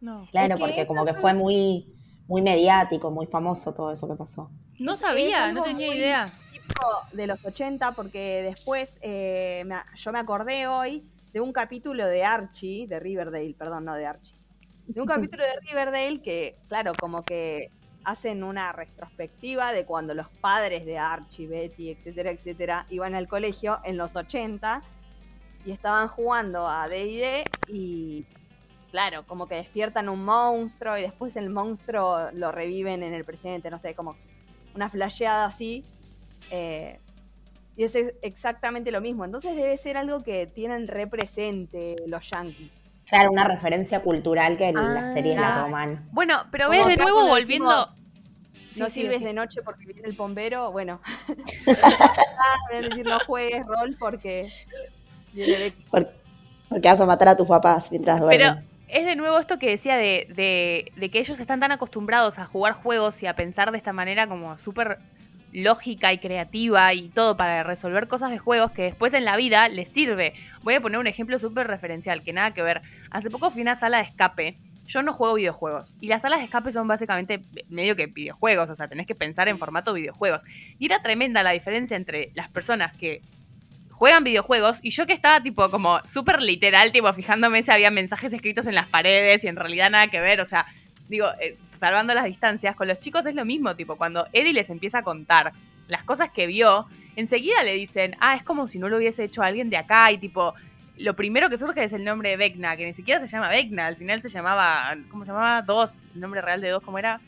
No. 0.00 0.26
Claro, 0.30 0.56
porque 0.58 0.86
como 0.86 1.04
que 1.04 1.12
fue 1.12 1.34
muy, 1.34 1.94
muy 2.26 2.40
mediático, 2.40 3.10
muy 3.10 3.26
famoso 3.26 3.74
todo 3.74 3.92
eso 3.92 4.08
que 4.08 4.14
pasó. 4.14 4.50
No 4.78 4.96
sabía, 4.96 5.52
no 5.52 5.62
tenía 5.62 5.94
idea. 5.94 6.32
De 7.12 7.26
los 7.26 7.44
80, 7.44 7.92
porque 7.92 8.40
después 8.44 8.96
eh, 9.02 9.62
yo 9.94 10.10
me 10.10 10.20
acordé 10.20 10.68
hoy 10.68 11.04
de 11.34 11.40
un 11.42 11.52
capítulo 11.52 12.06
de 12.06 12.24
Archie, 12.24 12.86
de 12.86 12.98
Riverdale, 12.98 13.54
perdón, 13.58 13.84
no 13.84 13.92
de 13.92 14.06
Archie. 14.06 14.40
De 14.86 15.02
un 15.02 15.06
capítulo 15.06 15.44
de 15.44 15.68
Riverdale 15.68 16.22
que, 16.22 16.56
claro, 16.66 16.94
como 16.98 17.26
que 17.26 17.72
hacen 18.04 18.42
una 18.42 18.72
retrospectiva 18.72 19.72
de 19.72 19.84
cuando 19.84 20.14
los 20.14 20.28
padres 20.28 20.84
de 20.86 20.98
Archie, 20.98 21.46
Betty, 21.46 21.90
etcétera, 21.90 22.30
etcétera, 22.30 22.86
iban 22.90 23.14
al 23.14 23.28
colegio 23.28 23.78
en 23.84 23.96
los 23.98 24.16
80 24.16 24.82
y 25.64 25.70
estaban 25.72 26.08
jugando 26.08 26.66
a 26.66 26.88
D&D 26.88 27.44
y 27.68 28.24
claro, 28.90 29.24
como 29.26 29.46
que 29.46 29.56
despiertan 29.56 30.08
un 30.08 30.24
monstruo 30.24 30.96
y 30.98 31.02
después 31.02 31.36
el 31.36 31.50
monstruo 31.50 32.30
lo 32.32 32.50
reviven 32.52 33.02
en 33.02 33.14
el 33.14 33.24
presente, 33.24 33.70
no 33.70 33.78
sé, 33.78 33.94
como 33.94 34.16
una 34.74 34.88
flasheada 34.88 35.44
así. 35.44 35.84
Eh, 36.50 36.98
y 37.76 37.84
es 37.84 37.96
exactamente 38.22 38.90
lo 38.90 39.00
mismo. 39.00 39.24
Entonces 39.24 39.56
debe 39.56 39.76
ser 39.76 39.96
algo 39.96 40.20
que 40.20 40.46
tienen 40.46 40.86
represente 40.86 41.96
los 42.06 42.28
yankees. 42.28 42.89
Claro, 43.10 43.32
una 43.32 43.44
referencia 43.44 44.00
cultural 44.00 44.56
que 44.56 44.72
las 44.72 45.08
ah, 45.08 45.12
series 45.12 45.36
la 45.36 45.62
toman. 45.62 46.08
Bueno, 46.12 46.46
pero 46.52 46.70
ves 46.70 46.86
de 46.86 46.96
nuevo 46.96 47.26
volviendo. 47.26 47.84
no 48.76 48.88
sirves 48.88 49.20
de 49.20 49.34
noche 49.34 49.62
porque 49.64 49.84
viene 49.84 50.08
el 50.08 50.14
bombero, 50.14 50.70
bueno. 50.70 51.00
Decir 52.80 53.04
no 53.04 53.18
juegues 53.26 53.66
rol 53.66 53.96
porque 53.98 54.46
viene 55.32 55.72
Porque 55.90 56.88
vas 56.88 57.00
a 57.00 57.06
matar 57.06 57.28
a 57.28 57.36
tus 57.36 57.48
papás 57.48 57.90
mientras 57.90 58.20
duermen. 58.20 58.38
Pero 58.38 58.70
es 58.86 59.04
de 59.04 59.16
nuevo 59.16 59.40
esto 59.40 59.58
que 59.58 59.70
decía 59.70 59.96
de, 59.96 60.28
de, 60.34 60.92
de, 60.94 61.10
que 61.10 61.18
ellos 61.18 61.40
están 61.40 61.58
tan 61.58 61.72
acostumbrados 61.72 62.38
a 62.38 62.46
jugar 62.46 62.74
juegos 62.74 63.20
y 63.24 63.26
a 63.26 63.34
pensar 63.34 63.72
de 63.72 63.78
esta 63.78 63.92
manera 63.92 64.28
como 64.28 64.56
súper 64.60 64.98
lógica 65.52 66.12
y 66.12 66.18
creativa 66.18 66.92
y 66.94 67.08
todo 67.08 67.36
para 67.36 67.62
resolver 67.62 68.08
cosas 68.08 68.30
de 68.30 68.38
juegos 68.38 68.70
que 68.72 68.82
después 68.82 69.12
en 69.12 69.24
la 69.24 69.36
vida 69.36 69.68
les 69.68 69.88
sirve. 69.88 70.34
Voy 70.62 70.74
a 70.74 70.80
poner 70.80 70.98
un 70.98 71.06
ejemplo 71.06 71.38
súper 71.38 71.66
referencial, 71.66 72.22
que 72.22 72.32
nada 72.32 72.52
que 72.52 72.62
ver. 72.62 72.82
Hace 73.10 73.30
poco 73.30 73.50
fui 73.50 73.62
a 73.62 73.64
una 73.64 73.76
sala 73.76 73.98
de 73.98 74.04
escape. 74.04 74.56
Yo 74.86 75.02
no 75.02 75.12
juego 75.12 75.34
videojuegos. 75.34 75.94
Y 76.00 76.08
las 76.08 76.22
salas 76.22 76.40
de 76.40 76.46
escape 76.46 76.72
son 76.72 76.88
básicamente 76.88 77.40
medio 77.68 77.94
que 77.94 78.06
videojuegos. 78.06 78.70
O 78.70 78.74
sea, 78.74 78.88
tenés 78.88 79.06
que 79.06 79.14
pensar 79.14 79.48
en 79.48 79.58
formato 79.58 79.92
videojuegos. 79.92 80.42
Y 80.78 80.86
era 80.86 81.00
tremenda 81.02 81.42
la 81.42 81.50
diferencia 81.50 81.96
entre 81.96 82.30
las 82.34 82.48
personas 82.48 82.96
que 82.96 83.22
juegan 84.00 84.24
videojuegos 84.24 84.78
y 84.82 84.90
yo 84.92 85.06
que 85.06 85.12
estaba 85.12 85.42
tipo 85.42 85.70
como 85.70 86.00
súper 86.06 86.40
literal, 86.40 86.90
tipo 86.90 87.12
fijándome 87.12 87.62
si 87.62 87.70
había 87.70 87.90
mensajes 87.90 88.32
escritos 88.32 88.64
en 88.64 88.74
las 88.74 88.86
paredes 88.86 89.44
y 89.44 89.48
en 89.48 89.56
realidad 89.56 89.90
nada 89.90 90.08
que 90.08 90.20
ver. 90.20 90.40
O 90.40 90.46
sea, 90.46 90.66
digo, 91.08 91.26
eh, 91.40 91.56
salvando 91.80 92.12
las 92.12 92.26
distancias, 92.26 92.76
con 92.76 92.86
los 92.86 93.00
chicos 93.00 93.24
es 93.24 93.34
lo 93.34 93.46
mismo, 93.46 93.74
tipo, 93.74 93.96
cuando 93.96 94.26
Eddie 94.34 94.52
les 94.52 94.68
empieza 94.68 94.98
a 94.98 95.02
contar 95.02 95.52
las 95.88 96.04
cosas 96.04 96.30
que 96.30 96.46
vio, 96.46 96.86
enseguida 97.16 97.64
le 97.64 97.74
dicen, 97.74 98.16
ah, 98.20 98.36
es 98.36 98.42
como 98.42 98.68
si 98.68 98.78
no 98.78 98.88
lo 98.90 98.98
hubiese 98.98 99.24
hecho 99.24 99.42
alguien 99.42 99.70
de 99.70 99.78
acá 99.78 100.12
y 100.12 100.18
tipo, 100.18 100.54
lo 100.98 101.16
primero 101.16 101.48
que 101.48 101.56
surge 101.56 101.82
es 101.82 101.94
el 101.94 102.04
nombre 102.04 102.28
de 102.28 102.36
Vecna, 102.36 102.76
que 102.76 102.84
ni 102.84 102.92
siquiera 102.92 103.18
se 103.18 103.26
llama 103.26 103.48
Vecna, 103.48 103.86
al 103.86 103.96
final 103.96 104.20
se 104.20 104.28
llamaba, 104.28 104.94
¿cómo 105.10 105.24
se 105.24 105.30
llamaba? 105.30 105.62
Dos, 105.62 105.94
el 106.14 106.20
nombre 106.20 106.42
real 106.42 106.60
de 106.60 106.68
dos, 106.68 106.82
¿cómo 106.82 106.98
era? 106.98 107.18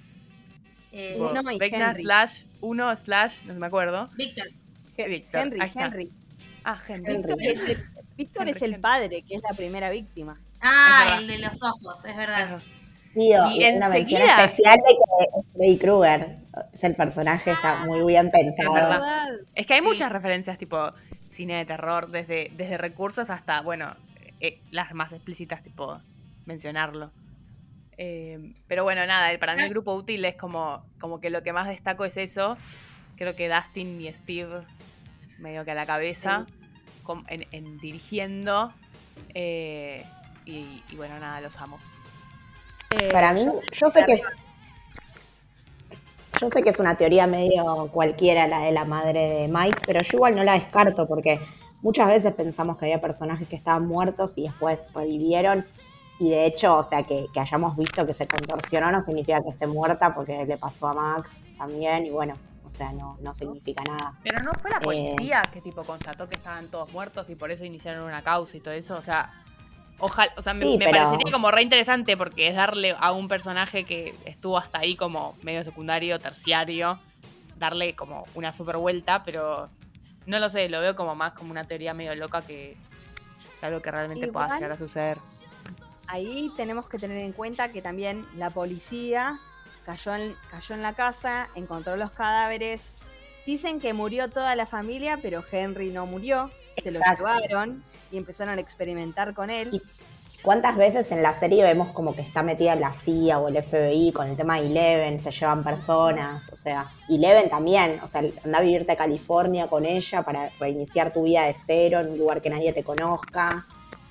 Eh, 0.92 1.16
uno 1.18 1.50
y 1.50 1.58
Vecna 1.58 1.94
slash 1.94 2.42
uno 2.60 2.94
slash, 2.94 3.44
no 3.46 3.54
me 3.54 3.66
acuerdo. 3.66 4.10
Víctor. 4.16 4.48
Henry, 4.98 5.24
Henry. 5.32 6.10
Ah, 6.62 6.78
Henry. 6.86 7.16
Víctor, 8.14 8.46
es 8.50 8.60
el, 8.60 8.78
padre, 8.78 9.22
que 9.22 9.34
es 9.34 9.42
la 9.42 9.56
primera 9.56 9.90
víctima. 9.90 10.38
Ah, 10.60 11.16
el 11.18 11.26
de 11.26 11.38
los 11.38 11.60
ojos, 11.62 12.04
es 12.04 12.14
verdad 12.14 12.60
y 13.14 13.34
una 13.76 13.88
mención 13.88 14.22
especial 14.22 14.76
de 14.76 14.94
que 14.94 15.42
Freddy 15.52 15.78
Krueger 15.78 16.36
es 16.72 16.84
el 16.84 16.94
personaje, 16.94 17.52
está 17.52 17.84
muy 17.84 18.06
bien 18.06 18.30
pensado. 18.30 19.02
Es, 19.54 19.66
que 19.66 19.74
hay 19.74 19.82
muchas 19.82 20.12
referencias 20.12 20.58
tipo 20.58 20.92
cine 21.30 21.56
de 21.56 21.64
terror, 21.64 22.10
desde, 22.10 22.50
desde 22.56 22.76
recursos 22.78 23.30
hasta, 23.30 23.62
bueno, 23.62 23.94
eh, 24.40 24.60
las 24.70 24.92
más 24.94 25.12
explícitas, 25.12 25.62
tipo 25.62 25.98
mencionarlo. 26.46 27.10
Eh, 27.96 28.54
pero 28.66 28.84
bueno, 28.84 29.06
nada, 29.06 29.36
para 29.38 29.54
mí 29.54 29.62
el 29.62 29.70
grupo 29.70 29.94
útil 29.94 30.24
es 30.24 30.36
como, 30.36 30.84
como 31.00 31.20
que 31.20 31.30
lo 31.30 31.42
que 31.42 31.52
más 31.52 31.68
destaco 31.68 32.04
es 32.04 32.16
eso. 32.16 32.56
Creo 33.16 33.34
que 33.36 33.48
Dustin 33.48 34.00
y 34.00 34.12
Steve, 34.12 34.62
medio 35.38 35.64
que 35.64 35.70
a 35.70 35.74
la 35.74 35.86
cabeza, 35.86 36.46
en, 37.28 37.78
dirigiendo. 37.78 38.72
Eh, 39.34 40.04
y 40.44 40.96
bueno, 40.96 41.18
nada, 41.18 41.40
los 41.40 41.56
amo. 41.58 41.78
Para 43.12 43.32
mí, 43.32 43.46
yo 43.72 43.90
sé 43.90 44.04
que 44.04 44.14
es, 44.14 44.22
yo 46.40 46.48
sé 46.48 46.62
que 46.62 46.70
es 46.70 46.80
una 46.80 46.96
teoría 46.96 47.26
medio 47.26 47.88
cualquiera 47.92 48.46
la 48.46 48.60
de 48.60 48.72
la 48.72 48.84
madre 48.84 49.20
de 49.28 49.48
Mike, 49.48 49.82
pero 49.86 50.02
yo 50.02 50.16
igual 50.18 50.34
no 50.34 50.44
la 50.44 50.54
descarto 50.54 51.06
porque 51.06 51.40
muchas 51.82 52.08
veces 52.08 52.32
pensamos 52.32 52.78
que 52.78 52.86
había 52.86 53.00
personajes 53.00 53.46
que 53.48 53.56
estaban 53.56 53.86
muertos 53.86 54.32
y 54.36 54.44
después 54.44 54.80
revivieron. 54.94 55.66
Y 56.18 56.30
de 56.30 56.46
hecho, 56.46 56.78
o 56.78 56.82
sea, 56.82 57.02
que, 57.02 57.26
hayamos 57.34 57.76
visto 57.76 58.06
que 58.06 58.14
se 58.14 58.26
contorsionó 58.26 58.92
no 58.92 59.02
significa 59.02 59.42
que 59.42 59.50
esté 59.50 59.66
muerta 59.66 60.14
porque 60.14 60.44
le 60.46 60.56
pasó 60.56 60.86
a 60.86 60.94
Max 60.94 61.44
también. 61.58 62.06
Y 62.06 62.10
bueno, 62.10 62.34
o 62.64 62.70
sea, 62.70 62.92
no, 62.92 63.18
no 63.20 63.34
significa 63.34 63.82
nada. 63.82 64.14
Pero 64.22 64.42
no 64.42 64.52
fue 64.60 64.70
la 64.70 64.80
policía 64.80 65.42
que 65.52 65.60
tipo 65.60 65.82
constató 65.82 66.28
que 66.28 66.36
estaban 66.36 66.68
todos 66.68 66.92
muertos 66.92 67.28
y 67.28 67.34
por 67.34 67.50
eso 67.50 67.64
iniciaron 67.64 68.04
una 68.04 68.22
causa 68.22 68.56
y 68.56 68.60
todo 68.60 68.74
eso. 68.74 68.96
O 68.96 69.02
sea, 69.02 69.32
Ojalá, 69.98 70.32
o 70.36 70.42
sea, 70.42 70.52
me, 70.54 70.78
parecería 70.78 71.32
como 71.32 71.50
re 71.50 71.62
interesante 71.62 72.16
porque 72.16 72.48
es 72.48 72.56
darle 72.56 72.96
a 72.98 73.12
un 73.12 73.28
personaje 73.28 73.84
que 73.84 74.14
estuvo 74.24 74.58
hasta 74.58 74.80
ahí 74.80 74.96
como 74.96 75.36
medio 75.42 75.62
secundario, 75.62 76.18
terciario, 76.18 76.98
darle 77.56 77.94
como 77.94 78.24
una 78.34 78.52
super 78.52 78.78
vuelta, 78.78 79.22
pero 79.22 79.68
no 80.26 80.38
lo 80.38 80.50
sé, 80.50 80.68
lo 80.68 80.80
veo 80.80 80.96
como 80.96 81.14
más 81.14 81.32
como 81.32 81.50
una 81.52 81.64
teoría 81.64 81.94
medio 81.94 82.14
loca 82.16 82.42
que 82.42 82.76
algo 83.60 83.80
que 83.80 83.90
realmente 83.90 84.28
pueda 84.28 84.54
llegar 84.54 84.72
a 84.72 84.76
suceder. 84.76 85.18
Ahí 86.08 86.50
tenemos 86.56 86.88
que 86.88 86.98
tener 86.98 87.18
en 87.18 87.32
cuenta 87.32 87.70
que 87.70 87.80
también 87.80 88.26
la 88.36 88.50
policía 88.50 89.38
cayó 89.86 90.14
en, 90.14 90.34
cayó 90.50 90.74
en 90.74 90.82
la 90.82 90.94
casa, 90.94 91.48
encontró 91.54 91.96
los 91.96 92.10
cadáveres. 92.10 92.82
Dicen 93.46 93.80
que 93.80 93.92
murió 93.92 94.28
toda 94.28 94.54
la 94.56 94.66
familia, 94.66 95.18
pero 95.22 95.44
Henry 95.50 95.90
no 95.90 96.06
murió. 96.06 96.50
Se 96.82 96.90
lo 96.90 97.00
llevaron 97.00 97.82
y 98.10 98.16
empezaron 98.16 98.58
a 98.58 98.60
experimentar 98.60 99.34
con 99.34 99.50
él. 99.50 99.82
¿Cuántas 100.42 100.76
veces 100.76 101.12
en 101.12 101.22
la 101.22 101.38
serie 101.38 101.62
vemos 101.62 101.90
como 101.90 102.16
que 102.16 102.22
está 102.22 102.42
metida 102.42 102.74
la 102.74 102.92
CIA 102.92 103.38
o 103.38 103.46
el 103.46 103.62
FBI 103.62 104.10
con 104.12 104.28
el 104.28 104.36
tema 104.36 104.58
de 104.58 104.66
Eleven, 104.66 105.20
se 105.20 105.30
llevan 105.30 105.62
personas? 105.62 106.48
O 106.50 106.56
sea, 106.56 106.90
Eleven 107.08 107.48
también, 107.48 108.00
o 108.02 108.08
sea, 108.08 108.22
anda 108.44 108.58
a 108.58 108.60
vivirte 108.60 108.90
a 108.90 108.96
California 108.96 109.68
con 109.68 109.86
ella 109.86 110.24
para 110.24 110.50
reiniciar 110.58 111.12
tu 111.12 111.22
vida 111.22 111.44
de 111.44 111.54
cero 111.54 112.00
en 112.00 112.10
un 112.10 112.18
lugar 112.18 112.40
que 112.40 112.50
nadie 112.50 112.72
te 112.72 112.82
conozca. 112.82 113.66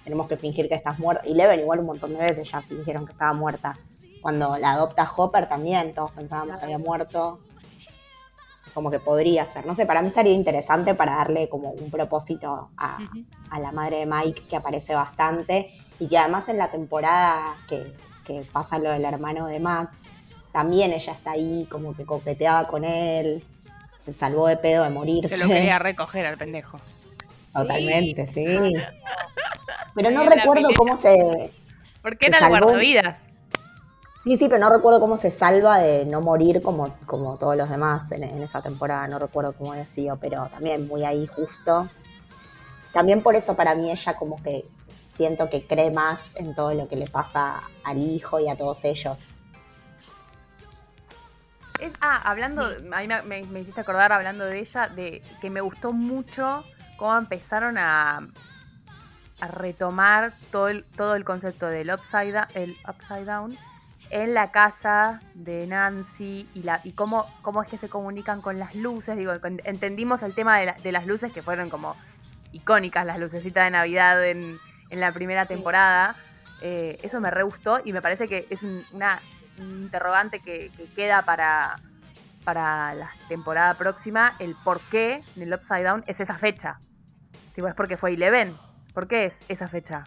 Tenemos 0.06 0.30
que 0.30 0.38
fingir 0.38 0.70
que 0.70 0.76
estás 0.76 1.00
muerta. 1.00 1.26
Eleven 1.26 1.60
igual 1.60 1.80
un 1.80 1.88
montón 1.88 2.14
de 2.14 2.20
veces 2.20 2.50
ya 2.50 2.62
fingieron 2.62 3.06
que 3.06 3.12
estaba 3.12 3.34
muerta. 3.34 3.78
Cuando 4.22 4.58
la 4.58 4.72
adopta 4.72 5.10
Hopper 5.14 5.50
también, 5.50 5.94
todos 5.94 6.12
pensábamos 6.12 6.60
que 6.60 6.64
había 6.64 6.78
muerto 6.78 7.40
como 8.74 8.92
que 8.92 9.00
podría 9.00 9.46
ser. 9.46 9.66
No 9.66 9.74
sé, 9.74 9.86
para 9.86 10.02
mí 10.02 10.08
estaría 10.08 10.34
interesante 10.34 10.94
para 10.96 11.16
darle 11.16 11.50
como 11.50 11.72
un 11.72 11.90
propósito 11.90 12.70
a, 12.78 12.98
la 13.60 13.72
madre 13.72 14.00
de 14.00 14.06
Mike, 14.06 14.44
que 14.50 14.56
aparece 14.56 14.96
bastante, 14.96 15.72
y 16.00 16.08
que 16.08 16.18
además 16.18 16.48
en 16.50 16.58
la 16.58 16.70
temporada 16.70 17.56
que, 17.68 17.94
pasa 18.54 18.80
lo 18.80 18.90
del 18.92 19.04
hermano 19.04 19.48
de 19.48 19.60
Max, 19.60 20.04
también 20.54 20.94
ella 20.94 21.12
está 21.12 21.32
ahí, 21.32 21.68
como 21.70 21.94
que 21.94 22.06
coqueteaba 22.06 22.66
con 22.66 22.86
él, 22.86 23.44
se 24.00 24.14
salvó 24.14 24.48
de 24.48 24.56
pedo 24.56 24.86
de 24.86 24.90
morirse. 24.90 25.36
Se 25.36 25.38
lo 25.38 25.50
quería 25.50 25.80
recoger 25.80 26.26
al 26.26 26.38
pendejo. 26.38 26.80
Totalmente, 27.54 28.28
sí. 28.28 28.46
Pero 29.96 30.12
no 30.12 30.24
recuerdo 30.24 30.70
cómo 30.78 30.96
se. 30.96 31.52
¿Por 32.02 32.18
qué 32.18 32.28
era 32.28 32.40
el 32.40 32.48
guardavidas? 32.48 33.31
Sí, 34.24 34.38
sí, 34.38 34.48
pero 34.48 34.60
no 34.60 34.70
recuerdo 34.70 35.00
cómo 35.00 35.18
se 35.18 35.32
salva 35.32 35.80
de 35.80 36.06
no 36.06 36.22
morir 36.22 36.62
como, 36.62 36.96
como 37.08 37.38
todos 37.38 37.58
los 37.58 37.70
demás 37.70 38.12
en, 38.12 38.24
esa 38.44 38.62
temporada. 38.62 39.08
No 39.08 39.18
recuerdo 39.18 39.54
cómo 39.54 39.74
decía, 39.74 40.16
pero 40.16 40.48
también 40.52 40.88
muy 40.88 41.04
ahí 41.04 41.26
justo. 41.26 41.90
También 42.94 43.24
por 43.24 43.36
eso 43.36 43.56
para 43.56 43.74
mí 43.74 43.90
ella 43.90 44.16
como 44.16 44.42
que 44.44 44.66
siento 45.16 45.50
que 45.50 45.66
cree 45.66 45.90
más 45.90 46.20
en 46.36 46.54
todo 46.54 46.76
lo 46.76 46.88
que 46.88 46.98
le 46.98 47.08
pasa 47.08 47.64
al 47.84 47.98
hijo 47.98 48.40
y 48.40 48.48
a 48.48 48.56
todos 48.56 48.84
ellos. 48.84 49.18
ah, 52.00 52.22
hablando, 52.24 52.64
a 52.66 53.00
mí 53.00 53.08
me, 53.08 53.44
me, 53.44 53.60
hiciste 53.62 53.82
acordar 53.82 54.12
hablando 54.12 54.46
de 54.46 54.60
ella, 54.60 54.88
de 54.88 55.24
que 55.42 55.50
me 55.50 55.62
gustó 55.62 55.94
mucho 55.94 56.64
cómo 56.96 57.18
empezaron 57.18 57.80
a, 57.80 58.18
a 59.40 59.48
retomar 59.48 60.34
todo 60.52 60.68
el, 60.68 60.84
todo 60.84 61.16
el 61.16 61.26
concepto 61.26 61.66
del 61.66 61.92
upside, 61.92 62.36
el 62.54 62.78
upside 62.88 63.26
down 63.26 63.58
en 64.12 64.34
la 64.34 64.52
casa 64.52 65.22
de 65.34 65.66
Nancy 65.68 66.48
y, 66.54 66.64
la, 66.64 66.82
y 66.84 66.92
cómo, 66.92 67.26
cómo 67.42 67.64
es 67.64 67.70
que 67.70 67.78
se 67.78 67.90
comunican 67.90 68.42
con 68.42 68.60
las 68.60 68.76
luces. 68.76 69.18
Digo, 69.18 69.32
entendimos 69.64 70.22
el 70.22 70.36
tema 70.36 70.60
de, 70.60 70.92
las 70.92 71.08
luces 71.08 71.32
que 71.32 71.42
fueron 71.42 71.70
como 71.70 71.96
icónicas, 72.52 73.06
las 73.06 73.20
lucecitas 73.20 73.64
de 73.64 73.72
Navidad 73.72 74.24
en, 74.28 74.60
la 74.90 75.14
primera 75.14 75.46
temporada. 75.46 76.16
Eh, 76.62 77.00
eso 77.02 77.22
me 77.22 77.32
re 77.32 77.44
gustó 77.44 77.80
y 77.86 77.94
me 77.94 78.02
parece 78.02 78.28
que 78.28 78.46
es 78.50 78.60
una 78.92 79.22
interrogante 79.58 80.40
que, 80.40 80.70
queda 80.94 81.22
para, 81.22 81.78
para 82.44 82.94
la 82.94 83.12
temporada 83.30 83.74
próxima. 83.76 84.36
El 84.40 84.56
por 84.56 84.82
qué 84.82 85.24
el 85.38 85.54
Upside 85.54 85.84
Down 85.86 86.04
es 86.08 86.20
esa 86.20 86.38
fecha. 86.38 86.80
Tipo, 87.56 87.70
es 87.70 87.76
porque 87.76 87.96
fue 87.96 88.14
Eleven. 88.14 88.58
¿Por 88.94 89.08
qué 89.08 89.26
es 89.26 89.42
esa 89.48 89.70
fecha? 89.70 90.04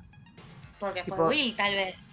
Porque 0.78 1.02
fue 1.04 1.28
Will, 1.28 1.56
tal 1.56 1.74
vez. 1.74 2.03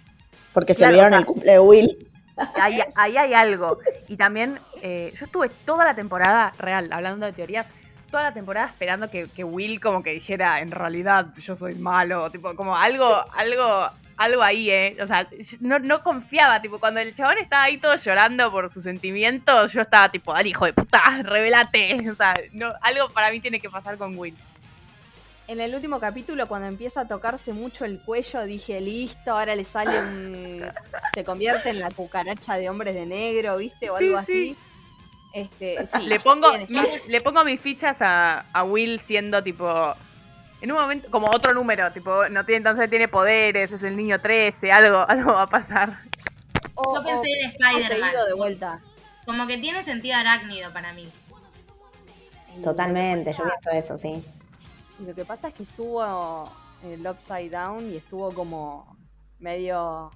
Porque 0.52 0.74
se 0.74 0.88
vieron 0.88 1.14
el 1.14 1.24
cumple 1.24 1.52
de 1.52 1.58
Will. 1.58 2.08
Ahí, 2.56 3.16
hay 3.16 3.34
algo. 3.34 3.78
Y 4.08 4.16
también, 4.16 4.58
eh, 4.80 5.12
yo 5.14 5.26
estuve 5.26 5.48
toda 5.64 5.84
la 5.84 5.94
temporada, 5.94 6.52
real, 6.58 6.88
hablando 6.92 7.26
de 7.26 7.32
teorías, 7.32 7.66
toda 8.10 8.24
la 8.24 8.34
temporada 8.34 8.66
esperando 8.66 9.10
que, 9.10 9.44
Will 9.44 9.80
como 9.80 10.02
que 10.02 10.12
dijera, 10.12 10.60
en 10.60 10.70
realidad 10.70 11.26
yo 11.36 11.56
soy 11.56 11.74
malo, 11.74 12.30
tipo, 12.30 12.54
como 12.56 12.76
algo, 12.76 13.08
algo, 13.36 13.90
algo 14.16 14.42
ahí, 14.42 14.70
¿eh? 14.70 14.96
O 15.02 15.06
sea, 15.06 15.28
no, 15.60 15.78
no 15.78 16.02
confiaba, 16.02 16.60
tipo, 16.60 16.78
cuando 16.78 17.00
el 17.00 17.14
chabón 17.14 17.38
estaba 17.38 17.64
ahí 17.64 17.78
todo 17.78 17.96
llorando 17.96 18.50
por 18.50 18.70
sus 18.70 18.84
sentimientos, 18.84 19.72
yo 19.72 19.80
estaba 19.80 20.10
tipo, 20.10 20.32
dale, 20.32 20.50
hijo 20.50 20.66
de 20.66 20.72
puta, 20.72 21.00
revelate. 21.22 22.10
O 22.10 22.14
sea, 22.14 22.34
no, 22.52 22.72
algo 22.80 23.08
para 23.10 23.30
mí 23.30 23.40
tiene 23.40 23.60
que 23.60 23.70
pasar 23.70 23.96
con 23.96 24.16
Will 24.16 24.36
en 25.52 25.60
el 25.60 25.74
último 25.74 26.00
capítulo, 26.00 26.48
cuando 26.48 26.66
empieza 26.66 27.02
a 27.02 27.08
tocarse 27.08 27.52
mucho 27.52 27.84
el 27.84 28.00
cuello, 28.00 28.42
dije, 28.44 28.80
listo, 28.80 29.32
ahora 29.32 29.54
le 29.54 29.64
sale 29.64 30.00
un... 30.00 30.64
se 31.14 31.24
convierte 31.24 31.70
en 31.70 31.78
la 31.78 31.90
cucaracha 31.90 32.56
de 32.56 32.70
hombres 32.70 32.94
de 32.94 33.06
negro, 33.06 33.58
¿viste? 33.58 33.90
O 33.90 33.96
algo 33.96 34.16
así. 34.16 34.56
Este, 35.32 35.76
le, 36.00 36.20
pongo, 36.20 36.48
le 37.08 37.20
pongo 37.20 37.44
mis 37.44 37.60
fichas 37.60 37.98
a, 38.00 38.64
Will 38.64 39.00
siendo 39.00 39.42
tipo... 39.42 39.94
En 40.62 40.70
un 40.70 40.78
momento, 40.78 41.10
como 41.10 41.28
otro 41.28 41.52
número, 41.52 41.90
tipo, 41.92 42.28
no 42.28 42.44
tiene, 42.46 42.58
entonces 42.58 42.88
tiene 42.88 43.08
poderes, 43.08 43.72
es 43.72 43.82
el 43.82 43.96
niño 43.96 44.20
13, 44.20 44.70
algo, 44.70 44.98
algo 45.08 45.32
va 45.32 45.42
a 45.42 45.46
pasar. 45.48 45.98
Yo 46.76 47.02
pensé 47.02 47.28
en 47.40 47.50
Spider-Man. 47.50 48.10
de 48.28 48.34
vuelta. 48.34 48.80
Como 49.26 49.46
que 49.46 49.58
tiene 49.58 49.82
sentido 49.82 50.16
arácnido 50.16 50.72
para 50.72 50.92
mí. 50.92 51.08
Totalmente, 52.62 53.32
yo 53.32 53.44
pienso 53.44 53.70
eso, 53.70 53.98
sí. 53.98 54.24
Lo 55.06 55.14
que 55.14 55.24
pasa 55.24 55.48
es 55.48 55.54
que 55.54 55.64
estuvo 55.64 56.02
en 56.84 56.92
el 56.92 57.06
Upside 57.06 57.50
Down 57.50 57.90
y 57.92 57.96
estuvo 57.96 58.32
como 58.32 58.96
medio 59.38 60.10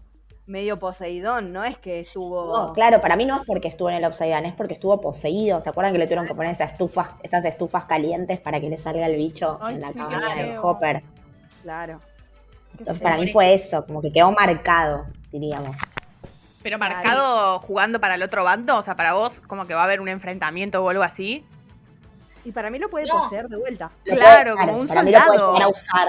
medio 0.47 0.79
poseidón, 0.79 1.53
no 1.53 1.65
es 1.65 1.77
que 1.77 2.01
estuvo. 2.01 2.73
claro, 2.73 3.01
para 3.01 3.17
mí 3.17 3.27
no 3.27 3.37
es 3.37 3.43
porque 3.45 3.67
estuvo 3.69 3.91
en 3.91 3.97
el 3.97 4.07
Upside 4.07 4.31
Down, 4.31 4.47
es 4.47 4.55
porque 4.55 4.75
estuvo 4.75 5.01
poseído. 5.01 5.61
¿Se 5.61 5.69
acuerdan 5.69 5.93
que 5.93 5.99
le 5.99 6.07
tuvieron 6.07 6.27
que 6.27 6.35
poner 6.35 6.53
esas 6.53 6.73
estufas, 6.73 7.09
esas 7.23 7.45
estufas 7.45 7.85
calientes 7.85 8.39
para 8.39 8.61
que 8.61 8.69
le 8.69 8.79
salga 8.79 9.07
el 9.07 9.17
bicho 9.17 9.59
en 9.69 9.81
la 9.81 9.93
cabeza 9.93 10.35
del 10.37 10.59
Hopper? 10.59 11.03
Claro. 11.63 12.01
Entonces, 12.79 13.03
para 13.03 13.17
mí 13.17 13.33
fue 13.33 13.55
eso, 13.55 13.85
como 13.87 14.01
que 14.01 14.11
quedó 14.11 14.31
marcado, 14.33 15.07
diríamos. 15.33 15.77
Pero 16.63 16.79
marcado 16.79 17.59
jugando 17.61 18.01
para 18.01 18.17
el 18.17 18.23
otro 18.23 18.45
bando, 18.45 18.77
o 18.77 18.83
sea, 18.83 18.97
para 18.97 19.15
vos, 19.15 19.41
como 19.41 19.67
que 19.67 19.75
va 19.75 19.81
a 19.81 19.85
haber 19.85 20.01
un 20.01 20.09
enfrentamiento 20.09 20.85
o 20.85 20.91
algo 20.91 21.03
así. 21.03 21.45
Y 22.47 22.53
para 22.53 22.71
mí 22.71 22.79
lo 22.79 22.89
puede 22.89 23.09
poseer 23.09 23.49
de 23.49 23.57
vuelta. 23.57 23.91
Claro, 24.05 24.57
como 24.57 24.79
un 24.79 24.87
para 24.87 25.03
soldado. 25.03 25.33
Mí 25.33 25.39
lo 25.39 25.53
puede 25.53 25.67
usar. 25.67 26.09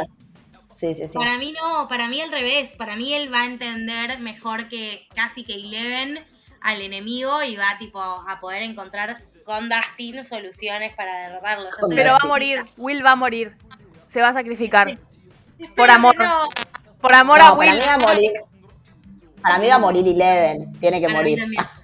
Sí, 0.79 0.93
sí, 0.93 1.07
sí. 1.07 1.13
Para 1.13 1.39
mí 1.39 1.51
no, 1.51 1.87
para 1.87 2.07
mí 2.07 2.21
al 2.21 2.31
revés. 2.31 2.75
Para 2.77 2.95
mí 2.95 3.11
él 3.11 3.33
va 3.33 3.41
a 3.41 3.45
entender 3.45 4.19
mejor 4.19 4.69
que 4.69 5.07
casi 5.15 5.43
que 5.43 5.55
Eleven 5.55 6.23
al 6.61 6.81
enemigo 6.81 7.41
y 7.41 7.55
va 7.55 7.75
tipo 7.79 7.99
a 7.99 8.39
poder 8.39 8.61
encontrar 8.61 9.23
con 9.45 9.67
Dustin 9.67 10.23
soluciones 10.23 10.93
para 10.93 11.27
derrotarlo. 11.27 11.69
Pero 11.89 12.11
va 12.11 12.19
a 12.21 12.27
morir, 12.27 12.63
Will 12.77 13.03
va 13.03 13.13
a 13.13 13.15
morir. 13.15 13.57
Se 14.05 14.21
va 14.21 14.29
a 14.29 14.33
sacrificar. 14.33 14.99
Por 15.75 15.89
amor. 15.89 16.15
Por 17.01 17.15
amor 17.15 17.41
a 17.41 17.53
Will. 17.53 17.69
Para 17.69 17.79
mí 17.79 17.85
va 17.87 17.93
a 17.95 18.13
morir. 18.13 18.31
Para 19.41 19.57
mí 19.57 19.67
va 19.69 19.75
a 19.75 19.79
morir 19.79 20.07
Eleven. 20.07 20.71
Tiene 20.73 21.01
que 21.01 21.07
morir. 21.07 21.39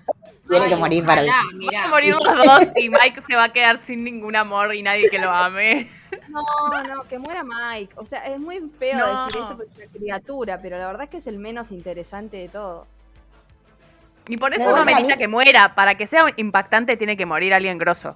Tiene 0.50 0.68
que 0.68 0.76
morir 0.76 1.06
para 1.06 1.22
Van 1.22 1.76
a 1.76 1.88
morir 1.88 2.16
los 2.16 2.24
dos 2.24 2.72
y 2.76 2.89
Mike 2.89 3.22
se 3.26 3.36
va 3.36 3.46
a 3.46 3.54
quedar 3.54 3.80
sin 3.80 4.04
ningún 4.04 4.36
amor 4.36 4.76
y 4.76 4.84
nadie 4.84 5.10
que 5.10 5.20
lo 5.20 5.30
ame. 5.30 5.89
No, 6.28 6.84
no, 6.84 7.04
que 7.04 7.18
muera 7.18 7.44
Mike. 7.44 7.94
O 7.96 8.06
sea, 8.06 8.26
es 8.26 8.39
muy 8.39 8.60
feo 8.78 8.98
decir 8.98 9.41
esto 9.41 9.58
porque 9.58 9.72
es 9.72 9.78
una 9.78 10.00
criatura, 10.00 10.60
pero 10.62 10.78
la 10.78 10.88
verdad 10.88 11.04
es 11.04 11.10
que 11.10 11.18
es 11.18 11.28
el 11.28 11.39
menos 11.39 11.72
interesante 11.72 12.38
de 12.38 12.50
todos. 12.50 12.88
Y 14.28 14.38
por 14.38 14.54
eso 14.54 14.76
no, 14.76 14.86
merita 14.86 15.18
que 15.18 15.28
muera. 15.28 15.76
Para 15.76 15.96
que 15.96 16.08
sea 16.08 16.26
impactante 16.38 16.98
tiene 16.98 17.18
que 17.18 17.26
morir 17.26 17.54
alguien 17.54 17.78
grosso. 17.78 18.16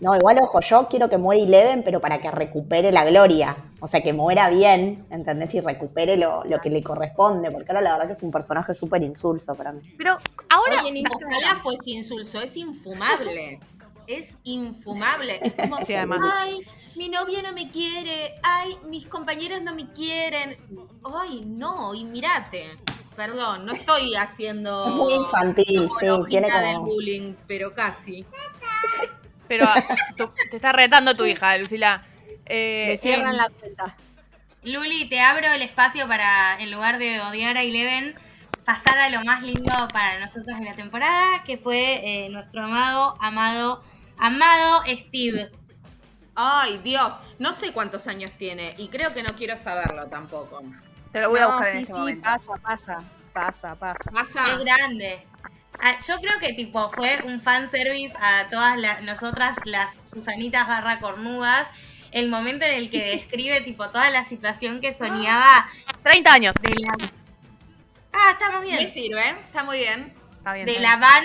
No, 0.00 0.16
igual, 0.16 0.38
ojo, 0.40 0.60
yo 0.60 0.88
quiero 0.88 1.10
que 1.10 1.18
muera 1.18 1.42
Eleven, 1.42 1.82
pero 1.82 2.00
para 2.00 2.18
que 2.18 2.30
recupere 2.30 2.90
la 2.90 3.04
gloria. 3.04 3.56
O 3.80 3.86
sea, 3.86 4.00
que 4.00 4.14
muera 4.14 4.48
bien, 4.48 5.04
¿entendés? 5.10 5.54
Y 5.54 5.60
recupere 5.60 6.16
lo, 6.16 6.42
que 6.62 6.70
le 6.70 6.82
corresponde, 6.82 7.50
porque 7.50 7.70
ahora 7.70 7.82
la 7.82 7.92
verdad 7.92 8.06
que 8.06 8.12
es 8.12 8.22
un 8.22 8.30
personaje 8.30 8.72
súper 8.72 9.02
insulso 9.02 9.54
para 9.54 9.72
mí. 9.72 9.82
Pero 9.98 10.16
ahora... 10.78 11.26
ojalá 11.26 11.60
fuese 11.62 11.90
insulso, 11.90 12.40
es 12.40 12.56
infumable. 12.56 13.60
Es 14.06 14.34
infumable. 14.44 15.38
Es 15.42 15.52
como, 15.54 15.78
ay, 16.32 16.58
mi 16.96 17.08
novio 17.08 17.42
no 17.42 17.52
me 17.52 17.70
quiere, 17.70 18.32
ay, 18.42 18.76
mis 18.88 19.06
compañeros 19.06 19.62
no 19.62 19.74
me 19.74 19.90
quieren. 19.90 20.56
Ay, 21.04 21.42
no, 21.46 21.94
y 21.94 22.04
mirate. 22.04 22.68
Perdón, 23.16 23.66
no 23.66 23.72
estoy 23.72 24.14
haciendo... 24.16 24.86
Es 24.86 24.94
muy 24.94 25.12
infantil, 25.14 25.88
sí, 26.00 26.06
tiene 26.28 26.48
como... 26.48 26.86
bullying, 26.86 27.34
pero 27.46 27.74
casi. 27.74 28.24
Pero 29.46 29.66
te 30.50 30.56
está 30.56 30.72
retando 30.72 31.14
tu 31.14 31.24
hija, 31.26 31.58
Lucila. 31.58 32.06
Eh, 32.46 32.86
Me 32.90 32.96
cierran 32.96 33.36
la 33.36 33.48
cuenta. 33.48 33.96
Luli, 34.62 35.08
te 35.08 35.20
abro 35.20 35.46
el 35.52 35.62
espacio 35.62 36.06
para, 36.06 36.60
en 36.60 36.70
lugar 36.70 36.98
de 36.98 37.20
odiar 37.20 37.56
a 37.56 37.62
Eleven, 37.62 38.14
pasar 38.64 38.98
a 38.98 39.10
lo 39.10 39.24
más 39.24 39.42
lindo 39.42 39.72
para 39.92 40.20
nosotros 40.20 40.56
en 40.58 40.64
la 40.64 40.74
temporada, 40.74 41.42
que 41.44 41.58
fue 41.58 42.00
eh, 42.02 42.28
nuestro 42.30 42.62
amado, 42.64 43.16
amado, 43.20 43.82
amado 44.18 44.82
Steve. 44.86 45.50
Ay, 46.34 46.78
Dios, 46.78 47.16
no 47.38 47.52
sé 47.52 47.72
cuántos 47.72 48.06
años 48.06 48.32
tiene 48.32 48.74
y 48.78 48.88
creo 48.88 49.12
que 49.12 49.22
no 49.22 49.34
quiero 49.34 49.56
saberlo 49.56 50.06
tampoco. 50.08 50.62
Te 51.12 51.20
lo 51.20 51.30
voy 51.30 51.40
a 51.40 51.48
buscar 51.48 51.76
sí, 51.76 51.86
sí, 51.86 52.14
pasa, 52.16 52.52
pasa, 52.62 53.02
pasa, 53.32 53.74
pasa. 53.74 54.10
Pasa. 54.12 54.52
Es 54.52 54.58
grande. 54.60 55.26
Ah, 55.82 55.98
yo 56.06 56.16
creo 56.20 56.38
que 56.38 56.52
tipo 56.52 56.90
fue 56.90 57.20
un 57.24 57.40
fan 57.40 57.70
service 57.70 58.12
a 58.20 58.48
todas 58.50 58.78
las, 58.78 59.02
nosotras, 59.02 59.56
las 59.64 59.88
Susanitas 60.10 60.68
barra 60.68 61.00
cornudas, 61.00 61.66
el 62.12 62.28
momento 62.28 62.64
en 62.64 62.74
el 62.74 62.90
que 62.90 63.04
describe 63.16 63.60
tipo 63.62 63.88
toda 63.88 64.10
la 64.10 64.24
situación 64.24 64.80
que 64.80 64.94
soñaba. 64.94 65.68
30 66.02 66.32
años. 66.32 66.54
De 66.60 66.74
la... 66.74 67.19
Ah, 68.12 68.32
estamos 68.32 68.62
bien. 68.62 68.76
Me 68.76 68.86
sirve, 68.86 69.30
está 69.30 69.64
muy 69.64 69.78
bien. 69.78 70.14
de 70.44 70.78
la 70.80 70.96
van 70.96 71.24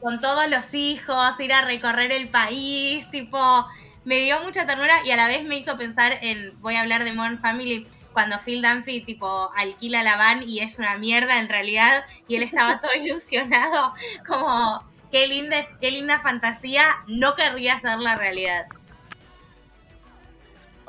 con 0.00 0.20
todos 0.20 0.48
los 0.48 0.74
hijos, 0.74 1.40
ir 1.40 1.52
a 1.52 1.62
recorrer 1.62 2.12
el 2.12 2.28
país, 2.28 3.10
tipo, 3.10 3.66
me 4.04 4.20
dio 4.20 4.42
mucha 4.44 4.66
ternura 4.66 5.04
y 5.04 5.10
a 5.10 5.16
la 5.16 5.28
vez 5.28 5.44
me 5.44 5.56
hizo 5.58 5.76
pensar 5.76 6.18
en, 6.22 6.58
voy 6.60 6.76
a 6.76 6.82
hablar 6.82 7.04
de 7.04 7.12
Modern 7.12 7.40
Family, 7.40 7.86
cuando 8.18 8.40
Phil 8.40 8.62
Dunphy 8.62 9.02
tipo 9.02 9.52
alquila 9.56 10.02
la 10.02 10.16
van 10.16 10.42
y 10.42 10.58
es 10.58 10.78
una 10.78 10.96
mierda 10.98 11.38
en 11.38 11.48
realidad 11.48 12.04
y 12.26 12.34
él 12.34 12.42
estaba 12.42 12.80
todo 12.80 12.90
ilusionado 13.00 13.94
como 14.26 14.82
qué 15.12 15.28
linda 15.28 15.66
qué 15.80 15.92
linda 15.92 16.18
fantasía 16.18 16.84
no 17.06 17.36
querría 17.36 17.78
ser 17.78 17.98
la 17.98 18.16
realidad 18.16 18.66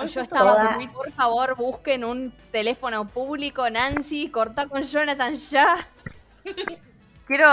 yo 0.08 0.22
estaba 0.22 0.78
por 0.94 1.12
favor 1.12 1.56
busquen 1.56 2.04
un 2.04 2.34
teléfono 2.52 3.08
público 3.08 3.70
Nancy 3.70 4.30
corta 4.30 4.68
con 4.68 4.84
Jonathan 4.84 5.36
ya 5.36 5.76
quiero, 7.26 7.46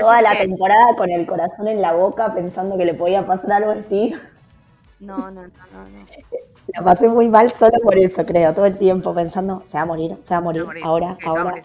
toda 0.00 0.22
la 0.22 0.38
temporada 0.38 0.96
con 0.96 1.10
el 1.10 1.26
corazón 1.26 1.68
en 1.68 1.82
la 1.82 1.92
boca 1.92 2.34
pensando 2.34 2.78
que 2.78 2.84
le 2.84 2.94
podía 2.94 3.26
pasar 3.26 3.52
algo 3.52 3.72
a 3.72 3.82
Steve 3.82 4.18
no 5.00 5.16
no 5.30 5.42
no 5.42 5.48
no, 5.72 5.88
no. 5.88 6.06
La 6.76 6.84
pasé 6.84 7.08
muy 7.08 7.28
mal 7.28 7.50
solo 7.50 7.72
por 7.82 7.96
eso, 7.96 8.24
creo, 8.24 8.54
todo 8.54 8.66
el 8.66 8.78
tiempo 8.78 9.14
pensando, 9.14 9.64
se 9.66 9.76
va 9.76 9.82
a 9.82 9.86
morir, 9.86 10.16
se 10.22 10.34
va 10.34 10.38
a 10.38 10.40
morir, 10.40 10.64
ahora, 10.82 11.16
ahora. 11.24 11.62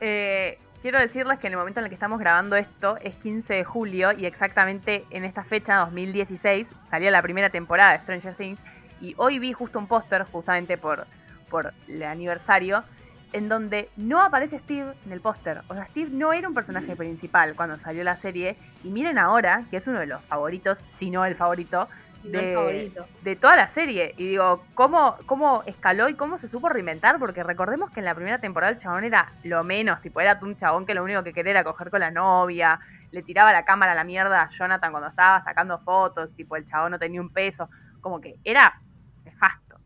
Eh, 0.00 0.58
quiero 0.82 1.00
decirles 1.00 1.38
que 1.38 1.48
en 1.48 1.54
el 1.54 1.58
momento 1.58 1.80
en 1.80 1.84
el 1.86 1.90
que 1.90 1.94
estamos 1.94 2.20
grabando 2.20 2.54
esto 2.54 2.96
es 3.02 3.14
15 3.16 3.54
de 3.54 3.64
julio 3.64 4.12
y 4.16 4.26
exactamente 4.26 5.04
en 5.10 5.24
esta 5.24 5.42
fecha, 5.42 5.76
2016, 5.78 6.70
salía 6.90 7.10
la 7.10 7.22
primera 7.22 7.50
temporada 7.50 7.92
de 7.92 8.00
Stranger 8.00 8.34
Things 8.34 8.62
y 9.00 9.14
hoy 9.18 9.38
vi 9.38 9.52
justo 9.52 9.78
un 9.78 9.86
póster, 9.86 10.24
justamente 10.24 10.78
por, 10.78 11.06
por 11.48 11.72
el 11.88 12.02
aniversario, 12.02 12.84
en 13.32 13.48
donde 13.48 13.90
no 13.96 14.22
aparece 14.22 14.58
Steve 14.58 14.94
en 15.04 15.12
el 15.12 15.20
póster. 15.20 15.62
O 15.68 15.74
sea, 15.74 15.84
Steve 15.86 16.10
no 16.12 16.32
era 16.32 16.48
un 16.48 16.54
personaje 16.54 16.96
principal 16.96 17.54
cuando 17.54 17.78
salió 17.78 18.04
la 18.04 18.16
serie 18.16 18.56
y 18.82 18.88
miren 18.88 19.18
ahora, 19.18 19.64
que 19.70 19.76
es 19.76 19.86
uno 19.86 20.00
de 20.00 20.06
los 20.06 20.24
favoritos, 20.24 20.82
si 20.86 21.10
no 21.10 21.24
el 21.24 21.36
favorito, 21.36 21.88
de, 22.22 23.36
toda 23.40 23.56
la 23.56 23.68
serie. 23.68 24.14
Y 24.16 24.28
digo, 24.28 24.64
¿cómo, 24.74 25.16
¿cómo 25.26 25.62
escaló 25.66 26.08
y 26.08 26.14
cómo 26.14 26.38
se 26.38 26.48
supo 26.48 26.68
reinventar? 26.68 27.18
Porque 27.18 27.42
recordemos 27.42 27.90
que 27.90 28.00
en 28.00 28.06
la 28.06 28.14
primera 28.14 28.40
temporada 28.40 28.72
el 28.72 28.78
chabón 28.78 29.04
era 29.04 29.32
lo 29.44 29.62
menos, 29.64 30.00
tipo, 30.00 30.20
era 30.20 30.38
un 30.42 30.56
chabón 30.56 30.86
que 30.86 30.94
lo 30.94 31.04
único 31.04 31.22
que 31.22 31.32
quería 31.32 31.52
era 31.52 31.64
coger 31.64 31.90
con 31.90 32.00
la 32.00 32.10
novia, 32.10 32.80
le 33.10 33.22
tiraba 33.22 33.52
la 33.52 33.64
cámara 33.64 33.92
a 33.92 33.94
la 33.94 34.04
mierda 34.04 34.42
a 34.42 34.48
Jonathan 34.48 34.90
cuando 34.90 35.08
estaba 35.08 35.40
sacando 35.40 35.78
fotos, 35.78 36.32
tipo, 36.34 36.56
el 36.56 36.64
chabón 36.64 36.92
no 36.92 36.98
tenía 36.98 37.20
un 37.20 37.30
peso, 37.30 37.68
como 38.00 38.20
que 38.20 38.36
era 38.44 38.80
nefasto, 39.26 39.78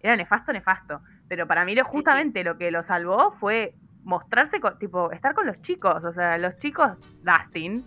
era 0.00 0.16
nefasto, 0.16 0.52
nefasto. 0.52 1.00
Pero 1.28 1.46
para 1.46 1.64
mí 1.64 1.74
lo, 1.74 1.84
justamente 1.84 2.42
lo 2.42 2.58
que 2.58 2.70
lo 2.70 2.82
salvó 2.82 3.30
fue 3.30 3.74
mostrarse, 4.02 4.60
tipo, 4.78 5.10
estar 5.12 5.34
con 5.34 5.46
los 5.46 5.60
chicos, 5.62 6.04
o 6.04 6.12
sea, 6.12 6.38
los 6.38 6.56
chicos, 6.58 6.92
Dustin, 7.22 7.86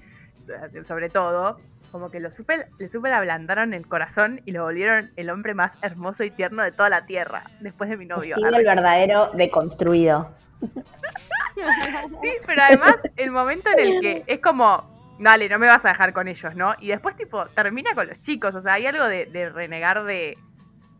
sobre 0.83 1.09
todo, 1.09 1.59
como 1.91 2.09
que 2.09 2.19
lo 2.19 2.31
super, 2.31 2.69
le 2.77 2.89
super 2.89 3.13
ablandaron 3.13 3.73
el 3.73 3.87
corazón 3.87 4.41
y 4.45 4.51
lo 4.51 4.63
volvieron 4.63 5.11
el 5.15 5.29
hombre 5.29 5.53
más 5.53 5.77
hermoso 5.81 6.23
y 6.23 6.31
tierno 6.31 6.63
de 6.63 6.71
toda 6.71 6.89
la 6.89 7.05
tierra, 7.05 7.43
después 7.61 7.89
de 7.89 7.97
mi 7.97 8.05
novio. 8.05 8.35
Steve 8.35 8.57
el 8.57 8.65
verdadero 8.65 9.31
deconstruido. 9.33 10.31
sí, 10.61 12.31
pero 12.45 12.63
además 12.63 12.95
el 13.15 13.31
momento 13.31 13.69
en 13.69 13.79
el 13.79 14.01
que 14.01 14.23
es 14.27 14.41
como, 14.41 15.15
dale, 15.19 15.49
no 15.49 15.59
me 15.59 15.67
vas 15.67 15.85
a 15.85 15.89
dejar 15.89 16.13
con 16.13 16.27
ellos, 16.27 16.55
¿no? 16.55 16.75
Y 16.79 16.89
después 16.89 17.15
tipo, 17.15 17.45
termina 17.47 17.93
con 17.95 18.07
los 18.07 18.19
chicos, 18.21 18.55
o 18.55 18.61
sea, 18.61 18.73
hay 18.73 18.85
algo 18.85 19.05
de, 19.05 19.49
renegar 19.53 20.03
de, 20.03 20.37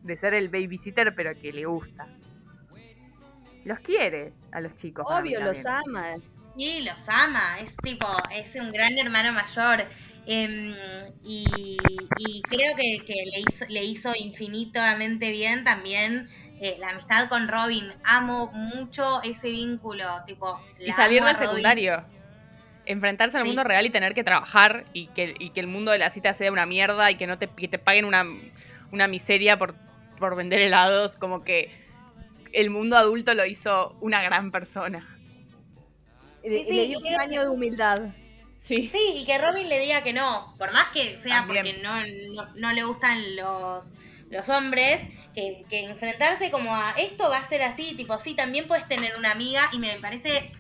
de 0.10 0.16
ser 0.18 0.34
el 0.34 0.50
babysitter, 0.50 1.14
pero 1.16 1.40
que 1.40 1.54
le 1.54 1.66
gusta. 1.66 2.08
Los 3.64 3.80
quiere 3.80 4.34
a 4.52 4.60
los 4.60 4.76
chicos. 4.76 5.06
Obvio, 5.08 5.40
los 5.40 5.64
ama. 5.66 6.16
Sí, 6.58 6.82
los 6.82 7.00
ama. 7.08 7.60
Es 7.60 7.76
tipo, 7.78 8.08
es 8.34 8.56
un 8.56 8.72
gran 8.72 8.98
hermano 8.98 9.32
mayor. 9.32 9.86
Em, 10.26 10.74
y, 11.24 11.78
creo 12.50 12.76
que, 12.76 13.02
le, 13.08 13.40
hizo, 13.40 13.66
le 13.70 13.84
hizo 13.84 14.12
infinitamente 14.18 15.32
bien 15.32 15.64
también 15.64 16.28
eh, 16.60 16.78
la 16.80 16.90
amistad 16.90 17.30
con 17.30 17.48
Robin. 17.48 17.86
Amo 18.04 18.52
mucho 18.52 19.22
ese 19.22 19.52
vínculo. 19.52 20.24
Tipo, 20.26 20.60
y 20.80 20.92
salir 20.92 21.24
del 21.24 21.38
secundario. 21.38 22.04
Enfrentarse 22.86 23.38
al 23.38 23.46
mundo 23.46 23.64
real 23.64 23.86
y 23.86 23.92
tener 23.92 24.16
que 24.16 24.24
trabajar 24.24 24.86
y 24.94 25.08
que, 25.08 25.36
que 25.54 25.60
el 25.60 25.68
mundo 25.68 25.92
de 25.92 26.00
la 26.00 26.10
cita 26.10 26.34
sea 26.34 26.52
una 26.52 26.66
mierda 26.66 27.12
y 27.12 27.16
que 27.16 27.28
no 27.28 27.38
te, 27.38 27.46
te 27.46 27.78
paguen 27.78 28.06
una, 28.06 28.26
una 28.92 29.08
miseria 29.08 29.60
por, 29.60 29.76
por 30.20 30.36
vender 30.36 30.62
helados. 30.62 31.16
Como 31.16 31.44
que 31.44 31.72
el 32.54 32.70
mundo 32.70 32.98
adulto 32.98 33.34
lo 33.34 33.46
hizo 33.46 33.98
una 34.02 34.22
gran 34.22 34.52
persona. 34.52 35.08
le 36.44 36.64
dio 36.64 37.00
un 37.00 37.20
año 37.20 37.42
de 37.42 37.50
humildad. 37.50 38.12
Sí. 38.60 38.92
y 38.94 39.26
que 39.26 39.38
Robin 39.38 39.70
le 39.70 39.80
diga 39.80 40.04
que 40.04 40.14
no, 40.14 40.46
por 40.58 40.72
más 40.74 40.90
que 40.90 41.18
sea 41.22 41.46
porque 41.48 41.82
no, 41.82 41.94
no, 42.56 42.74
le 42.74 42.84
gustan 42.84 43.36
los, 43.38 43.94
los 44.30 44.50
hombres, 44.50 45.02
que, 45.34 45.66
enfrentarse 45.72 46.52
como 46.52 46.76
a 46.76 46.92
esto 46.92 47.30
va 47.30 47.38
a 47.38 47.48
ser 47.48 47.62
así, 47.62 47.96
tipo, 47.96 48.20
sí, 48.20 48.36
también 48.36 48.68
puedes 48.68 48.88
tener 48.88 49.18
una 49.18 49.32
amiga 49.32 49.70
y 49.72 49.80
me 49.80 49.98
parece 50.00 50.52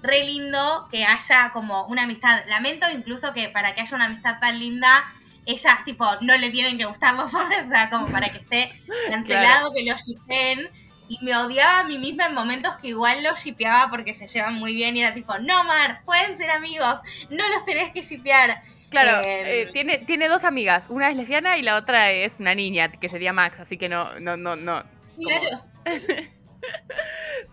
re 0.00 0.24
lindo 0.24 0.86
que 0.90 1.04
haya 1.04 1.50
como 1.52 1.86
una 1.86 2.04
amistad. 2.04 2.44
Lamento 2.46 2.86
incluso 2.90 3.32
que 3.32 3.48
para 3.48 3.74
que 3.74 3.82
haya 3.82 3.96
una 3.96 4.06
amistad 4.06 4.38
tan 4.40 4.58
linda, 4.58 5.04
ellas 5.48 5.82
tipo 5.84 6.04
no 6.20 6.36
le 6.36 6.50
tienen 6.50 6.76
que 6.76 6.84
gustar 6.84 7.14
los 7.14 7.34
hombres, 7.34 7.66
o 7.66 7.70
sea, 7.70 7.88
como 7.88 8.06
para 8.08 8.28
que 8.28 8.38
esté 8.38 8.70
cancelado, 9.08 9.72
que 9.72 9.82
lo 9.82 9.96
shipen 9.96 10.68
y 11.08 11.18
me 11.24 11.34
odiaba 11.34 11.80
a 11.80 11.84
mí 11.84 11.96
misma 11.96 12.26
en 12.26 12.34
momentos 12.34 12.76
que 12.76 12.88
igual 12.88 13.22
los 13.22 13.42
shipeaba 13.42 13.88
porque 13.88 14.12
se 14.12 14.26
llevan 14.26 14.54
muy 14.54 14.74
bien 14.74 14.94
y 14.96 15.00
era 15.00 15.14
tipo, 15.14 15.38
no, 15.38 15.64
Mar, 15.64 16.00
pueden 16.04 16.36
ser 16.36 16.50
amigos, 16.50 17.00
no 17.30 17.48
los 17.48 17.64
tenés 17.64 17.92
que 17.92 18.02
shipear. 18.02 18.62
Claro, 18.90 19.26
eh, 19.26 19.62
eh, 19.62 19.70
tiene, 19.72 19.98
tiene 19.98 20.28
dos 20.28 20.44
amigas, 20.44 20.88
una 20.90 21.10
es 21.10 21.16
lesbiana 21.16 21.56
y 21.56 21.62
la 21.62 21.76
otra 21.76 22.12
es 22.12 22.40
una 22.40 22.54
niña, 22.54 22.92
que 22.92 23.08
sería 23.08 23.32
Max, 23.32 23.58
así 23.58 23.78
que 23.78 23.88
no, 23.88 24.20
no, 24.20 24.36
no, 24.36 24.54
no. 24.54 24.82
Claro. 25.16 25.64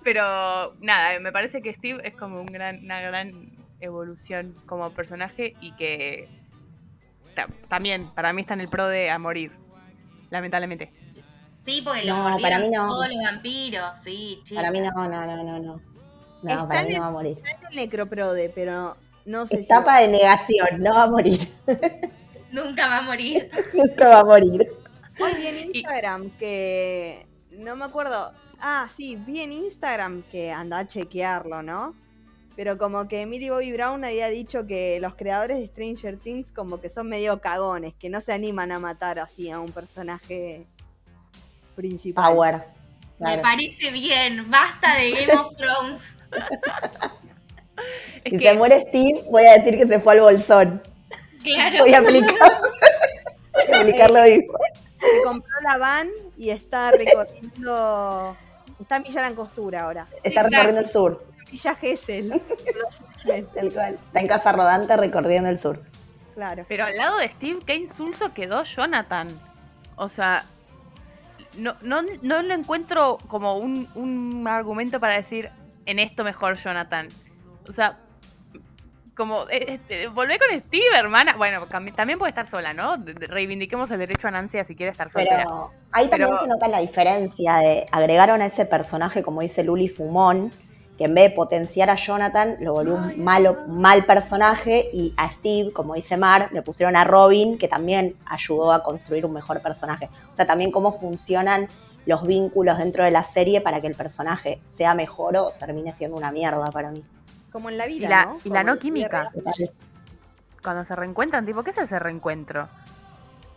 Pero 0.03 0.75
nada, 0.81 1.17
me 1.19 1.31
parece 1.31 1.61
que 1.61 1.73
Steve 1.73 2.01
es 2.03 2.13
como 2.15 2.41
un 2.41 2.47
gran, 2.47 2.83
una 2.83 2.99
gran 2.99 3.51
evolución 3.79 4.53
como 4.65 4.91
personaje 4.91 5.55
y 5.61 5.71
que 5.75 6.27
también 7.67 8.09
para 8.13 8.33
mí 8.33 8.41
está 8.41 8.53
en 8.53 8.61
el 8.61 8.67
pro 8.67 8.87
de 8.87 9.09
a 9.09 9.19
morir, 9.19 9.51
lamentablemente. 10.29 10.91
Sí, 11.65 11.81
porque 11.83 12.05
los 12.05 12.15
no, 12.15 12.37
para 12.39 12.59
mí 12.59 12.69
no. 12.69 12.87
todos 12.87 13.07
los 13.07 13.23
vampiros, 13.23 13.97
sí, 14.03 14.41
chicos. 14.43 14.63
Para 14.63 14.71
mí 14.71 14.81
no, 14.81 14.91
no, 14.91 15.25
no, 15.25 15.43
no, 15.43 15.59
no. 15.59 15.81
No, 16.43 16.67
para 16.67 16.83
mí 16.83 16.93
no 16.93 17.01
va 17.01 17.07
a 17.07 17.11
morir. 17.11 17.37
Está 17.37 17.51
en 17.51 17.67
el 17.71 17.75
necroprode, 17.75 18.51
pero 18.53 18.95
no 19.25 19.47
sé 19.47 19.61
Etapa 19.61 19.99
de 19.99 20.09
negación, 20.09 20.67
no 20.79 20.93
va 20.93 21.03
a 21.03 21.09
morir. 21.09 21.51
Nunca 22.51 22.87
va 22.87 22.97
a 22.99 23.01
morir. 23.01 23.49
Nunca 23.73 24.07
va 24.07 24.19
a 24.19 24.25
morir. 24.25 24.71
Hoy 25.19 25.33
vi 25.37 25.47
en 25.47 25.75
Instagram 25.75 26.29
que. 26.37 27.25
No 27.51 27.75
me 27.75 27.85
acuerdo. 27.85 28.31
Ah, 28.59 28.87
sí, 28.93 29.15
vi 29.15 29.41
en 29.41 29.51
Instagram 29.51 30.23
que 30.31 30.51
anda 30.51 30.79
a 30.79 30.87
chequearlo, 30.87 31.63
¿no? 31.63 31.95
Pero 32.55 32.77
como 32.77 33.07
que 33.07 33.25
Millie 33.25 33.49
Bobby 33.49 33.73
Brown 33.73 34.05
había 34.05 34.29
dicho 34.29 34.65
que 34.65 34.99
los 35.01 35.15
creadores 35.15 35.57
de 35.59 35.67
Stranger 35.67 36.17
Things 36.17 36.51
como 36.53 36.79
que 36.79 36.89
son 36.89 37.09
medio 37.09 37.41
cagones, 37.41 37.93
que 37.93 38.09
no 38.09 38.21
se 38.21 38.31
animan 38.31 38.71
a 38.71 38.79
matar 38.79 39.19
así 39.19 39.51
a 39.51 39.59
un 39.59 39.71
personaje 39.71 40.65
principal. 41.75 42.33
Power. 42.33 42.63
Me 43.19 43.37
parece 43.39 43.91
bien, 43.91 44.49
basta 44.49 44.95
de 44.95 45.11
Game 45.11 45.33
of 45.33 45.55
Thrones. 45.55 46.01
si 48.29 48.39
se 48.39 48.53
muere 48.53 48.81
Steve, 48.87 49.23
voy 49.29 49.45
a 49.45 49.53
decir 49.53 49.77
que 49.77 49.87
se 49.87 49.99
fue 49.99 50.13
al 50.13 50.21
bolsón. 50.21 50.81
Claro. 51.43 51.79
Voy 51.79 51.93
a 51.93 51.99
aplicar, 51.99 52.31
voy 53.53 53.75
a 53.75 53.79
aplicar 53.79 54.11
lo 54.11 54.23
mismo. 54.23 54.53
Se 54.99 55.23
compró 55.23 55.61
la 55.61 55.77
van 55.77 56.09
y 56.37 56.49
está 56.49 56.91
recorriendo. 56.91 58.35
Está 58.79 58.97
en 58.97 59.03
Villa 59.03 59.21
Langostura 59.21 59.83
ahora. 59.83 60.07
Está 60.23 60.43
recorriendo 60.43 60.81
el 60.81 60.89
sur. 60.89 61.34
Villa 61.49 61.75
Gesell. 61.75 62.31
Está 63.25 64.19
en 64.19 64.27
Casa 64.27 64.51
Rodante 64.51 64.97
recorriendo 64.97 65.49
el 65.49 65.57
sur. 65.57 65.81
Claro. 66.33 66.65
Pero 66.67 66.85
al 66.85 66.97
lado 66.97 67.17
de 67.17 67.29
Steve, 67.29 67.59
qué 67.65 67.75
insulso 67.75 68.33
quedó 68.33 68.63
Jonathan. 68.63 69.27
O 69.95 70.09
sea, 70.09 70.43
no, 71.57 71.75
no, 71.81 72.01
no 72.21 72.41
lo 72.41 72.53
encuentro 72.53 73.17
como 73.27 73.57
un, 73.57 73.87
un 73.95 74.47
argumento 74.47 74.99
para 74.99 75.15
decir 75.15 75.49
en 75.85 75.99
esto 75.99 76.23
mejor 76.23 76.57
Jonathan. 76.57 77.07
O 77.67 77.71
sea, 77.71 77.97
como 79.15 79.47
este, 79.49 80.07
volvé 80.07 80.37
con 80.37 80.59
Steve, 80.59 80.95
hermana. 80.95 81.35
Bueno, 81.37 81.65
también 81.67 82.19
puede 82.19 82.29
estar 82.29 82.49
sola, 82.49 82.73
¿no? 82.73 82.97
Reivindiquemos 82.97 83.89
el 83.91 83.99
derecho 83.99 84.27
a 84.27 84.31
Nancy 84.31 84.63
si 84.65 84.75
quiere 84.75 84.91
estar 84.91 85.09
sola. 85.09 85.25
Pero 85.29 85.71
ahí 85.91 86.07
también 86.09 86.37
se 86.39 86.47
nota 86.47 86.67
la 86.67 86.79
diferencia 86.79 87.57
de 87.57 87.85
agregaron 87.91 88.41
a 88.41 88.47
ese 88.47 88.65
personaje, 88.65 89.23
como 89.23 89.41
dice 89.41 89.63
Luli 89.63 89.87
Fumón, 89.87 90.51
que 90.97 91.05
en 91.05 91.13
vez 91.13 91.29
de 91.29 91.35
potenciar 91.35 91.89
a 91.89 91.95
Jonathan, 91.95 92.55
lo 92.59 92.73
volvió 92.73 92.95
un 92.95 93.23
malo, 93.23 93.57
mal 93.67 94.05
personaje, 94.05 94.89
y 94.93 95.13
a 95.17 95.29
Steve, 95.31 95.71
como 95.73 95.95
dice 95.95 96.15
Mar, 96.15 96.49
le 96.53 96.61
pusieron 96.61 96.95
a 96.95 97.03
Robin, 97.03 97.57
que 97.57 97.67
también 97.67 98.15
ayudó 98.25 98.71
a 98.71 98.81
construir 98.81 99.25
un 99.25 99.33
mejor 99.33 99.61
personaje. 99.61 100.09
O 100.31 100.35
sea, 100.35 100.47
también 100.47 100.71
cómo 100.71 100.93
funcionan 100.93 101.67
los 102.05 102.25
vínculos 102.25 102.77
dentro 102.77 103.03
de 103.03 103.11
la 103.11 103.23
serie 103.23 103.61
para 103.61 103.81
que 103.81 103.87
el 103.87 103.95
personaje 103.95 104.61
sea 104.75 104.93
mejor 104.93 105.35
o 105.35 105.51
termine 105.59 105.91
siendo 105.91 106.15
una 106.15 106.31
mierda 106.31 106.65
para 106.67 106.91
mí. 106.91 107.03
Como 107.51 107.69
en 107.69 107.77
la 107.77 107.87
vida, 107.87 108.05
y 108.05 108.09
la, 108.09 108.25
¿no? 108.25 108.37
Y 108.43 108.49
la 108.49 108.63
no 108.63 108.77
química. 108.77 109.29
Cuando 110.63 110.85
se 110.85 110.95
reencuentran, 110.95 111.45
tipo, 111.45 111.63
¿qué 111.63 111.71
es 111.71 111.77
ese 111.77 111.99
reencuentro? 111.99 112.69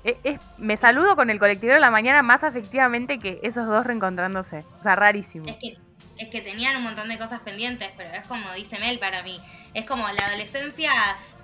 E, 0.05 0.39
me 0.57 0.76
saludo 0.76 1.16
con 1.16 1.30
el 1.30 1.39
colectivo 1.39 1.72
de 1.72 1.80
la 1.80 1.91
mañana 1.91 2.22
más 2.22 2.43
afectivamente 2.45 3.18
que 3.18 3.41
esos 3.43 3.66
dos 3.66 3.84
reencontrándose. 3.84 4.64
O 4.80 4.82
sea, 4.82 4.97
rarísimo. 4.97 5.47
Es 5.49 5.57
que 5.57 5.88
es 6.18 6.28
que 6.28 6.40
tenían 6.40 6.76
un 6.76 6.82
montón 6.82 7.08
de 7.08 7.18
cosas 7.18 7.40
pendientes, 7.40 7.88
pero 7.96 8.10
es 8.10 8.26
como 8.26 8.52
dice 8.52 8.78
Mel 8.78 8.98
para 8.98 9.22
mí. 9.22 9.40
Es 9.74 9.86
como 9.86 10.08
la 10.08 10.26
adolescencia, 10.26 10.90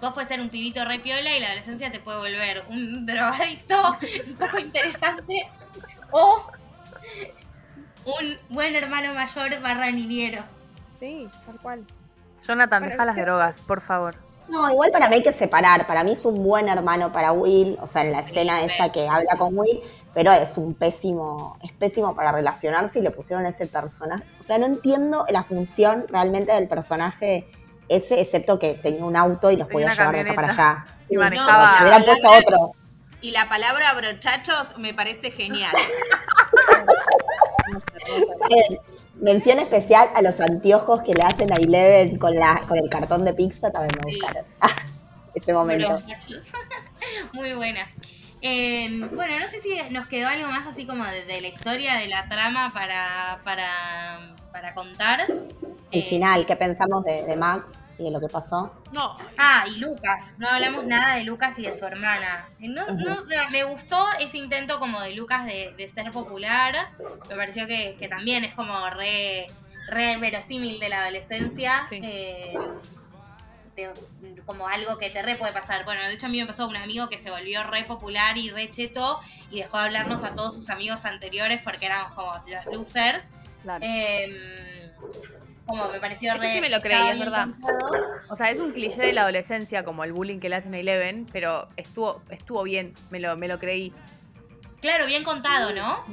vos 0.01 0.13
puedes 0.13 0.29
ser 0.29 0.41
un 0.41 0.51
pibito 0.51 0.85
re 0.85 0.99
piola 0.99 1.37
y 1.37 1.41
la 1.41 1.47
adolescencia 1.47 1.91
te 1.91 2.01
puede 2.01 2.19
volver 2.19 2.65
un 2.69 3.07
drogadicto 3.07 3.99
un 4.27 4.35
poco 4.35 4.59
interesante 4.59 5.49
o 6.11 6.47
un 8.05 8.39
buen 8.49 8.75
hermano 8.75 9.15
mayor 9.15 9.61
barra 9.61 9.91
niñero. 9.91 10.43
Sí, 10.91 11.29
tal 11.47 11.61
cual. 11.61 11.85
Jonathan, 12.47 12.83
deja 12.83 13.05
las 13.05 13.17
drogas, 13.17 13.61
por 13.61 13.81
favor. 13.81 14.17
No, 14.49 14.71
igual 14.71 14.91
para 14.91 15.09
mí 15.09 15.17
hay 15.17 15.23
que 15.23 15.33
separar. 15.33 15.87
Para 15.87 16.05
mí 16.05 16.13
es 16.13 16.25
un 16.25 16.43
buen 16.43 16.69
hermano 16.69 17.13
para 17.13 17.33
Will, 17.33 17.79
o 17.81 17.87
sea, 17.87 18.03
en 18.03 18.13
la 18.13 18.21
escena 18.21 18.63
esa 18.63 18.93
que 18.93 19.09
habla 19.09 19.37
con 19.39 19.57
Will, 19.57 19.81
pero 20.15 20.33
es 20.33 20.57
un 20.57 20.75
pésimo, 20.75 21.59
es 21.63 21.73
pésimo 21.73 22.15
para 22.15 22.33
relacionarse 22.33 23.01
y 23.01 23.03
le 23.03 23.11
pusieron 23.11 23.45
ese 23.47 23.67
personaje. 23.67 24.25
O 24.41 24.43
sea, 24.43 24.59
no 24.59 24.67
entiendo 24.67 25.27
la 25.29 25.43
función 25.43 26.07
realmente 26.09 26.53
del 26.53 26.69
personaje 26.69 27.47
ese, 27.89 28.21
excepto 28.21 28.59
que 28.59 28.75
tenía 28.75 29.05
un 29.05 29.17
auto 29.17 29.51
y 29.51 29.57
los 29.57 29.69
podía 29.69 29.93
llevar 29.93 30.15
de 30.15 30.21
acá 30.21 30.35
para 30.35 30.53
allá. 30.53 30.87
Y 31.09 31.17
manejaba. 31.17 31.81
hubieran 31.83 32.05
puesto 32.05 32.31
otro. 32.31 32.73
Y 33.21 33.31
la 33.31 33.49
palabra 33.49 33.95
brochachos 33.95 34.77
me 34.79 34.95
parece 34.95 35.31
genial. 35.31 35.75
mención 39.21 39.59
especial 39.59 40.09
a 40.15 40.23
los 40.23 40.41
anteojos 40.41 41.03
que 41.03 41.15
le 41.15 41.23
hacen 41.23 41.53
a 41.53 41.57
Eleven 41.57 42.19
con, 42.19 42.35
la, 42.35 42.63
con 42.69 42.79
el 42.79 42.89
cartón 42.89 43.25
de 43.25 43.33
pizza, 43.33 43.71
también 43.71 43.99
me 44.05 44.13
gustaron. 44.13 44.45
Ese 45.35 45.53
momento. 45.53 45.99
Muy 47.33 47.53
buena. 47.55 47.91
Eh, 48.47 49.09
bueno, 49.15 49.41
no 49.41 49.49
sé 49.49 49.59
si 49.61 49.75
nos 49.91 50.07
quedó 50.07 50.29
algo 50.29 50.51
más 50.51 50.67
así 50.67 50.85
como 50.85 51.03
de, 51.07 51.41
la 51.41 51.49
historia, 51.49 51.97
de 51.97 52.09
la 52.09 52.29
trama 52.29 52.69
para, 52.75 53.41
para, 53.43 54.35
para 54.53 54.75
contar. 54.75 55.27
El 55.91 56.03
final, 56.03 56.45
¿qué 56.45 56.55
pensamos 56.55 57.05
de, 57.05 57.35
Max 57.37 57.87
y 57.99 58.05
de 58.05 58.11
lo 58.11 58.21
que 58.21 58.29
pasó? 58.29 58.71
No. 58.93 59.17
Ah, 59.39 59.65
y 59.67 59.79
Lucas. 59.79 60.35
No 60.37 60.47
hablamos 60.47 60.85
nada 60.85 61.15
de 61.15 61.25
Lucas 61.25 61.59
y 61.59 61.63
de 61.63 61.73
su 61.73 61.87
hermana. 61.87 62.51
No, 62.59 62.85
me 63.51 63.65
gustó 63.65 64.05
ese 64.21 64.37
intento 64.37 64.79
como 64.79 65.01
de 65.01 65.15
Lucas 65.15 65.47
de, 65.47 65.91
ser 65.95 66.11
popular. 66.11 66.91
Me 67.31 67.37
pareció 67.37 67.67
que, 67.67 67.97
también 68.11 68.45
es 68.45 68.53
como 68.53 68.91
re, 68.91 69.47
re 69.89 70.19
verosímil 70.19 70.79
de 70.81 70.91
la 70.91 71.01
adolescencia. 71.01 71.85
Eh, 71.93 72.53
como 74.47 74.69
algo 74.69 74.99
que 74.99 75.11
te 75.11 75.23
re 75.23 75.37
puede 75.37 75.53
pasar. 75.53 75.85
Bueno, 75.85 76.07
de 76.07 76.15
hecho 76.15 76.27
a 76.27 76.29
mí 76.29 76.41
me 76.41 76.47
pasó 76.47 76.67
un 76.67 76.77
amigo 76.77 77.09
que 77.09 77.19
se 77.19 77.31
volvió 77.31 77.63
re 77.65 77.85
popular 77.85 78.37
y 78.37 78.51
re 78.51 78.71
cheto 78.71 79.21
y 79.51 79.61
dejó 79.61 79.79
de 79.79 79.85
hablarnos 79.85 80.23
a 80.23 80.35
todos 80.35 80.55
sus 80.55 80.71
amigos 80.71 81.05
anteriores 81.05 81.61
porque 81.63 81.87
éramos 81.87 82.13
como 82.13 82.33
los 82.47 82.67
losers. 82.67 83.25
Em, 83.81 84.35
como 85.67 85.89
me 85.89 85.99
pareció 85.99 86.35
re. 86.35 86.53
sí 86.53 86.61
me 86.61 86.69
lo 86.69 86.81
creí, 86.81 87.09
es 87.09 87.19
verdad. 87.19 87.49
O 88.29 88.37
sea, 88.37 88.51
es 88.51 88.59
un 88.59 88.73
cliché 88.73 89.01
de 89.03 89.13
la 89.13 89.23
adolescencia, 89.23 89.85
como 89.85 90.05
el 90.05 90.13
bullying 90.13 90.39
que 90.39 90.49
le 90.49 90.57
hacen 90.57 90.75
a 90.75 90.79
Eleven, 90.79 91.27
pero 91.33 91.69
estuvo, 91.77 92.23
estuvo 92.29 92.63
bien, 92.63 92.93
me 93.11 93.21
lo, 93.21 93.37
me 93.37 93.49
lo 93.49 93.59
creí. 93.59 93.93
Claro, 94.81 95.07
bien 95.07 95.25
contado, 95.25 95.73
¿no? 95.73 96.05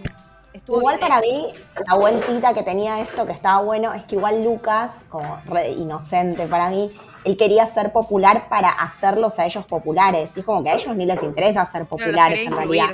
Igual 0.67 0.99
para 0.99 1.19
mí, 1.19 1.47
la 1.87 1.95
vueltita 1.95 2.53
que 2.53 2.63
tenía 2.63 2.99
esto 3.01 3.25
que 3.25 3.31
estaba 3.31 3.61
bueno, 3.61 3.93
es 3.93 4.05
que 4.05 4.15
igual 4.15 4.43
Lucas, 4.43 4.91
como 5.09 5.41
re 5.45 5.71
inocente 5.71 6.47
para 6.47 6.69
mí, 6.69 6.91
él 7.23 7.37
quería 7.37 7.67
ser 7.67 7.91
popular 7.91 8.49
para 8.49 8.69
hacerlos 8.69 9.37
a 9.39 9.45
ellos 9.45 9.65
populares. 9.65 10.29
Y 10.35 10.39
es 10.39 10.45
como 10.45 10.63
que 10.63 10.69
a 10.69 10.75
ellos 10.75 10.95
ni 10.95 11.05
les 11.05 11.21
interesa 11.23 11.65
ser 11.65 11.85
populares 11.85 12.39
en 12.39 12.55
realidad. 12.55 12.89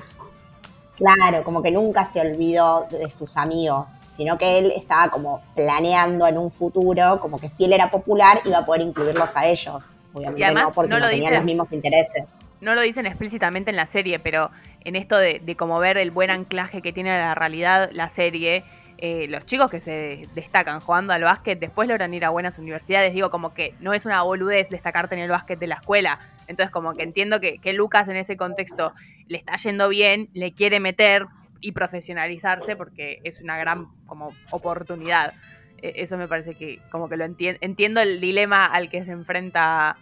Claro, 0.98 1.44
como 1.44 1.62
que 1.62 1.70
nunca 1.70 2.06
se 2.06 2.20
olvidó 2.20 2.88
de 2.90 3.10
sus 3.12 3.38
amigos, 3.38 3.92
sino 4.16 4.38
que 4.38 4.58
él 4.58 4.74
estaba 4.76 5.10
como 5.10 5.42
planeando 5.56 6.26
en 6.26 6.40
un 6.40 6.52
futuro, 6.52 7.20
como 7.20 7.38
que 7.38 7.50
si 7.50 7.66
él 7.66 7.74
era 7.74 7.92
popular 7.92 8.42
iba 8.46 8.58
a 8.58 8.66
poder 8.66 8.82
incluirlos 8.82 9.36
a 9.36 9.46
ellos. 9.46 9.84
Obviamente 10.14 10.54
no, 10.54 10.72
porque 10.72 11.00
no, 11.00 11.08
tenían 11.08 11.36
los 11.36 11.44
mismos 11.44 11.72
intereses. 11.72 12.24
No 12.62 12.76
lo 12.76 12.82
dicen 12.82 13.06
explícitamente 13.06 13.70
en 13.70 13.76
la 13.76 13.86
serie, 13.86 14.20
pero 14.20 14.52
en 14.82 14.96
esto 14.96 15.18
de, 15.18 15.40
de 15.40 15.56
como 15.56 15.80
ver 15.80 15.98
el 15.98 16.12
buen 16.12 16.30
anclaje 16.30 16.82
que 16.82 16.94
tiene 16.94 17.10
la 17.10 17.36
realidad 17.36 17.90
la 17.94 18.10
serie, 18.10 18.64
eh, 19.00 19.28
los 19.30 19.46
chicos 19.46 19.70
que 19.70 19.80
se 19.80 20.28
destacan 20.34 20.80
jugando 20.80 21.14
al 21.14 21.22
básquet 21.22 21.60
después 21.60 21.88
logran 21.88 22.14
ir 22.16 22.26
a 22.26 22.30
buenas 22.30 22.58
universidades. 22.58 23.14
Digo, 23.14 23.30
como 23.30 23.54
que 23.54 23.76
no 23.80 23.94
es 23.94 24.06
una 24.06 24.24
boludez 24.24 24.70
destacarte 24.70 25.16
en 25.16 25.22
el 25.22 25.30
básquet 25.30 25.60
de 25.60 25.68
la 25.68 25.76
escuela. 25.76 26.20
Entonces, 26.48 26.72
como 26.72 26.96
que 26.96 27.04
entiendo 27.04 27.40
que, 27.40 27.60
Lucas 27.74 28.08
en 28.08 28.16
ese 28.16 28.38
contexto 28.38 28.94
le 29.28 29.38
está 29.38 29.56
yendo 29.58 29.90
bien, 29.90 30.30
le 30.34 30.54
quiere 30.54 30.80
meter 30.80 31.28
y 31.62 31.74
profesionalizarse 31.74 32.76
porque 32.76 33.20
es 33.24 33.40
una 33.42 33.58
gran 33.58 33.88
como 34.08 34.34
oportunidad. 34.50 35.34
E, 35.82 35.94
eso 35.98 36.18
me 36.18 36.28
parece 36.28 36.56
que 36.56 36.80
como 36.90 37.08
que 37.08 37.18
lo 37.18 37.26
entiendo, 37.26 37.60
entiendo 37.62 38.02
el 38.02 38.20
dilema 38.20 38.66
al 38.66 38.90
que 38.90 39.06
se 39.06 39.12
enfrenta 39.12 39.98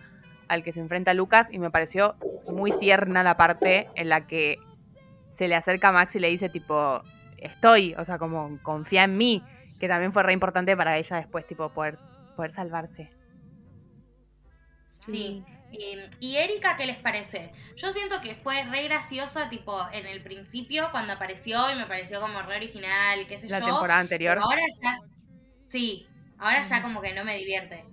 al 0.48 0.64
que 0.64 0.72
se 0.72 0.80
enfrenta 0.80 1.14
Lucas 1.14 1.48
y 1.52 1.60
me 1.60 1.72
pareció 1.72 2.16
muy 2.48 2.78
tierna 2.78 3.24
la 3.24 3.38
parte 3.38 3.90
en 3.96 4.10
la 4.10 4.28
que 4.28 4.60
se 5.34 5.48
le 5.48 5.56
acerca 5.56 5.90
a 5.90 5.92
Max 5.92 6.16
y 6.16 6.20
le 6.20 6.30
dice 6.30 6.50
tipo, 6.50 7.02
estoy, 7.38 7.94
o 7.96 8.06
sea, 8.06 8.18
como 8.18 8.58
confía 8.64 9.04
en 9.04 9.18
mí, 9.18 9.44
que 9.80 9.88
también 9.88 10.14
fue 10.14 10.24
re 10.24 10.34
importante 10.34 10.76
para 10.78 10.98
ella 10.98 11.18
después, 11.18 11.46
tipo, 11.46 11.70
poder, 11.70 11.98
poder 12.36 12.52
salvarse. 12.52 13.12
Sí. 14.88 15.44
Y, 16.20 16.36
Erika, 16.38 16.78
¿qué 16.78 16.86
les 16.86 16.98
parece? 16.98 17.52
Yo 17.76 17.92
siento 17.92 18.22
que 18.22 18.36
fue 18.36 18.64
re 18.64 18.84
graciosa, 18.84 19.50
tipo, 19.50 19.86
en 19.92 20.06
el 20.06 20.24
principio, 20.24 20.88
cuando 20.92 21.14
apareció 21.14 21.70
y 21.72 21.76
me 21.76 21.86
pareció 21.86 22.22
como 22.22 22.42
re 22.44 22.56
original, 22.56 23.28
qué 23.28 23.40
sé 23.40 23.50
La 23.50 23.60
yo. 23.60 23.66
La 23.66 23.72
temporada 23.74 24.00
anterior. 24.00 24.40
ahora 24.42 24.62
ya. 24.82 25.00
Sí, 25.68 26.08
ahora 26.38 26.64
ya 26.64 26.82
como 26.82 27.02
que 27.02 27.14
no 27.14 27.26
me 27.26 27.36
divierte. 27.38 27.84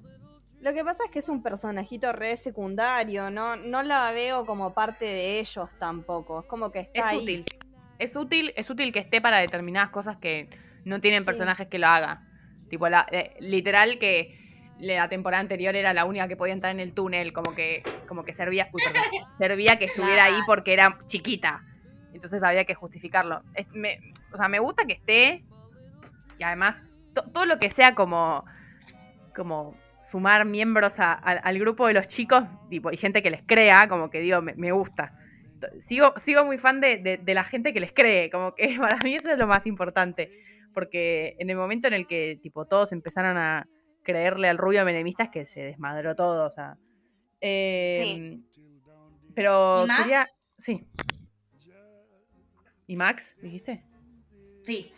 Lo 0.63 0.73
que 0.73 0.85
pasa 0.85 1.05
es 1.05 1.11
que 1.11 1.19
es 1.19 1.29
un 1.29 1.43
personajito 1.43 2.13
re 2.13 2.37
secundario, 2.37 3.31
no, 3.31 3.57
no 3.57 3.83
la 3.83 4.11
veo 4.13 4.47
como 4.47 4.73
parte 4.73 5.05
de 5.05 5.41
ellos 5.41 5.69
tampoco. 5.79 6.41
Es 6.41 6.47
como 6.47 6.71
que 6.71 6.81
está 6.81 7.13
es 7.13 7.23
útil 7.23 7.45
es 8.03 8.17
útil, 8.17 8.53
es 8.57 8.69
útil 8.69 8.93
que 8.93 8.99
esté 8.99 9.21
para 9.21 9.39
determinadas 9.39 9.91
cosas 9.91 10.17
que 10.17 10.49
no 10.85 11.01
tienen 11.01 11.25
personajes 11.25 11.69
que 11.69 11.79
lo 11.79 11.87
haga. 11.87 12.23
Tipo, 12.69 12.89
la, 12.89 13.07
eh, 13.13 13.37
literal 13.39 13.99
que 13.99 14.39
la 14.81 15.09
temporada 15.09 15.41
anterior 15.41 15.77
era 15.77 15.95
la 15.95 16.05
única 16.05 16.27
que 16.27 16.37
podía 16.37 16.55
entrar 16.55 16.73
en 16.73 16.81
el 16.81 16.95
túnel, 16.95 17.33
como 17.33 17.55
que, 17.55 17.83
como 18.09 18.25
que 18.25 18.33
servía, 18.33 18.71
servía 19.39 19.79
que 19.79 19.85
estuviera 19.85 20.25
ahí 20.25 20.39
porque 20.47 20.73
era 20.73 20.99
chiquita. 21.07 21.65
Entonces 22.13 22.43
había 22.43 22.65
que 22.65 22.75
justificarlo. 22.75 23.43
o 24.33 24.37
sea, 24.37 24.49
me 24.49 24.59
gusta 24.59 24.85
que 24.85 24.95
esté. 24.95 25.45
Y 26.39 26.43
además, 26.43 26.83
todo 27.33 27.47
lo 27.47 27.59
que 27.59 27.71
sea 27.71 27.95
como. 27.95 28.45
como 29.35 29.77
sumar 30.13 30.45
miembros 30.45 30.97
al 30.99 31.59
grupo 31.59 31.89
de 31.89 31.95
los 31.95 32.07
chicos, 32.07 32.45
tipo, 32.71 32.93
y 32.93 32.97
gente 32.97 33.23
que 33.23 33.31
les 33.31 33.43
crea, 33.43 33.89
como 33.89 34.11
que 34.11 34.21
digo, 34.21 34.41
me 34.43 34.71
gusta 34.71 35.13
sigo, 35.81 36.15
sigo 36.19 36.45
muy 36.45 36.59
fan 36.59 36.81
de, 36.81 37.21
la 37.27 37.45
gente 37.45 37.73
que 37.73 37.81
les 37.81 37.93
cree, 37.93 38.31
como 38.31 38.55
que 38.55 38.77
para 38.81 38.99
mí 38.99 39.15
eso 39.15 39.31
es 39.31 39.39
lo 39.39 39.47
más 39.47 39.67
importante, 39.67 40.31
porque 40.75 41.37
en 41.39 41.51
el 41.51 41.57
momento 41.57 41.89
en 41.89 41.95
el 41.95 42.07
que 42.07 42.39
tipo 42.43 42.67
todos 42.67 42.93
empezaron 42.93 43.37
a 43.37 43.69
creerle 44.03 44.49
al 44.49 44.59
rubio 44.59 44.85
menemista 44.85 45.25
es 45.25 45.31
que 45.31 45.47
se 45.47 45.63
desmadró 45.63 46.15
todo, 46.17 46.47
o 46.47 46.51
sea. 46.51 46.77
Em, 47.41 48.43
pero 49.35 49.87
quería. 49.99 50.27
Sí. 50.59 50.87
¿Y 52.87 52.97
Max, 52.97 53.37
dijiste? 53.41 53.85
Sí. 54.63 54.93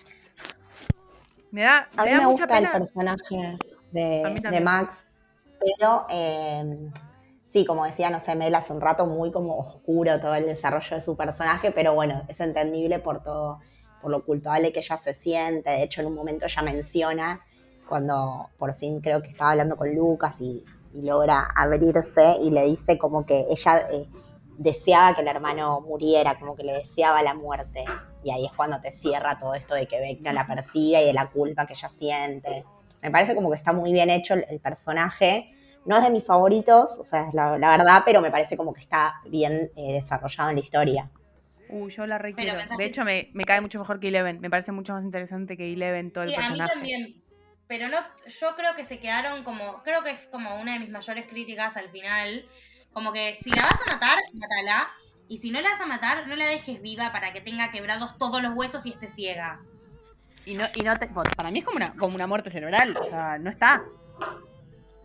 Me 1.51 1.63
da, 1.63 1.89
a 1.97 2.05
mí 2.05 2.11
me 2.11 2.27
gusta 2.27 2.59
el 2.59 2.71
personaje 2.71 3.59
de, 3.95 4.41
de 4.51 4.61
Max, 4.61 5.09
pero 5.61 6.07
eh, 6.11 6.91
sí, 7.47 7.65
como 7.65 7.85
decía, 7.85 8.11
no 8.11 8.21
sé, 8.21 8.35
Mel 8.35 8.55
hace 8.55 8.73
un 8.73 8.81
rato, 8.81 9.07
muy 9.07 9.31
como 9.31 9.57
oscuro 9.59 10.21
todo 10.21 10.35
el 10.35 10.47
desarrollo 10.47 10.97
de 10.97 11.01
su 11.01 11.17
personaje, 11.17 11.71
pero 11.71 11.95
bueno, 11.95 12.23
es 12.29 12.41
entendible 12.41 12.99
por 12.99 13.23
todo, 13.23 13.61
por 14.03 14.11
lo 14.11 14.25
culpable 14.25 14.73
que 14.73 14.81
ella 14.81 14.99
se 14.99 15.15
siente. 15.15 15.71
De 15.71 15.83
hecho, 15.83 16.01
en 16.01 16.09
un 16.09 16.15
momento 16.15 16.47
ella 16.47 16.63
menciona 16.63 17.41
cuando 17.89 18.51
por 18.59 18.75
fin 18.75 19.01
creo 19.01 19.23
que 19.23 19.29
estaba 19.29 19.53
hablando 19.53 19.77
con 19.77 19.95
Lucas 19.95 20.37
y, 20.41 20.65
logra 20.97 21.49
abrirse 21.57 22.37
y 22.41 22.51
le 22.51 22.63
dice 22.67 22.99
como 22.99 23.27
que 23.27 23.47
ella 23.51 23.85
eh, 23.91 24.09
deseaba 24.59 25.13
que 25.13 25.23
el 25.23 25.27
hermano 25.27 25.81
muriera, 25.81 26.39
como 26.39 26.55
que 26.55 26.63
le 26.63 26.73
deseaba 26.73 27.21
la 27.21 27.35
muerte. 27.35 27.85
Y 28.23 28.31
ahí 28.31 28.47
es 28.47 28.53
cuando 28.53 28.81
te 28.81 28.93
cierra 28.93 29.37
todo 29.37 29.55
esto 29.55 29.75
de 29.75 29.89
que 29.89 29.99
Vecna 29.99 30.33
la 30.33 30.47
persigue 30.47 31.03
y 31.03 31.07
de 31.07 31.13
la 31.13 31.33
culpa 31.33 31.67
que 31.67 31.73
ella 31.73 31.91
siente. 31.99 32.65
Me 33.05 33.11
parece 33.13 33.37
como 33.37 33.51
que 33.51 33.57
está 33.57 33.73
muy 33.73 33.93
bien 33.93 34.11
hecho 34.11 34.35
el 34.35 34.59
personaje 34.59 35.55
no 35.85 35.97
es 35.97 36.03
de 36.03 36.11
mis 36.11 36.25
favoritos, 36.25 36.99
o 36.99 37.05
sea, 37.05 37.29
es 37.29 37.35
la, 37.35 37.51
verdad, 37.57 38.03
pero 38.05 38.21
me 38.21 38.31
parece 38.31 38.57
como 38.57 38.73
que 38.73 38.81
está 38.81 39.21
bien 39.27 39.71
eh, 39.77 39.93
desarrollado 39.95 40.51
en 40.51 40.57
la 40.57 40.63
historia. 40.63 41.11
Uh, 41.69 41.89
yo 41.89 42.07
la 42.07 42.19
requiero. 42.19 42.59
De 42.77 42.85
hecho, 42.85 43.05
me, 43.05 43.31
cae 43.47 43.61
mucho 43.61 43.79
mejor 43.79 44.01
que 44.01 44.09
Eleven. 44.09 44.41
Me 44.41 44.51
parece 44.51 44.73
mucho 44.73 44.95
más 44.95 45.05
interesante 45.05 45.57
que 45.57 45.73
Eleven 45.73 46.13
todo 46.13 46.25
el 46.25 46.31
sí, 46.31 46.37
personaje. 46.37 46.73
A 46.73 46.77
mí 46.77 46.91
también. 46.91 47.23
Pero 47.67 47.89
no, 47.89 47.99
yo 48.27 48.55
creo 48.57 48.77
que 48.77 48.85
se 48.85 48.99
quedaron 48.99 49.43
como, 49.43 49.83
creo 49.83 50.03
que 50.03 50.11
es 50.11 50.27
como 50.27 50.61
una 50.61 50.75
de 50.75 50.81
mis 50.81 50.91
mayores 50.91 51.27
críticas 51.27 51.77
al 51.77 51.91
final. 51.91 52.47
Como 52.93 53.13
que 53.13 53.39
si 53.43 53.51
la 53.51 53.63
vas 53.63 53.81
a 53.87 53.93
matar, 53.95 54.19
mátala. 54.35 54.91
Y 55.27 55.39
si 55.39 55.51
no 55.51 55.61
la 55.61 55.71
vas 55.71 55.81
a 55.81 55.87
matar, 55.87 56.29
no 56.29 56.37
la 56.37 56.47
dejes 56.47 56.81
viva 56.83 57.11
para 57.11 57.33
que 57.33 57.41
tenga 57.41 57.71
quebrados 57.71 58.17
todos 58.19 58.43
los 58.43 58.55
huesos 58.55 58.85
y 58.85 58.91
esté 58.91 59.09
ciega. 59.09 59.61
Y 60.47 60.55
no, 60.55 60.65
y 60.75 60.83
no 60.83 60.95
para 61.37 61.51
mí 61.51 61.61
es 61.61 61.65
como 61.65 61.77
una, 61.77 61.95
como 61.95 62.15
una 62.15 62.27
muerte 62.27 62.51
cerebral. 62.51 62.97
O 62.97 63.05
sea, 63.09 63.39
no 63.39 63.51
está. 63.51 63.83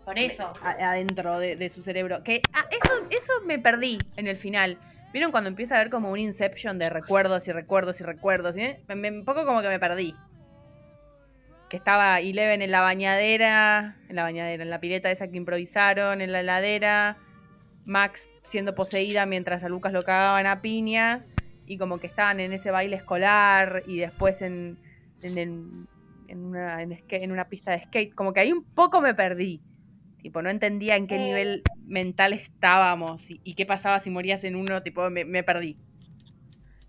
Por 0.03 0.17
eso. 0.17 0.53
adentro 0.61 1.39
de, 1.39 1.69
su 1.69 1.83
cerebro. 1.83 2.23
Que 2.23 2.41
ah, 2.53 2.65
eso, 2.71 3.05
eso 3.09 3.31
me 3.45 3.59
perdí 3.59 3.99
en 4.17 4.27
el 4.27 4.37
final. 4.37 4.77
¿Vieron 5.13 5.31
cuando 5.31 5.49
empieza 5.49 5.75
a 5.75 5.79
haber 5.79 5.91
como 5.91 6.11
un 6.11 6.19
inception 6.19 6.77
de 6.77 6.89
recuerdos 6.89 7.47
y 7.47 7.51
recuerdos 7.51 8.01
y 8.01 8.03
recuerdos? 8.03 8.57
¿eh? 8.57 8.81
un 8.89 9.25
poco 9.25 9.45
como 9.45 9.61
que 9.61 9.69
me 9.69 9.79
perdí. 9.79 10.15
Que 11.69 11.77
estaba 11.77 12.19
Eleven 12.19 12.61
en 12.61 12.71
la 12.71 12.81
bañadera, 12.81 13.97
en 14.09 14.15
la 14.15 14.23
bañadera, 14.23 14.63
en 14.63 14.69
la 14.69 14.79
pileta 14.79 15.11
esa 15.11 15.27
que 15.27 15.37
improvisaron, 15.37 16.21
en 16.21 16.31
la 16.31 16.41
heladera. 16.41 17.17
Max 17.85 18.27
siendo 18.43 18.75
poseída 18.75 19.25
mientras 19.25 19.63
a 19.63 19.69
Lucas 19.69 19.93
lo 19.93 20.01
cagaban 20.01 20.47
a 20.47 20.61
piñas. 20.61 21.27
Y 21.65 21.77
como 21.77 21.99
que 21.99 22.07
estaban 22.07 22.39
en 22.39 22.51
ese 22.51 22.71
baile 22.71 22.95
escolar 22.95 23.83
y 23.85 23.99
después 23.99 24.41
en, 24.41 24.79
en, 25.23 25.87
una, 26.29 26.81
en 26.81 27.31
una 27.31 27.45
pista 27.49 27.71
de 27.71 27.83
skate. 27.85 28.13
Como 28.13 28.33
que 28.33 28.39
ahí 28.41 28.51
un 28.51 28.63
poco 28.63 29.01
me 29.01 29.13
perdí. 29.13 29.61
Tipo, 30.21 30.41
no 30.41 30.49
entendía 30.49 30.95
en 30.97 31.07
qué 31.07 31.15
Eh. 31.15 31.19
nivel 31.19 31.63
mental 31.85 32.33
estábamos 32.33 33.29
y, 33.31 33.39
y 33.43 33.53
qué 33.55 33.65
pasaba 33.65 33.99
si 34.01 34.09
morías 34.09 34.43
en 34.43 34.55
uno, 34.55 34.83
tipo, 34.83 35.09
me, 35.09 35.23
me 35.25 35.43
perdí. 35.43 35.77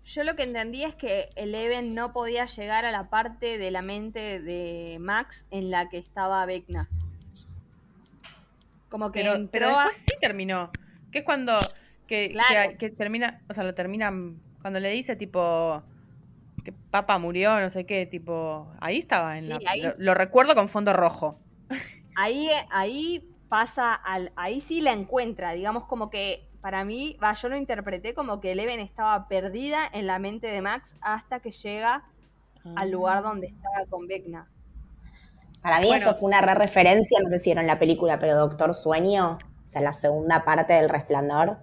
Yo 0.03 0.23
lo 0.23 0.35
que 0.35 0.43
entendí 0.43 0.83
es 0.83 0.95
que 0.95 1.29
Eleven 1.35 1.93
no 1.93 2.11
podía 2.11 2.45
llegar 2.47 2.85
a 2.85 2.91
la 2.91 3.09
parte 3.09 3.57
de 3.57 3.71
la 3.71 3.81
mente 3.81 4.41
de 4.41 4.97
Max 4.99 5.45
en 5.51 5.69
la 5.69 5.89
que 5.89 5.97
estaba 5.99 6.45
Vecna. 6.45 6.89
Como 8.89 9.11
que 9.11 9.21
Pero, 9.21 9.35
entró 9.35 9.49
pero 9.51 9.67
a- 9.79 9.83
después 9.85 9.97
sí 9.97 10.13
terminó. 10.19 10.71
Que 11.11 11.19
es 11.19 11.25
cuando 11.25 11.53
que, 12.07 12.31
Claro. 12.31 12.71
que, 12.71 12.77
que 12.77 12.89
termina, 12.89 13.41
o 13.49 13.53
sea, 13.53 13.63
lo 13.63 13.73
terminan 13.73 14.37
cuando 14.61 14.79
le 14.79 14.89
dice 14.91 15.15
tipo 15.15 15.81
que 16.63 16.71
Papa 16.71 17.17
murió, 17.17 17.59
no 17.59 17.69
sé 17.69 17.85
qué, 17.85 18.05
tipo, 18.05 18.67
ahí 18.79 18.97
estaba 18.99 19.37
en 19.37 19.45
Sí, 19.45 19.49
la- 19.51 19.59
ahí. 19.71 19.81
Lo, 19.81 19.93
lo 19.97 20.13
recuerdo 20.13 20.55
con 20.55 20.69
fondo 20.69 20.93
rojo. 20.93 21.39
ahí, 22.15 22.47
ahí 22.71 23.27
pasa 23.49 23.93
al, 23.93 24.31
ahí 24.35 24.59
sí 24.61 24.81
la 24.81 24.93
encuentra, 24.93 25.51
digamos 25.53 25.83
como 25.85 26.09
que 26.09 26.47
para 26.61 26.85
mí, 26.85 27.17
va, 27.23 27.33
yo 27.33 27.49
lo 27.49 27.57
interpreté 27.57 28.13
como 28.13 28.39
que 28.39 28.51
Eleven 28.51 28.79
estaba 28.79 29.27
perdida 29.27 29.79
en 29.93 30.05
la 30.05 30.19
mente 30.19 30.47
de 30.47 30.61
Max 30.61 30.95
hasta 31.01 31.39
que 31.39 31.51
llega 31.51 32.03
al 32.75 32.87
Ah. 32.87 32.91
lugar 32.91 33.23
donde 33.23 33.47
estaba 33.47 33.85
con 33.89 34.07
Vecna. 34.07 34.47
Para 35.63 35.79
mí 35.79 35.87
Bueno. 35.87 36.03
eso 36.09 36.15
fue 36.17 36.27
una 36.27 36.41
re 36.41 36.53
referencia, 36.53 37.19
no 37.23 37.29
sé 37.29 37.39
si 37.39 37.49
era 37.51 37.61
en 37.61 37.67
la 37.67 37.79
película, 37.79 38.19
pero 38.19 38.35
Doctor 38.35 38.73
Sueño, 38.75 39.39
o 39.65 39.69
sea, 39.69 39.81
la 39.81 39.93
segunda 39.93 40.43
parte 40.45 40.73
del 40.73 40.89
Resplandor. 40.89 41.57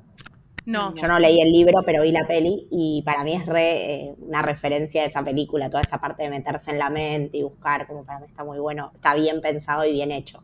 No, 0.68 0.94
Yo 0.94 1.08
no 1.08 1.18
leí 1.18 1.40
el 1.40 1.50
libro, 1.50 1.82
pero 1.82 2.02
vi 2.02 2.12
la 2.12 2.26
peli 2.26 2.68
y 2.70 3.02
para 3.02 3.24
mí 3.24 3.32
es 3.32 3.46
re 3.46 3.94
eh, 3.94 4.14
una 4.18 4.42
referencia 4.42 5.00
de 5.00 5.08
esa 5.08 5.24
película, 5.24 5.70
toda 5.70 5.82
esa 5.82 5.98
parte 5.98 6.24
de 6.24 6.28
meterse 6.30 6.70
en 6.70 6.78
la 6.78 6.90
mente 6.90 7.38
y 7.38 7.42
buscar, 7.42 7.86
como 7.86 8.04
para 8.04 8.20
mí 8.20 8.26
está 8.28 8.44
muy 8.44 8.58
bueno, 8.58 8.92
está 8.94 9.14
bien 9.14 9.40
pensado 9.40 9.86
y 9.86 9.92
bien 9.92 10.12
hecho. 10.12 10.42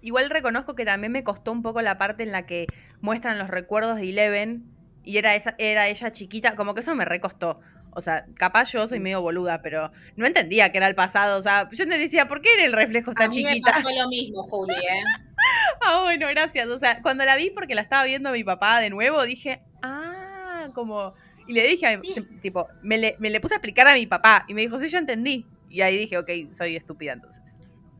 Igual 0.00 0.30
reconozco 0.30 0.74
que 0.74 0.86
también 0.86 1.12
me 1.12 1.22
costó 1.22 1.52
un 1.52 1.62
poco 1.62 1.82
la 1.82 1.98
parte 1.98 2.22
en 2.22 2.32
la 2.32 2.46
que 2.46 2.66
muestran 3.02 3.38
los 3.38 3.48
recuerdos 3.48 3.96
de 3.96 4.08
Eleven 4.08 4.64
y 5.04 5.18
era 5.18 5.34
esa, 5.36 5.54
era 5.58 5.88
ella 5.88 6.12
chiquita, 6.12 6.56
como 6.56 6.72
que 6.74 6.80
eso 6.80 6.94
me 6.94 7.04
recostó. 7.04 7.60
O 7.90 8.00
sea, 8.00 8.26
capaz 8.36 8.72
yo 8.72 8.88
soy 8.88 9.00
medio 9.00 9.20
boluda, 9.20 9.60
pero 9.60 9.90
no 10.16 10.26
entendía 10.26 10.70
que 10.72 10.78
era 10.78 10.88
el 10.88 10.94
pasado. 10.94 11.38
O 11.38 11.42
sea, 11.42 11.68
yo 11.72 11.86
me 11.86 11.98
decía, 11.98 12.26
¿por 12.28 12.40
qué 12.40 12.54
era 12.54 12.64
el 12.64 12.72
reflejo 12.72 13.10
A 13.10 13.14
tan 13.14 13.30
mí 13.30 13.42
me 13.42 13.54
chiquita? 13.54 13.72
pasó 13.72 13.90
lo 13.90 14.08
mismo, 14.08 14.42
Juli, 14.44 14.74
¿eh? 14.74 15.02
Ah, 15.84 16.00
bueno, 16.02 16.26
gracias. 16.28 16.68
O 16.68 16.78
sea, 16.78 17.00
cuando 17.02 17.24
la 17.24 17.36
vi 17.36 17.50
porque 17.50 17.74
la 17.74 17.82
estaba 17.82 18.04
viendo 18.04 18.30
mi 18.32 18.44
papá 18.44 18.80
de 18.80 18.90
nuevo, 18.90 19.22
dije, 19.24 19.60
ah, 19.82 20.68
como... 20.74 21.14
Y 21.46 21.52
le 21.54 21.66
dije, 21.66 21.86
a 21.86 21.98
mi- 21.98 22.04
Sí. 22.04 22.40
tipo, 22.42 22.68
me 22.82 22.98
le, 22.98 23.16
me 23.20 23.30
le 23.30 23.40
puse 23.40 23.54
a 23.54 23.56
explicar 23.58 23.86
a 23.88 23.94
mi 23.94 24.06
papá 24.06 24.44
y 24.48 24.54
me 24.54 24.60
dijo, 24.62 24.78
sí, 24.78 24.88
yo 24.88 24.98
entendí. 24.98 25.46
Y 25.68 25.80
ahí 25.80 25.96
dije, 25.96 26.18
ok, 26.18 26.28
soy 26.52 26.76
estúpida 26.76 27.12
entonces. 27.14 27.42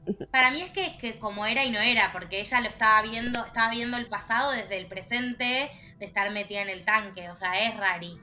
Para 0.31 0.51
mí 0.51 0.63
es 0.63 0.71
que, 0.71 0.97
que 0.99 1.19
como 1.19 1.45
era 1.47 1.65
y 1.65 1.71
no 1.71 1.81
era, 1.81 2.13
porque 2.13 2.41
ella 2.41 2.61
lo 2.61 2.69
estaba 2.69 3.03
viendo, 3.03 3.45
estaba 3.45 3.71
viendo 3.71 3.97
el 3.99 4.07
pasado 4.09 4.53
desde 4.53 4.77
el 4.79 4.87
presente 4.87 5.71
de 5.99 6.07
estar 6.07 6.31
metida 6.31 6.63
en 6.63 6.71
el 6.71 6.85
tanque, 6.85 7.29
o 7.31 7.37
sea, 7.37 7.67
es 7.67 7.77
rari. 7.77 8.19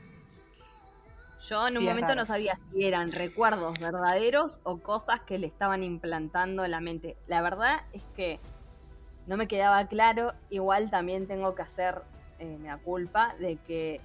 Yo 1.39 1.67
en 1.67 1.78
un 1.78 1.84
Sí, 1.84 1.89
momento 1.89 2.15
no 2.15 2.26
sabía 2.26 2.55
si 2.71 2.86
eran 2.86 3.11
recuerdos 3.11 3.80
verdaderos 3.80 4.59
o 4.63 4.82
cosas 4.82 5.21
que 5.21 5.38
le 5.38 5.47
estaban 5.47 5.84
implantando 5.84 6.65
en 6.65 6.71
la 6.71 6.80
mente. 6.80 7.17
La 7.28 7.41
verdad 7.41 7.84
es 7.93 8.03
que 8.15 8.39
no 9.28 9.38
me 9.38 9.47
quedaba 9.47 9.88
claro. 9.88 10.34
Igual 10.49 10.89
también 10.91 11.28
tengo 11.28 11.55
que 11.55 11.61
hacer 11.61 12.01
eh, 12.39 12.57
la 12.63 12.78
culpa 12.78 13.36
de 13.39 13.57
que 13.57 14.01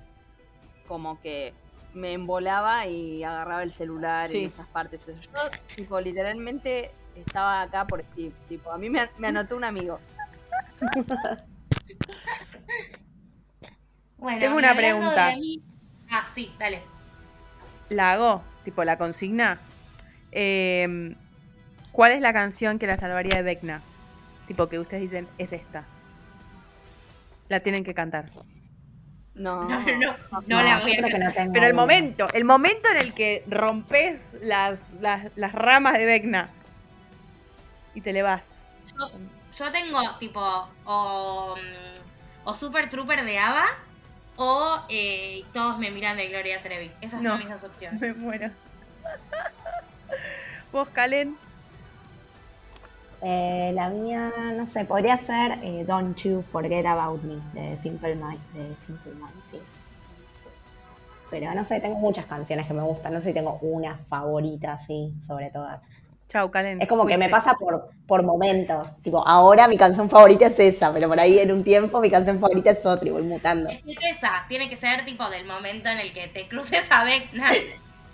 como 0.88 1.20
que 1.20 1.52
me 1.94 2.12
embolaba 2.12 2.86
y 2.86 3.22
agarraba 3.24 3.62
el 3.62 3.72
celular 3.72 4.30
Sí. 4.30 4.38
en 4.38 4.44
esas 4.46 4.66
partes. 4.68 5.06
Yo, 5.06 5.14
tipo, 5.76 6.00
literalmente 6.00 6.90
estaba 7.16 7.62
acá 7.62 7.86
por 7.86 8.02
Steve. 8.02 8.32
Tipo, 8.48 8.70
a 8.72 8.78
mí 8.78 8.88
me, 8.90 9.08
me 9.18 9.28
anotó 9.28 9.56
un 9.56 9.64
amigo. 9.64 9.98
Bueno, 14.18 14.38
Tengo 14.38 14.56
y 14.56 14.58
una 14.58 14.74
pregunta. 14.74 15.26
de 15.28 15.36
mí- 15.36 15.62
Ah, 16.10 16.28
sí, 16.34 16.52
dale. 16.58 16.82
La 17.88 18.12
hago, 18.12 18.42
tipo, 18.64 18.84
la 18.84 18.98
consigna. 18.98 19.58
Eh, 20.32 21.14
¿Cuál 21.92 22.12
es 22.12 22.20
la 22.20 22.32
canción 22.34 22.78
que 22.78 22.86
la 22.86 22.98
salvaría 22.98 23.36
de 23.36 23.42
Vecna? 23.42 23.80
Tipo, 24.50 24.68
que 24.68 24.80
ustedes 24.80 25.02
dicen, 25.02 25.28
es 25.38 25.52
esta. 25.52 25.84
La 27.48 27.60
tienen 27.60 27.84
que 27.84 27.94
cantar. 27.94 28.24
No, 29.36 29.62
No, 29.68 29.78
no, 29.80 29.96
no, 29.96 30.16
no 30.44 30.60
la 30.60 30.80
voy 30.80 30.92
a 30.92 30.96
creo 30.96 31.08
que 31.08 31.18
no 31.20 31.32
tengo 31.32 31.52
Pero 31.52 31.66
el 31.66 31.74
momento, 31.74 32.26
el 32.34 32.44
momento 32.44 32.88
en 32.90 32.96
el 32.96 33.14
que 33.14 33.44
rompes 33.46 34.20
las, 34.42 34.90
las, 35.00 35.30
las 35.36 35.52
ramas 35.52 35.92
de 35.92 36.04
Vecna 36.04 36.48
y 37.94 38.00
te 38.00 38.12
le 38.12 38.22
vas. 38.22 38.60
Yo, 38.98 39.08
yo 39.56 39.70
tengo 39.70 40.00
tipo 40.18 40.68
o, 40.84 41.54
mm, 41.56 42.48
o 42.48 42.52
Super 42.56 42.90
Trooper 42.90 43.24
de 43.24 43.38
Ava 43.38 43.66
o 44.34 44.82
eh, 44.88 45.44
Todos 45.52 45.78
me 45.78 45.92
miran 45.92 46.16
de 46.16 46.26
Gloria 46.26 46.60
Trevi. 46.60 46.90
Esas 47.00 47.22
No. 47.22 47.30
son 47.30 47.38
mis 47.38 47.50
dos 47.50 47.62
opciones. 47.70 48.00
Me 48.00 48.14
muero. 48.14 48.50
¿Vos, 50.72 50.88
Calen? 50.88 51.36
Eh, 53.22 53.72
la 53.74 53.90
mía, 53.90 54.32
no 54.56 54.66
sé, 54.68 54.84
podría 54.84 55.18
ser 55.18 55.58
eh, 55.62 55.84
Don't 55.86 56.16
You 56.16 56.42
Forget 56.42 56.86
About 56.86 57.22
Me 57.22 57.36
de 57.52 57.76
Simple 57.82 58.14
Mind, 58.14 58.40
de 58.54 58.74
Simple 58.86 59.12
Mind, 59.12 59.42
sí. 59.50 59.58
Pero 61.30 61.54
no 61.54 61.64
sé, 61.64 61.80
tengo 61.80 61.96
muchas 61.96 62.24
canciones 62.26 62.66
que 62.66 62.72
me 62.72 62.82
gustan, 62.82 63.12
no 63.12 63.20
sé 63.20 63.26
si 63.28 63.34
tengo 63.34 63.58
una 63.60 63.98
favorita 64.08 64.72
así 64.72 65.12
sobre 65.26 65.50
todas. 65.50 65.82
Chau, 66.30 66.50
Calen. 66.50 66.80
Es 66.80 66.88
como 66.88 67.06
que 67.06 67.18
me 67.18 67.28
pasa 67.28 67.54
por, 67.54 67.90
por 68.06 68.22
momentos. 68.22 68.86
Tipo, 69.02 69.26
ahora 69.26 69.66
mi 69.66 69.76
canción 69.76 70.08
favorita 70.08 70.46
es 70.46 70.58
esa, 70.60 70.92
pero 70.92 71.08
por 71.08 71.18
ahí 71.18 71.40
en 71.40 71.50
un 71.50 71.64
tiempo 71.64 72.00
mi 72.00 72.08
canción 72.08 72.38
favorita 72.38 72.70
es 72.70 72.86
otra 72.86 73.08
y 73.08 73.10
voy 73.10 73.22
mutando. 73.22 73.68
Es 73.68 73.82
esa, 74.16 74.44
tiene 74.48 74.70
que 74.70 74.76
ser 74.76 75.04
tipo 75.04 75.28
del 75.28 75.44
momento 75.44 75.88
en 75.88 75.98
el 75.98 76.12
que 76.12 76.28
te 76.28 76.46
cruces 76.48 76.84
a 76.88 77.04
Vecna. 77.04 77.50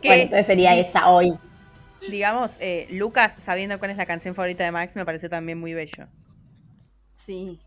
Que, 0.00 0.08
Bueno, 0.08 0.22
entonces 0.22 0.46
sería 0.46 0.74
esa 0.76 1.10
hoy. 1.10 1.36
Digamos, 2.10 2.56
eh, 2.60 2.86
Lucas, 2.90 3.34
sabiendo 3.38 3.78
cuál 3.78 3.90
es 3.90 3.96
la 3.96 4.06
canción 4.06 4.34
favorita 4.34 4.64
de 4.64 4.72
Max, 4.72 4.96
me 4.96 5.04
pareció 5.04 5.28
también 5.30 5.58
muy 5.58 5.74
bello. 5.74 6.06
Sí. 7.14 7.60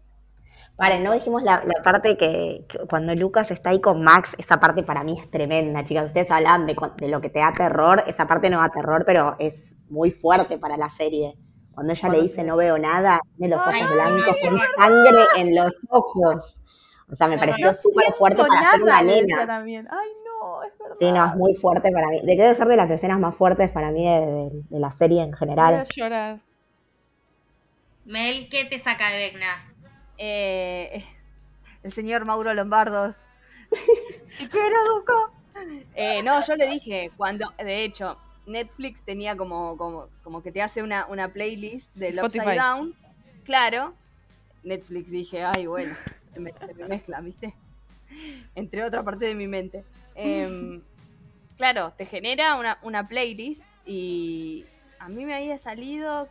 Vale, 0.78 1.02
no 1.02 1.12
dijimos 1.14 1.44
la, 1.44 1.62
la 1.66 1.82
parte 1.84 2.16
que, 2.16 2.66
que 2.70 2.78
cuando 2.90 3.14
Lucas 3.14 3.52
está 3.52 3.72
ahí 3.72 3.82
con 3.82 4.02
Max, 4.02 4.34
esa 4.38 4.62
parte 4.62 4.82
para 4.84 5.04
mí 5.04 5.20
es 5.20 5.30
tremenda, 5.30 5.84
chicas. 5.84 6.06
Ustedes 6.06 6.32
hablan 6.32 6.66
de, 6.68 6.76
cu- 6.76 6.94
de 6.96 7.10
lo 7.10 7.20
que 7.20 7.30
te 7.30 7.40
da 7.40 7.54
terror, 7.54 8.02
esa 8.08 8.28
parte 8.28 8.50
no 8.50 8.60
da 8.62 8.70
terror, 8.70 9.04
pero 9.06 9.36
es 9.40 9.76
muy 9.90 10.10
fuerte 10.12 10.58
para 10.58 10.78
la 10.78 10.90
serie. 10.90 11.36
Cuando 11.74 11.92
ella 11.94 12.10
le 12.10 12.22
dice 12.22 12.44
no 12.44 12.56
veo 12.56 12.78
nada, 12.78 13.20
tiene 13.38 13.56
los 13.56 13.66
ojos 13.66 13.92
blancos 13.94 14.36
con 14.42 14.60
sangre 14.78 15.24
en 15.38 15.56
los 15.56 15.76
ojos. 15.90 16.62
O 17.12 17.16
sea, 17.16 17.28
me 17.28 17.38
pareció 17.38 17.74
súper 17.74 18.14
fuerte 18.14 18.44
para 18.46 18.72
ser 18.72 18.84
una 18.84 19.02
nena. 19.02 19.48
También. 19.48 19.88
Ay, 19.90 20.10
no, 20.60 20.64
es 20.68 20.78
verdad. 20.80 20.96
Sí, 21.00 21.12
no, 21.12 21.26
es 21.28 21.36
muy 21.36 21.56
fuerte 21.56 21.92
para 21.92 22.08
mí. 22.10 22.20
De 22.22 22.36
que 22.36 22.44
debe 22.44 22.56
ser 22.56 22.68
de 22.68 22.76
las 22.78 22.90
escenas 22.90 23.20
más 23.20 23.36
fuertes 23.36 23.70
para 23.72 23.92
mí 23.92 24.06
de, 24.06 24.26
de- 24.26 24.64
de 24.70 24.80
la 24.80 24.92
serie 24.92 25.22
en 25.22 25.32
Voy 25.32 25.36
a 25.36 25.38
general. 25.40 25.88
llorar. 25.96 26.40
Mel, 28.06 28.50
¿qué 28.50 28.66
te 28.66 28.80
saca 28.80 29.10
de 29.10 29.18
Vecna? 29.18 29.74
Eh, 30.18 31.04
el 31.84 31.92
señor 31.92 32.26
Mauro 32.26 32.54
Lombardo. 32.54 33.16
Te 34.40 34.48
quiero, 34.50 34.78
Duco. 34.96 35.32
Eh, 35.96 36.24
no, 36.24 36.40
yo 36.46 36.56
le 36.56 36.68
dije, 36.70 37.12
cuando, 37.18 37.52
de 37.58 37.84
hecho, 37.84 38.18
Netflix 38.48 39.04
tenía 39.04 39.36
como, 39.36 39.78
como, 39.78 40.08
como 40.24 40.42
que 40.42 40.52
te 40.52 40.62
hace 40.62 40.82
una, 40.82 41.06
una 41.08 41.32
playlist 41.34 41.94
del 41.96 42.16
Spotify. 42.20 42.40
Upside 42.40 42.56
Down. 42.60 42.96
Claro. 43.44 43.94
Netflix 44.64 45.10
dije, 45.12 45.44
ay, 45.44 45.68
bueno, 45.68 45.96
se 46.34 46.40
me, 46.40 46.54
se 46.66 46.74
me 46.74 46.88
mezcla, 46.88 47.20
¿viste? 47.22 47.54
Entre 48.56 48.84
otra 48.84 49.04
parte 49.04 49.26
de 49.26 49.36
mi 49.36 49.48
mente. 49.48 49.84
Em, 50.22 50.82
claro, 51.58 51.94
te 51.98 52.06
genera 52.06 52.56
una, 52.56 52.78
una 52.82 53.08
playlist 53.08 53.64
y 53.86 54.66
a 55.00 55.08
mí 55.10 55.26
me 55.26 55.36
había 55.36 55.58
salido, 55.58 56.28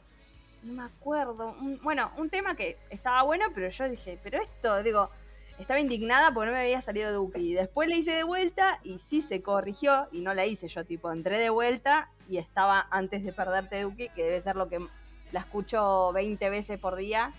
no 0.63 0.73
me 0.75 0.83
acuerdo, 0.85 1.57
un- 1.61 1.81
bueno, 1.83 2.11
un 2.17 2.29
tema 2.31 2.55
que 2.55 2.77
estaba 2.91 3.23
bueno, 3.23 3.47
pero 3.55 3.69
yo 3.69 3.89
dije, 3.89 4.19
pero 4.23 4.41
esto, 4.41 4.83
digo, 4.83 5.11
estaba 5.59 5.81
indignada 5.81 6.33
porque 6.33 6.47
no 6.47 6.53
me 6.53 6.63
había 6.63 6.83
salido 6.83 7.13
Duki. 7.13 7.41
Y 7.41 7.55
después 7.55 7.89
le 7.89 7.97
hice 7.97 8.15
de 8.15 8.23
vuelta 8.25 8.79
y 8.85 8.99
sí 8.99 9.21
se 9.23 9.43
corrigió 9.43 10.09
y 10.13 10.21
no 10.21 10.35
la 10.35 10.47
hice 10.47 10.69
yo, 10.69 10.85
tipo, 10.85 11.11
entré 11.11 11.39
de 11.39 11.51
vuelta 11.51 12.11
y 12.29 12.39
estaba 12.39 12.87
antes 12.91 13.25
de 13.25 13.33
perderte 13.33 13.83
Duki, 13.83 14.09
que 14.11 14.23
debe 14.25 14.41
ser 14.41 14.55
lo 14.57 14.69
que 14.69 14.87
la 15.33 15.41
escucho 15.41 16.13
20 16.13 16.49
veces 16.51 16.79
por 16.79 16.95
día 16.97 17.33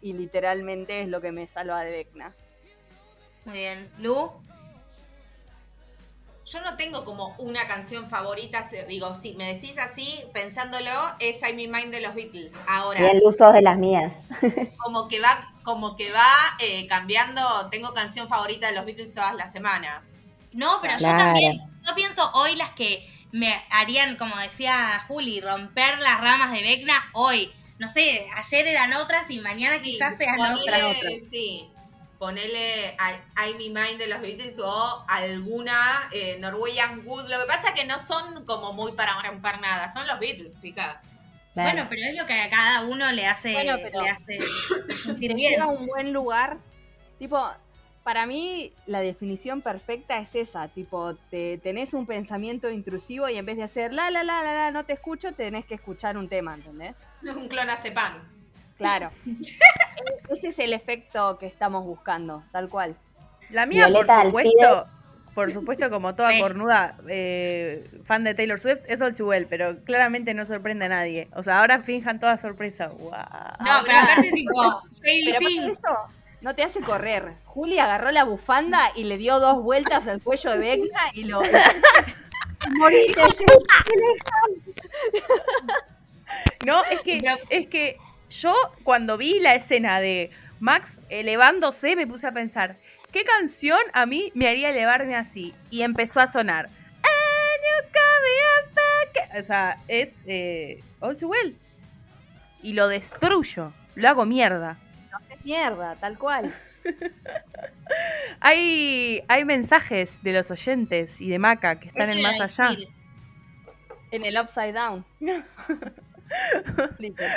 y 0.00 0.12
literalmente 0.14 1.00
es 1.02 1.08
lo 1.08 1.20
que 1.20 1.32
me 1.32 1.46
salva 1.48 1.82
de 1.84 1.90
Vecna. 1.92 2.34
Muy 3.44 3.58
bien. 3.58 3.90
Lu, 3.98 4.30
Yo 6.44 6.60
no 6.60 6.76
tengo 6.76 7.04
como 7.04 7.34
una 7.38 7.66
canción 7.68 8.10
favorita, 8.10 8.68
se- 8.68 8.84
digo, 8.86 9.14
si 9.14 9.32
me 9.34 9.54
decís 9.54 9.78
así, 9.78 10.24
pensándolo, 10.34 10.90
es 11.20 11.40
I'm 11.42 11.58
in 11.58 11.70
Mind 11.70 11.92
de 11.94 12.00
los 12.00 12.14
Beatles. 12.14 12.54
Ahora, 12.66 13.00
Bien, 13.00 13.20
Luzos 13.24 13.54
de 13.54 13.62
las 13.62 13.78
mías. 13.78 14.14
como 14.82 15.06
que 15.08 15.20
va, 15.20 15.52
como 15.62 15.96
que 15.96 16.10
va 16.10 16.26
eh, 16.58 16.86
cambiando, 16.88 17.68
tengo 17.70 17.94
canción 17.94 18.28
favorita 18.28 18.66
de 18.68 18.74
los 18.74 18.84
Beatles 18.84 19.14
todas 19.14 19.34
las 19.36 19.52
semanas. 19.52 20.14
No, 20.52 20.78
pero 20.82 20.98
Claro. 20.98 21.18
yo 21.18 21.24
también, 21.24 21.60
yo 21.86 21.94
pienso 21.94 22.30
hoy 22.34 22.56
las 22.56 22.72
que 22.74 23.08
me 23.30 23.62
harían, 23.70 24.16
como 24.16 24.36
decía 24.36 25.04
Juli, 25.08 25.40
romper 25.40 25.98
las 26.00 26.20
ramas 26.20 26.52
de 26.52 26.62
Vecna 26.62 26.94
hoy. 27.14 27.50
no 27.78 27.88
sé, 27.88 28.26
ayer 28.36 28.66
eran 28.66 28.92
otras 28.92 29.28
y 29.30 29.40
mañana 29.40 29.80
quizás 29.80 30.16
sean 30.18 30.38
otras. 30.40 30.94
Sí, 31.30 31.68
ponele 32.22 32.94
I, 32.94 33.54
Me 33.54 33.80
Mind 33.80 33.98
de 33.98 34.06
los 34.06 34.20
Beatles 34.20 34.56
o 34.60 35.04
alguna 35.08 36.08
eh, 36.12 36.36
Norwegian 36.38 37.04
Wood. 37.04 37.28
Lo 37.28 37.40
que 37.40 37.46
pasa 37.48 37.70
es 37.70 37.74
que 37.74 37.84
no 37.84 37.98
son 37.98 38.44
como 38.44 38.72
muy 38.72 38.92
para 38.92 39.20
romper 39.22 39.60
nada, 39.60 39.88
son 39.88 40.06
los 40.06 40.20
Beatles, 40.20 40.56
chicas. 40.60 41.02
Bueno, 41.56 41.88
pero 41.90 42.00
es 42.08 42.16
lo 42.16 42.24
que 42.24 42.34
a 42.34 42.48
cada 42.48 42.82
uno 42.82 43.10
le 43.10 43.26
hace, 43.26 43.54
bueno, 43.54 43.76
le 43.76 44.08
hace 44.08 44.40
sentir 45.04 45.34
bien. 45.34 45.60
a 45.60 45.66
un 45.66 45.88
buen 45.88 46.12
lugar. 46.12 46.58
Tipo, 47.18 47.44
para 48.04 48.24
mí 48.24 48.72
la 48.86 49.00
definición 49.00 49.60
perfecta 49.60 50.20
es 50.20 50.36
esa, 50.36 50.68
tipo, 50.68 51.16
te 51.28 51.58
tenés 51.58 51.92
un 51.92 52.06
pensamiento 52.06 52.70
intrusivo 52.70 53.28
y 53.28 53.36
en 53.36 53.46
vez 53.46 53.56
de 53.56 53.64
hacer 53.64 53.92
la 53.92 54.12
la 54.12 54.22
la 54.22 54.44
la 54.44 54.52
la 54.52 54.70
no 54.70 54.84
te 54.84 54.92
escucho, 54.92 55.32
tenés 55.32 55.64
que 55.64 55.74
escuchar 55.74 56.16
un 56.16 56.28
tema, 56.28 56.54
¿entendés? 56.54 56.98
Un 57.36 57.48
clonazepam. 57.48 58.31
Claro. 58.82 59.10
Ese 60.28 60.48
es 60.48 60.58
el 60.58 60.72
efecto 60.72 61.38
que 61.38 61.46
estamos 61.46 61.84
buscando, 61.84 62.42
tal 62.52 62.68
cual. 62.68 62.96
La 63.50 63.66
mía, 63.66 63.88
por 63.92 64.06
supuesto, 64.06 64.86
por 65.34 65.50
supuesto, 65.50 65.90
como 65.90 66.14
toda 66.14 66.38
cornuda 66.38 66.96
eh, 67.08 67.90
fan 68.04 68.24
de 68.24 68.34
Taylor 68.34 68.60
Swift, 68.60 68.80
es 68.86 69.00
Old 69.00 69.16
pero 69.48 69.82
claramente 69.84 70.34
no 70.34 70.44
sorprende 70.44 70.86
a 70.86 70.88
nadie. 70.88 71.28
O 71.34 71.42
sea, 71.42 71.60
ahora 71.60 71.82
finjan 71.82 72.20
toda 72.20 72.36
sorpresa. 72.38 72.88
No, 72.88 73.10
pero 73.84 73.98
aparte, 73.98 74.30
tipo, 74.30 74.82
pero 75.00 75.70
eso 75.70 75.88
no 76.42 76.54
te 76.54 76.62
hace 76.62 76.80
correr. 76.80 77.34
Juli 77.44 77.78
agarró 77.78 78.10
la 78.10 78.24
bufanda 78.24 78.80
y 78.96 79.04
le 79.04 79.16
dio 79.16 79.38
dos 79.38 79.62
vueltas 79.62 80.06
al 80.08 80.22
cuello 80.22 80.50
de 80.52 80.58
Vecna 80.58 81.00
y 81.14 81.24
lo. 81.24 81.40
No, 86.64 86.80
es 86.84 87.00
que, 87.00 87.18
es 87.50 87.66
que 87.66 87.96
yo 88.32 88.54
cuando 88.82 89.16
vi 89.16 89.40
la 89.40 89.54
escena 89.54 90.00
de 90.00 90.30
Max 90.60 90.98
elevándose 91.08 91.96
me 91.96 92.06
puse 92.06 92.26
a 92.26 92.32
pensar, 92.32 92.76
¿qué 93.12 93.24
canción 93.24 93.78
a 93.92 94.06
mí 94.06 94.32
me 94.34 94.48
haría 94.48 94.70
elevarme 94.70 95.14
así? 95.16 95.54
Y 95.70 95.82
empezó 95.82 96.20
a 96.20 96.26
sonar. 96.26 96.68
O 99.38 99.42
sea, 99.42 99.78
es 99.88 100.12
eh, 100.26 100.82
All 101.00 101.16
Too 101.16 101.28
Well. 101.28 101.56
Y 102.62 102.74
lo 102.74 102.88
destruyo, 102.88 103.72
lo 103.94 104.08
hago 104.08 104.26
mierda. 104.26 104.76
No 105.10 105.18
es 105.30 105.44
mierda, 105.44 105.96
tal 105.96 106.18
cual. 106.18 106.54
hay, 108.40 109.22
hay 109.28 109.44
mensajes 109.44 110.22
de 110.22 110.32
los 110.32 110.50
oyentes 110.50 111.20
y 111.20 111.28
de 111.28 111.38
Maca 111.38 111.80
que 111.80 111.88
están 111.88 112.10
en 112.10 112.22
más 112.22 112.40
allá. 112.40 112.76
En 114.10 114.24
el 114.24 114.38
Upside 114.38 114.74
Down. 114.74 115.04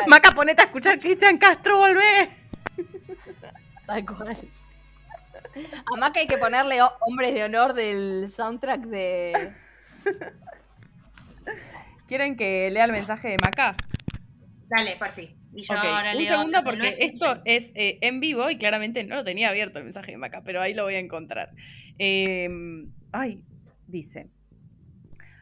Maca, 0.07 0.31
ponete 0.31 0.61
a 0.61 0.65
escuchar 0.65 0.99
Cristian 0.99 1.37
Castro, 1.37 1.77
volvé. 1.77 2.29
Tal 3.85 4.05
cual. 4.05 4.37
A 5.93 5.97
Maca 5.97 6.19
hay 6.19 6.27
que 6.27 6.37
ponerle 6.37 6.79
hombres 7.07 7.33
de 7.33 7.43
honor 7.43 7.73
del 7.73 8.29
soundtrack 8.29 8.81
de. 8.81 9.53
¿Quieren 12.07 12.35
que 12.35 12.69
lea 12.69 12.85
el 12.85 12.91
mensaje 12.91 13.29
de 13.29 13.37
Maca? 13.43 13.75
Dale, 14.67 14.95
por 14.97 15.11
fin. 15.13 15.35
Un 15.55 16.25
segundo 16.25 16.63
porque 16.63 16.97
esto 16.99 17.41
es 17.45 17.71
eh, 17.75 17.97
en 18.01 18.19
vivo 18.19 18.49
y 18.49 18.57
claramente 18.57 19.03
no 19.05 19.15
lo 19.15 19.23
tenía 19.23 19.49
abierto 19.49 19.77
el 19.79 19.85
mensaje 19.85 20.11
de 20.11 20.17
Maca, 20.17 20.41
pero 20.43 20.61
ahí 20.61 20.73
lo 20.73 20.83
voy 20.83 20.95
a 20.95 20.99
encontrar. 20.99 21.51
Em, 21.97 22.91
ay, 23.13 23.41
dice. 23.87 24.27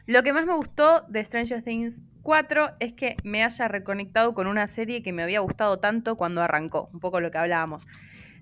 Lo 0.06 0.22
que 0.22 0.32
más 0.32 0.46
me 0.46 0.54
gustó 0.54 1.02
de 1.08 1.24
Stranger 1.24 1.62
Things 1.62 2.00
4 2.24 2.70
es 2.80 2.94
que 2.94 3.16
me 3.22 3.44
haya 3.44 3.68
reconectado 3.68 4.34
con 4.34 4.48
una 4.48 4.66
serie 4.66 5.02
que 5.02 5.12
me 5.12 5.22
había 5.22 5.40
gustado 5.40 5.78
tanto 5.78 6.16
cuando 6.16 6.42
arrancó, 6.42 6.88
un 6.92 6.98
poco 6.98 7.20
lo 7.20 7.30
que 7.30 7.38
hablábamos. 7.38 7.86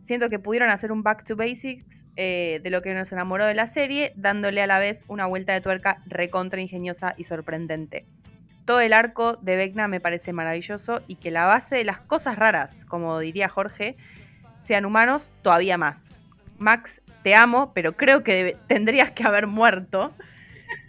Siento 0.05 0.31
que 0.31 0.39
pudieron 0.39 0.71
hacer 0.71 0.93
un 0.93 1.03
back 1.03 1.25
to 1.25 1.37
basics 1.37 2.07
eh, 2.17 2.61
de 2.63 2.71
lo 2.71 2.81
que 2.81 2.95
nos 2.95 3.13
enamoró 3.13 3.45
de 3.45 3.55
la 3.55 3.67
serie, 3.67 4.13
dándole 4.17 4.63
a 4.63 4.67
la 4.67 4.79
vez 4.79 5.05
una 5.09 5.27
vuelta 5.27 5.53
de 5.53 5.61
tuerca 5.61 6.01
recontra 6.07 6.61
ingeniosa 6.61 7.15
y 7.19 7.25
sorprendente. 7.25 8.07
Todo 8.65 8.81
el 8.81 8.93
arco 8.93 9.37
de 9.43 9.57
Vecna 9.57 9.89
me 9.89 10.01
parece 10.01 10.33
maravilloso 10.33 11.03
y 11.09 11.17
que 11.17 11.33
la 11.33 11.47
base 11.47 11.75
de 11.75 11.85
las 11.85 11.99
cosas 11.99 12.37
raras, 12.37 12.85
como 12.85 13.19
diría 13.19 13.49
Jorge, 13.49 13.97
sean 14.61 14.85
humanos 14.85 15.33
todavía 15.43 15.77
más. 15.77 16.13
Max, 16.59 17.03
te 17.25 17.35
amo, 17.35 17.73
pero 17.75 17.97
creo 17.97 18.23
que 18.23 18.57
tendrías 18.69 19.11
que 19.11 19.25
haber 19.25 19.49
muerto. 19.49 20.13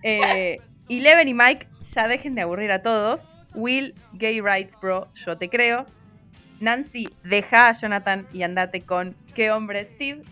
Eh, 0.04 0.60
y 0.88 1.00
Leven 1.00 1.28
y 1.28 1.34
Mike, 1.34 1.68
ya 1.84 2.08
dejen 2.08 2.36
de 2.36 2.42
aburrir 2.42 2.72
a 2.72 2.82
todos. 2.82 3.36
Will, 3.54 3.94
gay 4.14 4.42
rights, 4.42 4.78
bro, 4.80 5.08
yo 5.16 5.38
te 5.38 5.50
creo. 5.50 5.86
Nancy, 6.60 7.10
deja 7.24 7.70
a 7.70 7.74
Jonathan 7.74 8.26
y 8.34 8.44
andate 8.44 8.82
con 8.82 9.16
qué 9.36 9.52
hombre 9.52 9.84
Steve. 9.86 10.24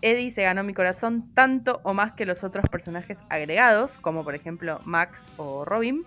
Eddie 0.00 0.30
se 0.30 0.42
ganó 0.42 0.64
mi 0.64 0.74
corazón 0.74 1.32
tanto 1.34 1.80
o 1.84 1.94
más 1.94 2.12
que 2.12 2.26
los 2.26 2.42
otros 2.42 2.68
personajes 2.68 3.18
agregados, 3.28 3.98
como 3.98 4.24
por 4.24 4.34
ejemplo 4.34 4.80
Max 4.84 5.30
o 5.36 5.64
Robin. 5.64 6.04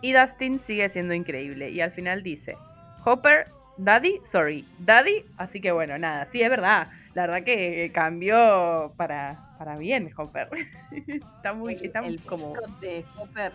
Y 0.00 0.12
Dustin 0.12 0.60
sigue 0.60 0.88
siendo 0.88 1.14
increíble. 1.14 1.70
Y 1.70 1.80
al 1.80 1.90
final 1.90 2.22
dice, 2.22 2.56
Hopper, 3.04 3.48
Daddy, 3.76 4.20
sorry, 4.24 4.64
Daddy. 4.78 5.24
Así 5.36 5.60
que 5.60 5.72
bueno, 5.72 5.98
nada, 5.98 6.26
sí, 6.26 6.42
es 6.42 6.50
verdad. 6.50 6.88
La 7.14 7.26
verdad 7.26 7.44
que 7.44 7.90
cambió 7.94 8.92
para, 8.96 9.54
para 9.58 9.76
bien 9.76 10.10
Hopper. 10.16 10.48
está 11.36 11.52
muy, 11.52 11.74
está 11.74 12.00
el 12.00 12.20
como... 12.22 12.52
de 12.80 13.04
Hopper 13.16 13.52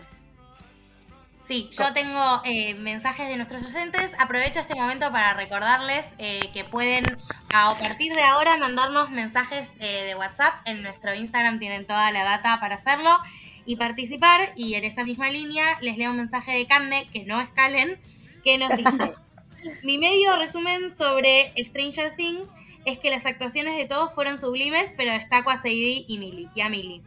Sí, 1.50 1.68
yo 1.72 1.92
tengo 1.92 2.40
eh, 2.44 2.74
mensajes 2.74 3.26
de 3.26 3.34
nuestros 3.34 3.64
oyentes. 3.64 4.12
Aprovecho 4.20 4.60
este 4.60 4.76
momento 4.76 5.10
para 5.10 5.34
recordarles 5.34 6.06
eh, 6.18 6.48
que 6.54 6.62
pueden 6.62 7.04
a 7.52 7.74
partir 7.74 8.14
de 8.14 8.22
ahora 8.22 8.56
mandarnos 8.56 9.10
mensajes 9.10 9.68
eh, 9.80 10.04
de 10.04 10.14
WhatsApp. 10.14 10.54
En 10.64 10.84
nuestro 10.84 11.12
Instagram 11.12 11.58
tienen 11.58 11.88
toda 11.88 12.12
la 12.12 12.22
data 12.22 12.60
para 12.60 12.76
hacerlo 12.76 13.18
y 13.66 13.74
participar. 13.74 14.52
Y 14.54 14.74
en 14.74 14.84
esa 14.84 15.02
misma 15.02 15.28
línea 15.28 15.76
les 15.80 15.98
leo 15.98 16.12
un 16.12 16.18
mensaje 16.18 16.52
de 16.52 16.68
Cande, 16.68 17.08
que 17.12 17.24
no 17.24 17.40
escalen, 17.40 17.98
que 18.44 18.56
nos 18.56 18.76
dice: 18.76 19.14
Mi 19.82 19.98
medio 19.98 20.36
resumen 20.36 20.96
sobre 20.96 21.52
Stranger 21.64 22.14
Things 22.14 22.46
es 22.84 22.98
que 22.98 23.10
las 23.10 23.26
actuaciones 23.26 23.76
de 23.76 23.86
todos 23.86 24.12
fueron 24.14 24.38
sublimes, 24.38 24.92
pero 24.96 25.12
destaco 25.12 25.50
a 25.50 25.56
Sadie 25.56 26.04
y, 26.08 26.48
y 26.54 26.60
a 26.60 26.68
Millie. 26.68 27.02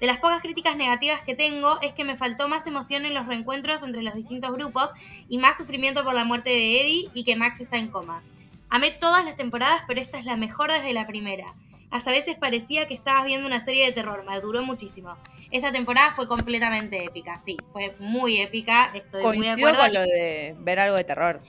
De 0.00 0.06
las 0.06 0.18
pocas 0.18 0.42
críticas 0.42 0.76
negativas 0.76 1.22
que 1.22 1.34
tengo 1.34 1.80
es 1.80 1.94
que 1.94 2.04
me 2.04 2.16
faltó 2.16 2.48
más 2.48 2.66
emoción 2.66 3.06
en 3.06 3.14
los 3.14 3.26
reencuentros 3.26 3.82
entre 3.82 4.02
los 4.02 4.14
distintos 4.14 4.52
grupos 4.52 4.90
y 5.28 5.38
más 5.38 5.56
sufrimiento 5.56 6.04
por 6.04 6.14
la 6.14 6.24
muerte 6.24 6.50
de 6.50 6.80
Eddie 6.80 7.10
y 7.14 7.24
que 7.24 7.36
Max 7.36 7.60
está 7.60 7.78
en 7.78 7.88
coma. 7.88 8.22
Amé 8.68 8.90
todas 8.90 9.24
las 9.24 9.36
temporadas, 9.36 9.82
pero 9.86 10.00
esta 10.00 10.18
es 10.18 10.26
la 10.26 10.36
mejor 10.36 10.70
desde 10.70 10.92
la 10.92 11.06
primera. 11.06 11.54
Hasta 11.90 12.10
a 12.10 12.12
veces 12.12 12.36
parecía 12.36 12.86
que 12.88 12.94
estabas 12.94 13.24
viendo 13.24 13.46
una 13.46 13.64
serie 13.64 13.86
de 13.86 13.92
terror, 13.92 14.24
me 14.28 14.38
duró 14.40 14.62
muchísimo. 14.62 15.16
Esta 15.50 15.72
temporada 15.72 16.12
fue 16.12 16.28
completamente 16.28 17.04
épica, 17.04 17.40
sí, 17.46 17.56
fue 17.72 17.94
muy 17.98 18.40
épica, 18.40 18.90
estoy 18.92 19.22
muy 19.22 19.46
de 19.46 19.52
acuerdo. 19.52 19.78
con 19.78 19.94
lo 19.94 20.02
de 20.02 20.56
ver 20.58 20.80
algo 20.80 20.96
de 20.96 21.04
terror. 21.04 21.40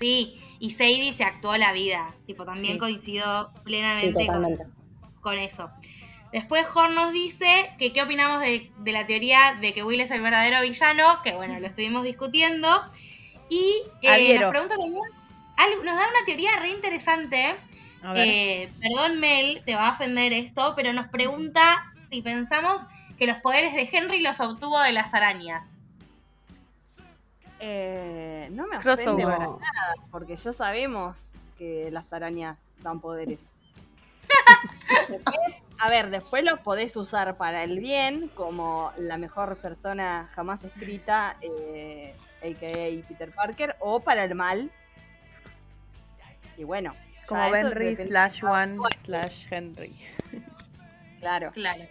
Sí, 0.00 0.40
y 0.60 0.70
Sadie 0.70 1.14
se 1.14 1.24
actuó 1.24 1.56
la 1.56 1.72
vida, 1.72 2.14
tipo, 2.26 2.44
también 2.44 2.78
coincido 2.78 3.52
plenamente 3.64 4.26
con 5.20 5.38
eso. 5.38 5.70
Después 6.32 6.66
Horn 6.74 6.94
nos 6.94 7.12
dice 7.12 7.70
que 7.78 7.92
qué 7.92 8.02
opinamos 8.02 8.40
de, 8.40 8.70
la 8.84 9.06
teoría 9.06 9.56
de 9.60 9.72
que 9.72 9.82
Will 9.82 10.00
es 10.00 10.10
el 10.10 10.20
verdadero 10.20 10.60
villano, 10.60 11.22
que 11.22 11.32
bueno, 11.34 11.58
lo 11.58 11.66
estuvimos 11.66 12.04
discutiendo. 12.04 12.82
Y 13.48 13.82
eh, 14.02 14.38
nos 14.38 14.50
pregunta 14.50 14.76
también, 14.76 15.02
nos 15.84 15.96
da 15.96 16.06
una 16.08 16.24
teoría 16.26 16.50
re 16.60 16.70
interesante. 16.70 17.56
Eh, 18.14 18.70
perdón 18.80 19.20
Mel, 19.20 19.62
te 19.64 19.74
va 19.74 19.88
a 19.88 19.92
ofender 19.92 20.32
esto, 20.32 20.74
pero 20.76 20.92
nos 20.92 21.08
pregunta 21.08 21.92
si 22.10 22.20
pensamos 22.20 22.82
que 23.16 23.26
los 23.26 23.38
poderes 23.38 23.72
de 23.74 23.88
Henry 23.90 24.20
los 24.20 24.38
obtuvo 24.38 24.80
de 24.80 24.92
las 24.92 25.14
arañas. 25.14 25.77
Eh, 27.60 28.48
no 28.52 28.66
me 28.66 28.76
ofende 28.76 29.24
para 29.24 29.38
nada, 29.38 29.94
porque 30.10 30.36
ya 30.36 30.52
sabemos 30.52 31.32
que 31.56 31.90
las 31.90 32.12
arañas 32.12 32.74
dan 32.82 33.00
poderes 33.00 33.50
a 35.78 35.90
ver, 35.90 36.10
después 36.10 36.44
los 36.44 36.60
podés 36.60 36.96
usar 36.96 37.36
para 37.36 37.64
el 37.64 37.80
bien, 37.80 38.28
como 38.34 38.92
la 38.98 39.18
mejor 39.18 39.56
persona 39.56 40.28
jamás 40.34 40.64
escrita, 40.64 41.36
eh, 41.40 42.14
a.k.a. 42.42 43.08
Peter 43.08 43.32
Parker, 43.32 43.76
o 43.80 44.00
para 44.00 44.24
el 44.24 44.34
mal. 44.34 44.70
Y 46.56 46.64
bueno. 46.64 46.94
Como 47.26 47.54
Henry 47.54 47.94
slash 47.94 48.42
one 48.42 48.78
slash 49.04 49.46
Henry. 49.50 49.94
Claro. 51.20 51.50
Claro. 51.52 51.84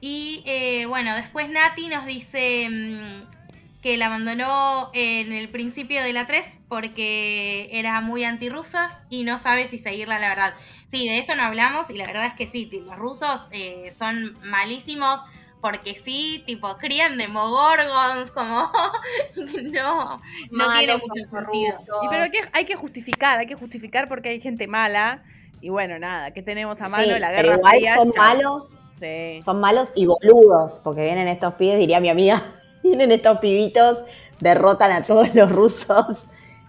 Y 0.00 0.42
eh, 0.44 0.86
bueno, 0.86 1.14
después 1.14 1.48
Nati 1.48 1.88
nos 1.88 2.04
dice 2.04 2.68
mm, 2.68 3.45
que 3.86 3.96
la 3.96 4.06
abandonó 4.06 4.90
en 4.94 5.32
el 5.32 5.48
principio 5.48 6.02
de 6.02 6.12
la 6.12 6.26
3 6.26 6.44
porque 6.68 7.68
era 7.70 8.00
muy 8.00 8.24
antirrusas 8.24 8.92
y 9.10 9.22
no 9.22 9.38
sabe 9.38 9.68
si 9.68 9.78
seguirla, 9.78 10.18
la 10.18 10.28
verdad. 10.28 10.54
Sí, 10.90 11.08
de 11.08 11.18
eso 11.18 11.36
no 11.36 11.44
hablamos 11.44 11.88
y 11.88 11.92
la 11.92 12.04
verdad 12.04 12.26
es 12.26 12.32
que 12.32 12.48
sí, 12.48 12.68
los 12.84 12.96
rusos 12.96 13.46
eh, 13.52 13.94
son 13.96 14.36
malísimos 14.42 15.20
porque 15.60 15.94
sí, 15.94 16.42
tipo, 16.46 16.76
crían 16.78 17.16
demogorgons, 17.16 18.32
como 18.32 18.72
no, 19.72 20.20
no 20.50 20.78
tiene 20.78 20.94
mucho 20.94 21.30
sentido. 21.30 21.78
Y 22.02 22.08
pero 22.08 22.24
que 22.32 22.40
hay 22.54 22.64
que 22.64 22.74
justificar, 22.74 23.38
hay 23.38 23.46
que 23.46 23.54
justificar 23.54 24.08
porque 24.08 24.30
hay 24.30 24.40
gente 24.40 24.66
mala. 24.66 25.22
Y 25.60 25.68
bueno, 25.68 26.00
nada, 26.00 26.32
que 26.32 26.42
tenemos 26.42 26.80
a 26.80 26.88
mano 26.88 27.16
la 27.20 27.30
guerra 27.30 27.36
pero 27.36 27.54
igual 27.54 27.94
son 27.94 28.12
malos. 28.16 28.80
Son 29.44 29.60
malos 29.60 29.92
y 29.94 30.06
boludos, 30.06 30.80
porque 30.82 31.02
vienen 31.02 31.28
estos 31.28 31.54
pibes, 31.54 31.78
diría 31.78 32.00
mi 32.00 32.08
amiga, 32.08 32.42
vienen 32.86 33.12
estos 33.12 33.38
pibitos, 33.38 34.02
derrotan 34.40 34.92
a 34.92 35.02
todos 35.02 35.34
los 35.34 35.50
rusos 35.50 36.26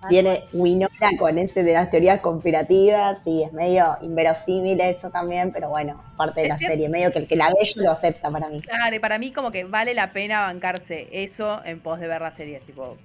Viene 0.09 0.43
Winona 0.53 1.09
con 1.17 1.37
ese 1.37 1.63
de 1.63 1.73
las 1.73 1.89
teorías 1.89 2.21
conspirativas 2.21 3.19
y 3.25 3.43
es 3.43 3.51
medio 3.51 3.97
inverosímil 4.01 4.79
eso 4.79 5.09
también, 5.09 5.51
pero 5.51 5.69
bueno, 5.69 6.01
parte 6.15 6.41
de 6.41 6.49
la 6.49 6.57
serie, 6.57 6.87
medio 6.87 7.11
que 7.11 7.19
el 7.19 7.27
que 7.27 7.35
la 7.35 7.49
ve 7.49 7.55
lo 7.75 7.91
acepta 7.91 8.29
para 8.29 8.47
mí. 8.47 8.61
Claro, 8.61 8.95
y 8.95 8.99
para 8.99 9.17
mí 9.17 9.31
como 9.31 9.51
que 9.51 9.63
vale 9.63 9.93
la 9.93 10.11
pena 10.11 10.41
bancarse 10.41 11.07
eso 11.11 11.61
en 11.65 11.79
pos 11.79 11.99
de 11.99 12.07
ver 12.07 12.21
la 12.21 12.31
serie, 12.31 12.61
tipo, 12.65 12.95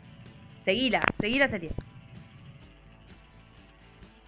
seguila, 0.64 1.00
seguí 1.18 1.38
la 1.38 1.48
serie. 1.48 1.70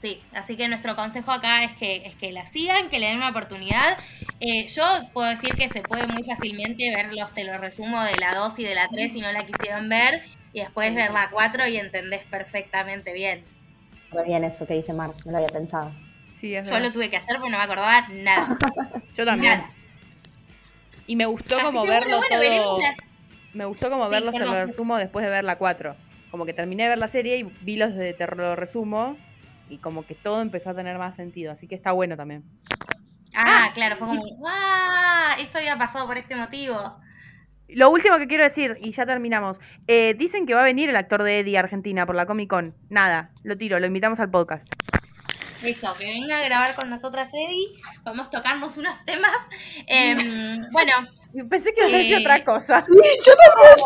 Sí, 0.05 0.21
así 0.35 0.55
que 0.55 0.69
nuestro 0.69 0.97
consejo 0.97 1.33
acá 1.33 1.65
es 1.65 1.73
que, 1.77 2.03
es 2.05 2.15
que 2.17 2.31
la 2.31 2.47
sigan, 2.51 2.91
que 2.91 2.99
le 2.99 3.07
den 3.07 3.17
una 3.17 3.31
oportunidad. 3.31 3.97
Eh, 4.39 4.69
yo 4.69 4.85
puedo 5.15 5.27
decir 5.31 5.57
que 5.57 5.71
se 5.71 5.81
puede 5.81 6.07
muy 6.07 6.23
fácilmente 6.23 6.91
ver 6.91 7.15
los 7.15 7.33
te 7.33 7.43
lo 7.45 7.57
resumo 7.57 8.03
de 8.03 8.19
la 8.19 8.35
2 8.35 8.59
y 8.59 8.65
de 8.65 8.75
la 8.75 8.87
3 8.89 9.13
si 9.13 9.23
no 9.23 9.33
la 9.33 9.47
quisieron 9.47 9.89
ver 9.89 10.21
y 10.53 10.61
después 10.61 10.95
ver 10.95 11.11
la 11.11 11.31
4 11.31 11.67
y 11.69 11.79
entendés 11.79 12.23
perfectamente 12.25 13.15
bien. 13.15 13.45
Muy 14.13 14.25
bien 14.27 14.45
eso 14.45 14.67
que 14.67 14.75
dice 14.75 14.93
Mar, 14.93 15.13
no 15.25 15.33
lo 15.33 15.39
había 15.39 15.49
pensado. 15.49 15.91
Sí, 16.33 16.53
Yo 16.53 16.79
lo 16.81 16.93
tuve 16.93 17.09
que 17.09 17.17
hacer 17.17 17.37
porque 17.37 17.53
no 17.53 17.57
me 17.57 17.65
acordaba 17.65 18.07
nada. 18.09 18.47
Yo 19.17 19.25
también. 19.25 19.63
Y 21.07 21.17
me 21.17 21.25
gustó 21.25 21.63
como 21.63 21.87
verlo 21.87 22.21
todo. 22.29 22.79
Me 23.55 23.65
gustó 23.65 23.89
como 23.89 24.11
verlo 24.11 24.33
te 24.33 24.41
lo 24.41 24.67
resumo 24.67 24.99
después 24.99 25.25
de 25.25 25.31
ver 25.31 25.45
la 25.45 25.57
4. 25.57 25.97
Como 26.31 26.45
que 26.45 26.53
terminé 26.53 26.83
de 26.83 26.89
ver 26.91 26.99
la 26.99 27.09
serie 27.09 27.39
y 27.39 27.45
vi 27.63 27.77
los 27.77 27.95
de 27.95 28.13
te 28.13 28.27
lo 28.27 28.55
resumo 28.55 29.17
y 29.69 29.79
como 29.79 30.07
que 30.07 30.15
todo 30.15 30.43
empezó 30.43 30.71
a 30.71 30.75
tener 30.75 30.99
más 30.99 31.17
sentido, 31.17 31.53
así 31.53 31.67
que 31.67 31.75
está 31.75 31.93
bueno 31.93 32.17
también. 32.17 32.45
Ah, 33.35 33.71
claro, 33.75 33.97
fue 33.97 34.09
como, 34.09 34.25
¡ah! 34.47 35.37
Esto 35.41 35.59
había 35.59 35.77
pasado 35.77 36.07
por 36.07 36.17
este 36.17 36.37
motivo. 36.37 36.97
Lo 37.69 37.91
último 37.91 38.19
que 38.19 38.27
quiero 38.29 38.45
decir, 38.45 38.77
y 38.81 38.93
ya 38.93 39.07
terminamos. 39.07 39.59
Eh, 39.87 40.15
dicen 40.17 40.47
que 40.47 40.55
va 40.55 40.61
a 40.61 40.65
venir 40.65 40.91
el 40.91 40.97
actor 40.97 41.23
de 41.23 41.41
Eddie 41.41 41.59
Argentina 41.59 42.07
por 42.07 42.15
la 42.15 42.27
Comic 42.27 42.49
Con. 42.49 42.75
Nada, 42.91 43.31
lo 43.43 43.57
tiro, 43.57 43.81
lo 43.81 43.87
invitamos 43.87 44.21
al 44.21 44.31
podcast. 44.31 44.69
Eso, 45.63 45.95
que 45.95 46.05
venga 46.05 46.39
a 46.39 46.43
grabar 46.43 46.75
con 46.75 46.91
nosotras 46.91 47.31
Eddie. 47.33 47.73
Vamos 48.03 48.29
a 48.29 48.31
tocarnos 48.31 48.77
unos 48.77 49.03
temas. 49.07 49.37
Em, 49.87 50.19
bueno. 50.73 50.93
Pensé 51.49 51.73
que 51.73 51.89
iba 51.89 51.97
a 51.97 51.99
decir 51.99 52.15
eh, 52.15 52.21
otra 52.21 52.45
cosa. 52.45 52.83
Sí, 52.83 52.99
yo 53.27 53.33
también. 53.35 53.77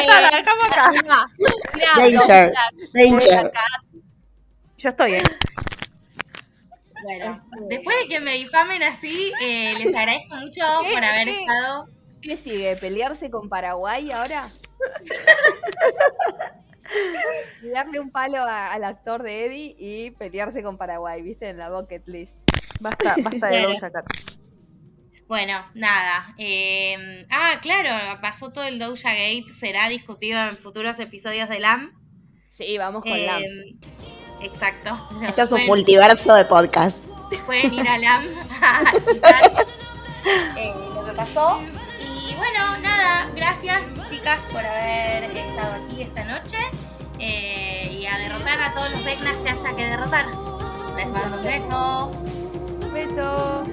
está, 0.00 0.20
la 0.20 0.30
dejamos 0.30 0.64
acá. 0.64 0.90
Danger. 1.98 2.52
Danger. 2.94 3.52
Yo 4.78 4.90
estoy, 4.90 5.14
¿eh? 5.14 5.22
Bueno, 7.02 7.42
después 7.68 7.96
de 8.00 8.08
que 8.08 8.20
me 8.20 8.34
difamen 8.34 8.82
así, 8.82 9.32
eh, 9.42 9.74
les 9.78 9.94
agradezco 9.94 10.36
mucho 10.36 10.60
por 10.92 11.04
haber 11.04 11.28
estado. 11.28 11.88
¿Qué 12.20 12.36
sigue? 12.36 12.76
¿Pelearse 12.76 13.30
con 13.30 13.48
Paraguay 13.48 14.10
ahora? 14.10 14.52
darle 17.72 18.00
un 18.00 18.10
palo 18.10 18.38
al 18.42 18.84
actor 18.84 19.22
de 19.22 19.46
Eddie 19.46 19.76
y 19.78 20.10
pelearse 20.12 20.62
con 20.62 20.76
Paraguay, 20.76 21.22
¿viste? 21.22 21.48
En 21.48 21.58
la 21.58 21.70
bucket 21.70 22.06
list. 22.06 22.40
Basta, 22.80 23.14
basta 23.22 23.46
de 23.48 23.62
Doja 23.62 23.90
Cat. 23.90 24.06
Bueno, 25.28 25.64
nada. 25.74 26.34
Em, 26.38 27.26
ah, 27.30 27.58
claro, 27.60 28.20
pasó 28.20 28.52
todo 28.52 28.64
el 28.64 28.78
Doja 28.78 29.12
Gate. 29.12 29.46
Será 29.58 29.88
discutido 29.88 30.38
en 30.40 30.58
futuros 30.58 31.00
episodios 31.00 31.48
de 31.48 31.58
LAM. 31.58 31.92
Sí, 32.48 32.78
vamos 32.78 33.02
con 33.02 33.24
LAM. 33.24 33.42
Exacto. 34.40 35.08
Esto 35.22 35.42
es 35.42 35.52
un 35.52 35.66
multiverso 35.66 36.34
de 36.34 36.44
podcast. 36.44 36.98
Pueden 37.46 37.74
ir 37.74 37.88
a 37.88 37.98
LAM 37.98 38.24
a 38.62 38.92
eh, 40.56 40.72
lo 40.94 41.04
que 41.04 41.12
pasó. 41.12 41.60
Y 41.98 42.34
bueno, 42.34 42.78
nada, 42.78 43.28
gracias 43.34 43.82
chicas 44.10 44.40
por 44.52 44.64
haber 44.64 45.24
estado 45.24 45.74
aquí 45.74 46.02
esta 46.02 46.24
noche 46.24 46.56
eh, 47.18 47.90
y 47.92 48.06
a 48.06 48.18
derrotar 48.18 48.60
a 48.60 48.74
todos 48.74 48.90
los 48.90 49.04
Vecnas 49.04 49.36
que 49.44 49.50
haya 49.50 49.76
que 49.76 49.84
derrotar. 49.84 50.26
Les 50.96 51.06
mando 51.08 51.38
un 51.38 51.44
beso. 51.44 52.12
Un 52.82 52.92
beso. 52.92 53.64